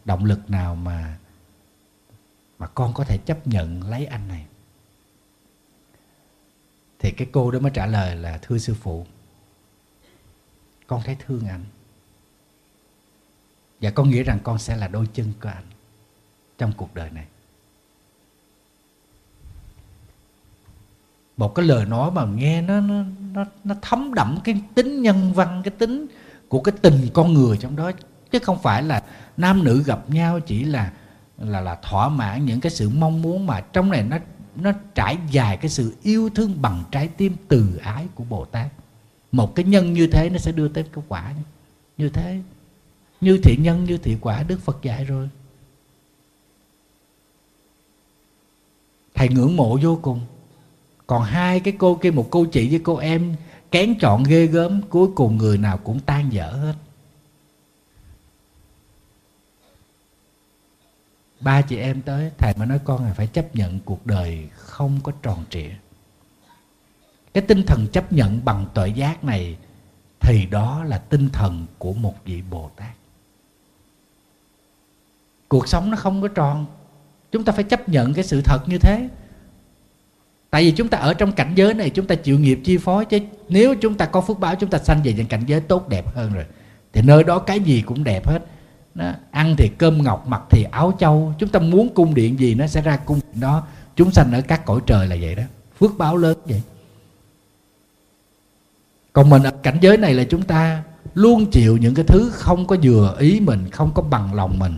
[0.04, 1.16] động lực nào mà
[2.58, 4.46] mà con có thể chấp nhận lấy anh này?
[6.98, 9.06] Thì cái cô đó mới trả lời là thưa sư phụ
[10.88, 11.64] con thấy thương anh.
[13.80, 15.64] Và con nghĩ rằng con sẽ là đôi chân của anh
[16.58, 17.24] trong cuộc đời này.
[21.36, 25.32] Một cái lời nói mà nghe nó nó nó, nó thấm đậm cái tính nhân
[25.32, 26.06] văn cái tính
[26.48, 27.90] của cái tình con người trong đó.
[28.30, 29.02] Chứ không phải là
[29.36, 30.92] nam nữ gặp nhau chỉ là
[31.38, 34.18] là là thỏa mãn những cái sự mong muốn mà trong này nó
[34.62, 38.72] nó trải dài cái sự yêu thương bằng trái tim từ ái của Bồ Tát.
[39.32, 41.34] Một cái nhân như thế nó sẽ đưa tới cái quả
[41.98, 42.40] như thế.
[43.20, 45.28] Như thiện nhân, như thiện quả, Đức Phật dạy rồi.
[49.14, 50.20] Thầy ngưỡng mộ vô cùng.
[51.06, 53.34] Còn hai cái cô kia, một cô chị với cô em,
[53.70, 56.74] kén chọn ghê gớm, cuối cùng người nào cũng tan dở hết.
[61.40, 65.00] Ba chị em tới, thầy mới nói, con là phải chấp nhận cuộc đời không
[65.02, 65.70] có tròn trịa.
[67.34, 69.56] Cái tinh thần chấp nhận bằng tội giác này
[70.20, 72.90] thì đó là tinh thần của một vị bồ tát.
[75.48, 76.66] Cuộc sống nó không có tròn.
[77.32, 79.08] Chúng ta phải chấp nhận cái sự thật như thế.
[80.50, 83.04] Tại vì chúng ta ở trong cảnh giới này, chúng ta chịu nghiệp chi phối
[83.04, 83.18] chứ.
[83.48, 86.14] Nếu chúng ta có phước báo, chúng ta sanh về những cảnh giới tốt đẹp
[86.14, 86.44] hơn rồi,
[86.92, 88.42] thì nơi đó cái gì cũng đẹp hết
[88.94, 92.54] đó, ăn thì cơm ngọc mặc thì áo châu chúng ta muốn cung điện gì
[92.54, 93.66] nó sẽ ra cung điện đó.
[93.96, 95.42] Chúng sanh ở các cõi trời là vậy đó.
[95.78, 96.62] Phước báo lớn vậy.
[99.12, 100.82] Còn mình ở cảnh giới này là chúng ta
[101.14, 104.74] luôn chịu những cái thứ không có vừa ý mình không có bằng lòng mình.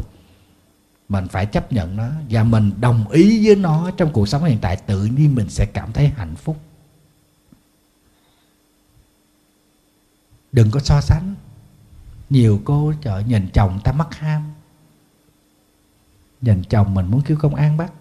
[1.09, 4.59] Mình phải chấp nhận nó và mình đồng ý với nó trong cuộc sống hiện
[4.61, 4.77] tại.
[4.77, 6.57] Tự nhiên mình sẽ cảm thấy hạnh phúc.
[10.53, 11.35] Đừng có so sánh
[12.31, 14.43] nhiều cô chợ nhìn chồng ta mắc ham.
[16.40, 17.93] Nhìn chồng mình muốn kêu công an bắt.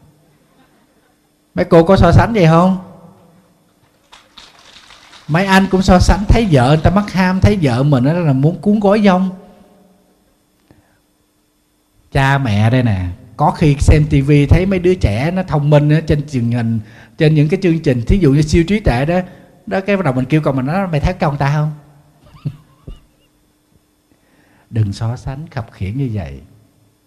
[1.56, 2.77] Mấy cô có so sánh vậy không?
[5.27, 8.14] Mấy anh cũng so sánh thấy vợ người ta mắc ham thấy vợ mình đó
[8.14, 9.30] là muốn cuốn gói dông.
[12.11, 13.07] Cha mẹ đây nè
[13.38, 16.80] có khi xem tivi thấy mấy đứa trẻ nó thông minh á, trên truyền hình
[17.18, 19.19] trên những cái chương trình thí dụ như siêu trí tuệ đó
[19.65, 21.72] đó cái bắt đầu mình kêu con mình nói mày thấy con ta không?
[24.69, 26.41] Đừng so sánh khập khiển như vậy.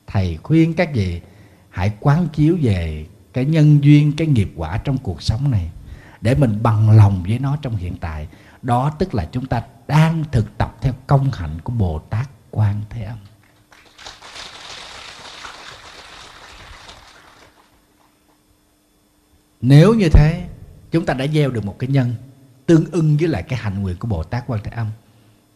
[0.06, 1.20] Thầy khuyên các vị
[1.70, 5.70] hãy quán chiếu về cái nhân duyên, cái nghiệp quả trong cuộc sống này,
[6.20, 8.28] để mình bằng lòng với nó trong hiện tại.
[8.62, 12.80] Đó tức là chúng ta đang thực tập theo công hạnh của bồ tát quan
[12.90, 13.18] thế âm.
[19.60, 20.44] Nếu như thế,
[20.90, 22.14] chúng ta đã gieo được một cái nhân
[22.66, 24.86] tương ưng với lại cái hạnh nguyện của bồ tát quan thế âm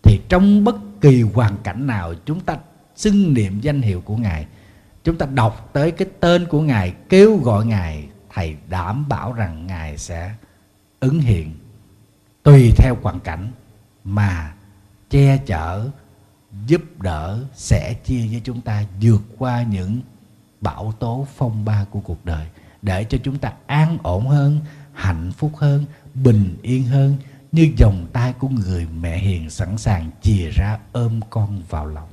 [0.02, 2.56] thì trong bất kỳ hoàn cảnh nào, chúng ta
[2.96, 4.46] xưng niệm danh hiệu của ngài.
[5.04, 9.66] Chúng ta đọc tới cái tên của ngài, kêu gọi ngài, thầy đảm bảo rằng
[9.66, 10.34] ngài sẽ
[11.00, 11.54] ứng hiện.
[12.42, 13.52] Tùy theo hoàn cảnh
[14.04, 14.54] mà
[15.10, 15.88] che chở,
[16.66, 20.00] giúp đỡ sẽ chia với chúng ta vượt qua những
[20.60, 22.46] bão tố phong ba của cuộc đời.
[22.82, 24.60] Để cho chúng ta an ổn hơn,
[24.92, 27.16] hạnh phúc hơn, bình yên hơn
[27.56, 32.08] như vòng tay của người mẹ hiền sẵn sàng chìa ra ôm con vào lòng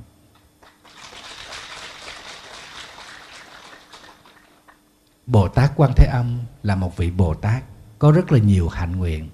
[5.26, 7.62] Bồ Tát Quan Thế Âm là một vị Bồ Tát
[7.98, 9.28] có rất là nhiều hạnh nguyện.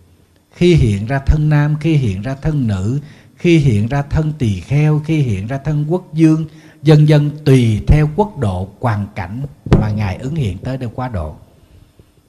[0.53, 3.01] Khi hiện ra thân nam, khi hiện ra thân nữ,
[3.37, 6.47] khi hiện ra thân tỳ kheo, khi hiện ra thân quốc dương,
[6.83, 9.43] dần dần tùy theo quốc độ, hoàn cảnh
[9.81, 11.37] mà Ngài ứng hiện tới để quá độ.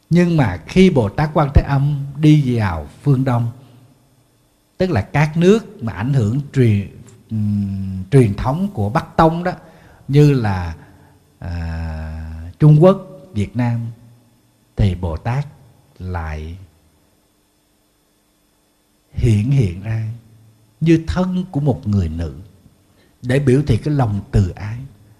[0.09, 3.51] Nhưng mà khi Bồ Tát Quan Thế Âm đi vào phương Đông,
[4.81, 6.89] tức là các nước mà ảnh hưởng truyền
[7.29, 9.51] um, truyền thống của Bắc Tông đó,
[10.07, 10.75] như là
[11.39, 13.79] à, Trung Quốc, Việt Nam,
[14.75, 15.47] thì Bồ Tát
[15.99, 16.57] lại
[19.13, 20.07] hiện hiện ra
[20.79, 22.33] như thân của một người nữ
[23.21, 24.77] để biểu thị cái lòng từ ái.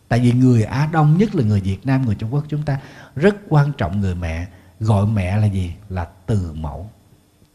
[0.07, 2.79] Tại vì người á đông nhất là người việt nam người trung quốc chúng ta
[3.15, 4.47] rất quan trọng người mẹ.
[4.79, 5.73] Gọi mẹ là gì?
[5.89, 6.89] Là từ mẫu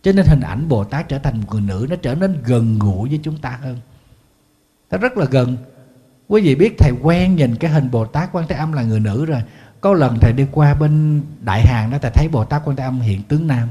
[0.06, 2.78] cho nên hình ảnh bồ tát trở thành một người nữ nó trở nên gần
[2.78, 3.80] gũi với chúng ta hơn.
[4.90, 5.56] Nó rất là gần.
[6.28, 9.00] Quý vị biết thầy quen nhìn cái hình bồ tát quan thế âm là người
[9.00, 9.42] nữ rồi.
[9.80, 12.84] Có lần thầy đi qua bên đại hàng đó, thầy thấy bồ tát quan thế
[12.84, 13.68] âm hiện tướng nam.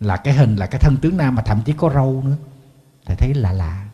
[0.00, 2.36] Là cái hình, là cái thân tướng nam mà thậm chí có râu nữa.
[3.06, 3.86] Thầy thấy lạ lạ.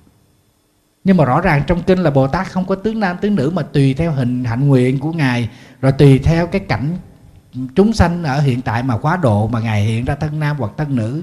[1.04, 3.50] Nhưng mà rõ ràng trong kinh là bồ tát không có tướng nam, tướng nữ
[3.50, 5.48] mà tùy theo hình hạnh nguyện của ngài,
[5.80, 6.96] rồi tùy theo cái cảnh
[7.74, 10.72] chúng sanh ở hiện tại mà quá độ mà ngài hiện ra thân nam hoặc
[10.76, 11.22] thân nữ,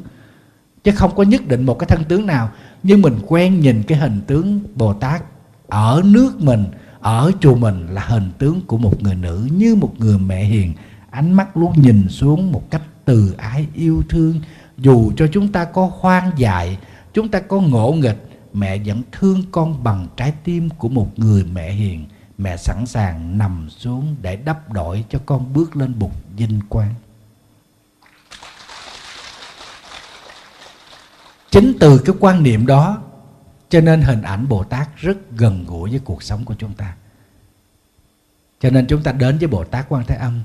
[0.83, 2.49] chứ không có nhất định một cái thân tướng nào.
[2.83, 5.23] Nhưng mình quen nhìn cái hình tướng bồ tát
[5.67, 6.65] ở nước mình,
[6.99, 10.73] ở chùa mình là hình tướng của một người nữ như một người mẹ hiền.
[11.09, 14.41] Ánh mắt luôn nhìn xuống một cách từ ái yêu thương.
[14.77, 16.77] Dù cho chúng ta có hoang dại,
[17.13, 21.43] chúng ta có ngộ nghịch, mẹ vẫn thương con bằng trái tim của một người
[21.53, 22.05] mẹ hiền
[22.39, 26.93] mẹ sẵn sàng nằm xuống để đắp đổi cho con bước lên bục vinh quang.
[31.51, 33.01] Chính từ cái quan niệm đó,
[33.69, 36.95] cho nên hình ảnh bồ tát rất gần gũi với cuộc sống của chúng ta.
[38.59, 40.43] Cho nên chúng ta đến với bồ tát quan thế âm,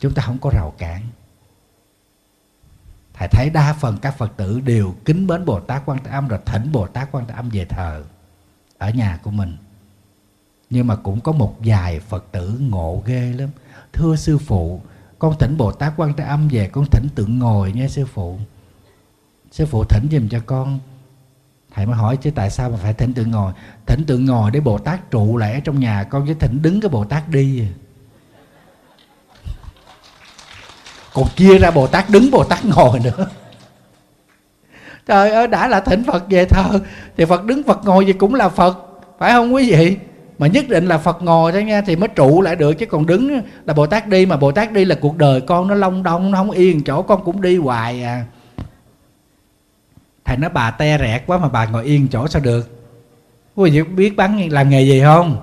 [0.00, 1.02] chúng ta không có rào cản.
[3.14, 6.28] Thầy thấy đa phần các phật tử đều kính mến bồ tát quan thế âm
[6.28, 8.04] rồi thỉnh bồ tát quan thế âm về thờ
[8.78, 9.56] ở nhà của mình
[10.70, 13.48] nhưng mà cũng có một vài phật tử ngộ ghê lắm.
[13.92, 14.80] Thưa sư phụ,
[15.18, 18.38] con thỉnh bồ tát quan thế âm về, con thỉnh tượng ngồi nha sư phụ.
[19.52, 20.78] Sư phụ thỉnh giùm cho con.
[21.74, 23.52] Thầy mới hỏi chứ tại sao mà phải thỉnh tượng ngồi?
[23.86, 26.80] Thỉnh tượng ngồi để bồ tát trụ lại ở trong nhà, con chứ thỉnh đứng
[26.80, 27.64] cái bồ tát đi.
[31.14, 33.28] Còn chia ra bồ tát đứng, bồ tát ngồi nữa.
[35.06, 36.80] Trời ơi, đã là thỉnh phật về thờ.
[37.16, 38.78] Thì phật đứng, phật ngồi gì cũng là phật,
[39.18, 39.96] phải không quý vị?
[40.38, 43.06] Mà nhất định là phật ngồi đó nha, thì mới trụ lại được, chứ còn
[43.06, 46.02] đứng là bồ tát đi, mà bồ tát đi là cuộc đời con nó long
[46.02, 48.24] đong, nó không yên, chỗ con cũng đi hoài à.
[50.24, 52.70] Thầy nói, bà te rẹt quá mà bà ngồi yên chỗ sao được?
[53.54, 55.42] Quý vị biết bán làm nghề gì không?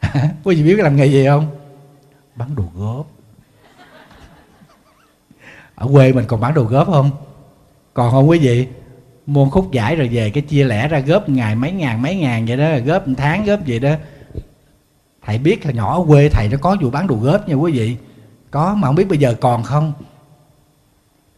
[0.44, 1.46] Quý vị biết làm nghề gì không?
[2.36, 3.06] Bán đồ góp.
[5.74, 7.10] Ở quê mình còn bán đồ góp không?
[7.94, 8.66] Còn không quý vị?
[9.26, 12.46] Mua khúc giải rồi về cái chia lẻ ra góp ngày mấy ngàn mấy ngàn
[12.46, 13.94] vậy đó góp một tháng góp vậy đó.
[15.22, 17.72] Thầy biết là nhỏ ở quê thầy nó có vụ bán đồ góp nha quý
[17.72, 17.96] vị.
[18.50, 19.92] Có mà không biết bây giờ còn không?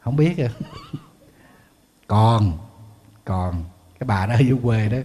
[0.00, 0.48] Không biết à.
[2.06, 2.52] Còn
[3.24, 3.64] còn.
[4.00, 4.98] Cái bà đó ở dưới quê đó,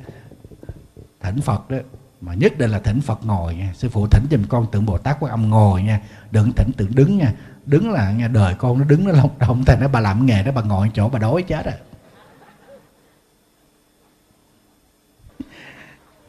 [1.21, 1.77] thỉnh phật đó.
[2.21, 3.73] Mà nhất định là thỉnh phật ngồi nha.
[3.75, 6.01] Sư phụ thỉnh giùm con tượng bồ tát quan âm ngồi nha.
[6.31, 7.33] Đừng thỉnh tượng đứng nha.
[7.65, 10.43] Đứng là nha đời con nó đứng nó lông động thầy nó bà làm nghề
[10.43, 11.73] đó bà ngồi chỗ bà đói chết à.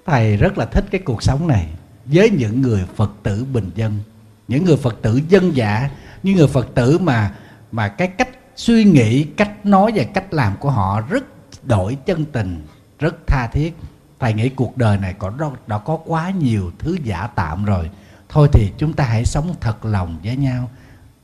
[0.06, 1.68] Thầy rất là thích cái cuộc sống này
[2.04, 3.98] với những người phật tử bình dân,
[4.48, 5.90] những người phật tử dân dạ
[6.22, 7.34] những người phật tử mà
[7.72, 11.24] mà cái cách suy nghĩ, cách nói và cách làm của họ rất
[11.66, 12.66] đổi chân tình,
[12.98, 13.76] rất tha thiết.
[14.20, 15.32] Thầy nghĩ cuộc đời này có
[15.66, 17.90] đã có quá nhiều thứ giả tạm rồi.
[18.28, 20.70] Thôi thì chúng ta hãy sống thật lòng với nhau,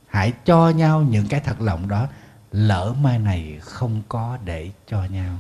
[0.07, 2.07] hãy cho nhau những cái thật lòng đó,
[2.53, 5.39] lỡ mai này không có để cho nhau.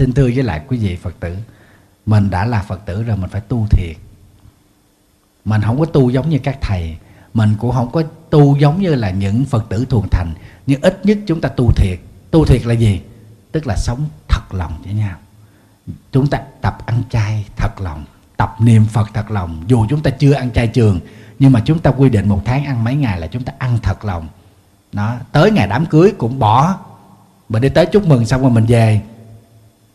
[0.00, 1.36] Xin thưa với lại quý vị phật tử,
[2.06, 3.96] mình đã là phật tử rồi mình phải tu thiệt.
[5.44, 6.96] Mình không có tu giống như các thầy,
[7.34, 10.34] mình cũng không có tu giống như là những phật tử thuần thành,
[10.66, 11.98] nhưng ít nhất chúng ta tu thiệt.
[12.30, 13.00] Tu thiệt là gì?
[13.52, 15.16] Tức là sống thật lòng với nhau.
[16.12, 18.04] Chúng ta tập ăn chay thật lòng,
[18.36, 19.64] tập niệm phật thật lòng.
[19.66, 21.00] Dù chúng ta chưa ăn chay trường,
[21.38, 23.78] nhưng mà chúng ta quy định một tháng ăn mấy ngày là chúng ta ăn
[23.82, 24.28] thật lòng.
[24.92, 26.78] Đó, tới ngày đám cưới cũng bỏ.
[27.48, 29.00] Mình đi tới chúc mừng xong rồi mình về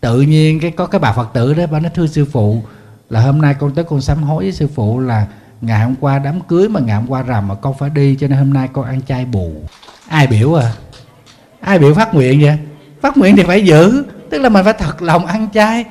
[0.01, 2.61] tự nhiên cái có cái bà phật tử đó, bà nói, thưa sư phụ,
[3.09, 5.25] là hôm nay con tới con sám hối với sư phụ là
[5.61, 8.27] ngày hôm qua đám cưới mà ngày hôm qua rằm mà con phải đi, cho
[8.27, 9.51] nên hôm nay con ăn chay bù.
[10.07, 10.71] Ai biểu à?
[11.59, 12.57] Ai biểu phát nguyện vậy?
[13.01, 15.85] Phát nguyện thì phải giữ, tức là mình phải thật lòng ăn chay.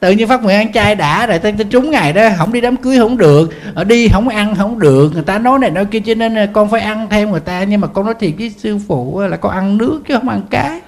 [0.00, 2.76] Tự nhiên phát nguyện ăn chay đã rồi, tên trúng ngày đó, không đi đám
[2.76, 6.00] cưới không được, ở đi không ăn không được, người ta nói này nói kia,
[6.00, 8.54] cho nên à, con phải ăn theo người ta, nhưng mà con nói thiệt với
[8.58, 10.80] sư phụ là con ăn nước chứ không ăn cái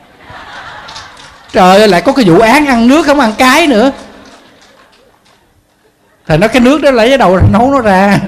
[1.52, 3.92] trời ơi lại có cái vụ án ăn nước không ăn cái nữa.
[6.26, 8.20] Thầy nói cái nước đó lấy cái đầu nấu nó ra.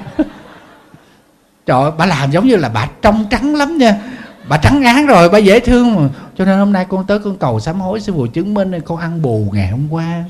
[1.66, 4.00] Trời ơi, bà làm giống như là bà trong trắng lắm nha.
[4.48, 6.08] Bà trắng ngán rồi bà dễ thương mà.
[6.36, 8.98] Cho nên hôm nay con tới con cầu sám hối sư phụ chứng minh con
[8.98, 10.24] ăn bù ngày hôm qua.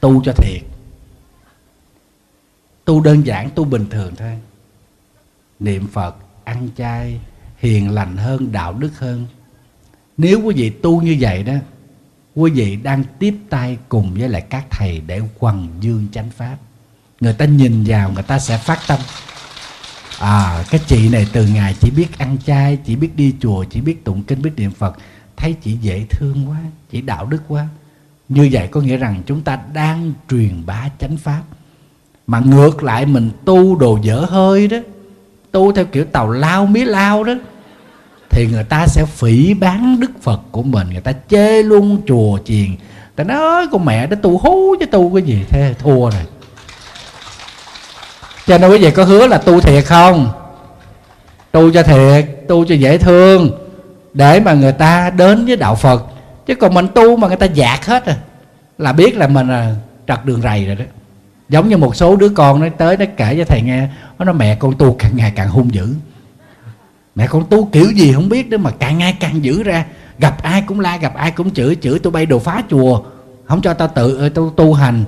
[0.00, 0.62] Tu cho thiệt.
[2.84, 4.38] Tu đơn giản tu bình thường thôi.
[5.58, 7.20] Niệm phật ăn chay
[7.58, 9.26] hiền lành hơn đạo đức hơn
[10.16, 11.54] nếu quý vị tu như vậy đó,
[12.34, 16.56] quý vị đang tiếp tay cùng với lại các thầy để quần dương chánh pháp.
[17.20, 19.00] Người ta nhìn vào, người ta sẽ phát tâm.
[20.18, 23.80] À cái chị này từ ngày chỉ biết ăn chay, chỉ biết đi chùa, chỉ
[23.80, 24.96] biết tụng kinh, biết niệm phật,
[25.36, 26.58] thấy chị dễ thương quá,
[26.90, 27.66] chị đạo đức quá.
[28.28, 31.42] Như vậy có nghĩa rằng chúng ta đang truyền bá chánh pháp.
[32.26, 34.76] Mà ngược lại mình tu đồ dở hơi đó,
[35.50, 37.34] tu theo kiểu tàu lao mía lao đó
[38.30, 40.90] thì người ta sẽ phỉ bán đức phật của mình.
[40.90, 42.68] Người ta chê luôn chùa chiền.
[43.16, 46.22] Ta nói, con mẹ đó tu hú chứ tu cái gì, thế thua rồi.
[48.46, 50.32] Cho nên quý vị có hứa là tu thiệt không?
[51.52, 53.50] Tu cho thiệt, tu cho dễ thương,
[54.12, 56.02] để mà người ta đến với đạo phật.
[56.46, 58.16] Chứ còn mình tu mà người ta dạt hết rồi
[58.78, 59.74] là biết là mình là
[60.08, 60.84] trật đường rầy rồi đó.
[61.48, 63.88] Giống như một số đứa con nó tới, nó kể cho thầy nghe,
[64.18, 65.94] nó nói, mẹ, con tu càng ngày càng hung dữ
[67.14, 69.86] mẹ con tu kiểu gì không biết nữa mà càng ngày càng dữ ra.
[70.18, 73.02] Gặp ai cũng la, gặp ai cũng chửi chửi tôi bay đồ phá chùa.
[73.44, 75.04] Không cho tao tự ờ, tu tu hành.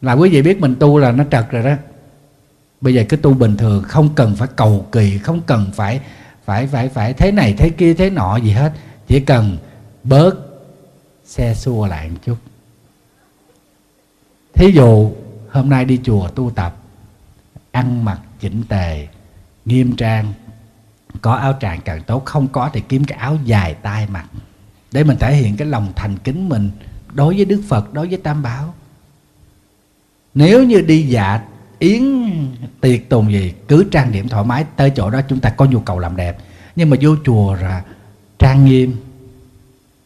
[0.00, 1.74] Là quý vị biết mình tu là nó trật rồi đó.
[2.80, 6.00] Bây giờ cứ tu bình thường, không cần phải cầu kỳ, không cần phải
[6.44, 8.72] phải phải phải thế này, thế kia, thế nọ gì hết.
[9.06, 9.58] Chỉ cần
[10.04, 10.34] bớt
[11.24, 12.36] xe xua lại một chút.
[14.54, 15.12] Thí dụ
[15.50, 16.76] hôm nay đi chùa tu tập,
[17.70, 19.08] ăn mặc chỉnh tề
[19.64, 20.32] nghiêm trang,
[21.20, 24.26] có áo tràng càng tốt, không có thì kiếm cái áo dài tay mặc
[24.92, 26.70] để mình thể hiện cái lòng thành kính mình
[27.12, 28.74] đối với đức phật, đối với tam bảo.
[30.34, 31.40] Nếu như đi dạ
[31.78, 32.30] yến,
[32.80, 35.80] tiệc tùng gì, cứ trang điểm thoải mái, tới chỗ đó chúng ta có nhu
[35.80, 36.38] cầu làm đẹp.
[36.76, 37.84] Nhưng mà vô chùa là
[38.38, 38.96] trang nghiêm,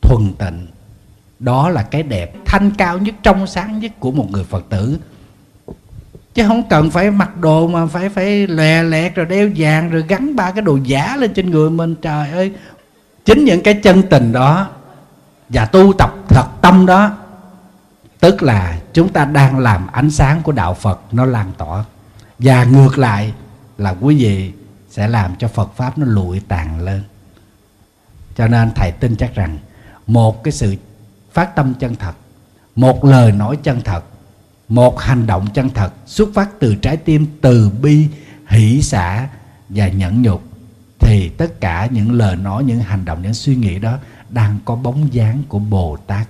[0.02, 0.66] thuần tịnh,
[1.38, 4.98] đó là cái đẹp thanh cao nhất, trong sáng nhất của một người phật tử
[6.36, 10.04] chứ không cần phải mặc đồ mà phải phải lè lẹt rồi đeo vàng rồi
[10.08, 11.94] gắn ba cái đồ giả lên trên người mình.
[12.02, 12.52] Trời ơi,
[13.24, 14.68] chính những cái chân tình đó
[15.48, 17.16] và tu tập thật tâm đó,
[18.20, 21.84] tức là chúng ta đang làm ánh sáng của đạo phật nó lan tỏa.
[22.38, 23.32] Và ngược lại
[23.78, 24.52] là quý vị
[24.90, 27.02] sẽ làm cho phật pháp nó lụi tàn lên.
[28.36, 29.58] Cho nên thầy tin chắc rằng
[30.06, 30.76] một cái sự
[31.32, 32.14] phát tâm chân thật,
[32.74, 34.04] một lời nói chân thật
[34.68, 38.08] một hành động chân thật xuất phát từ trái tim từ bi,
[38.48, 39.28] hỷ xả
[39.68, 40.42] và nhẫn nhục.
[40.98, 43.98] Thì tất cả những lời nói, những hành động, những suy nghĩ đó
[44.28, 46.28] đang có bóng dáng của bồ tát.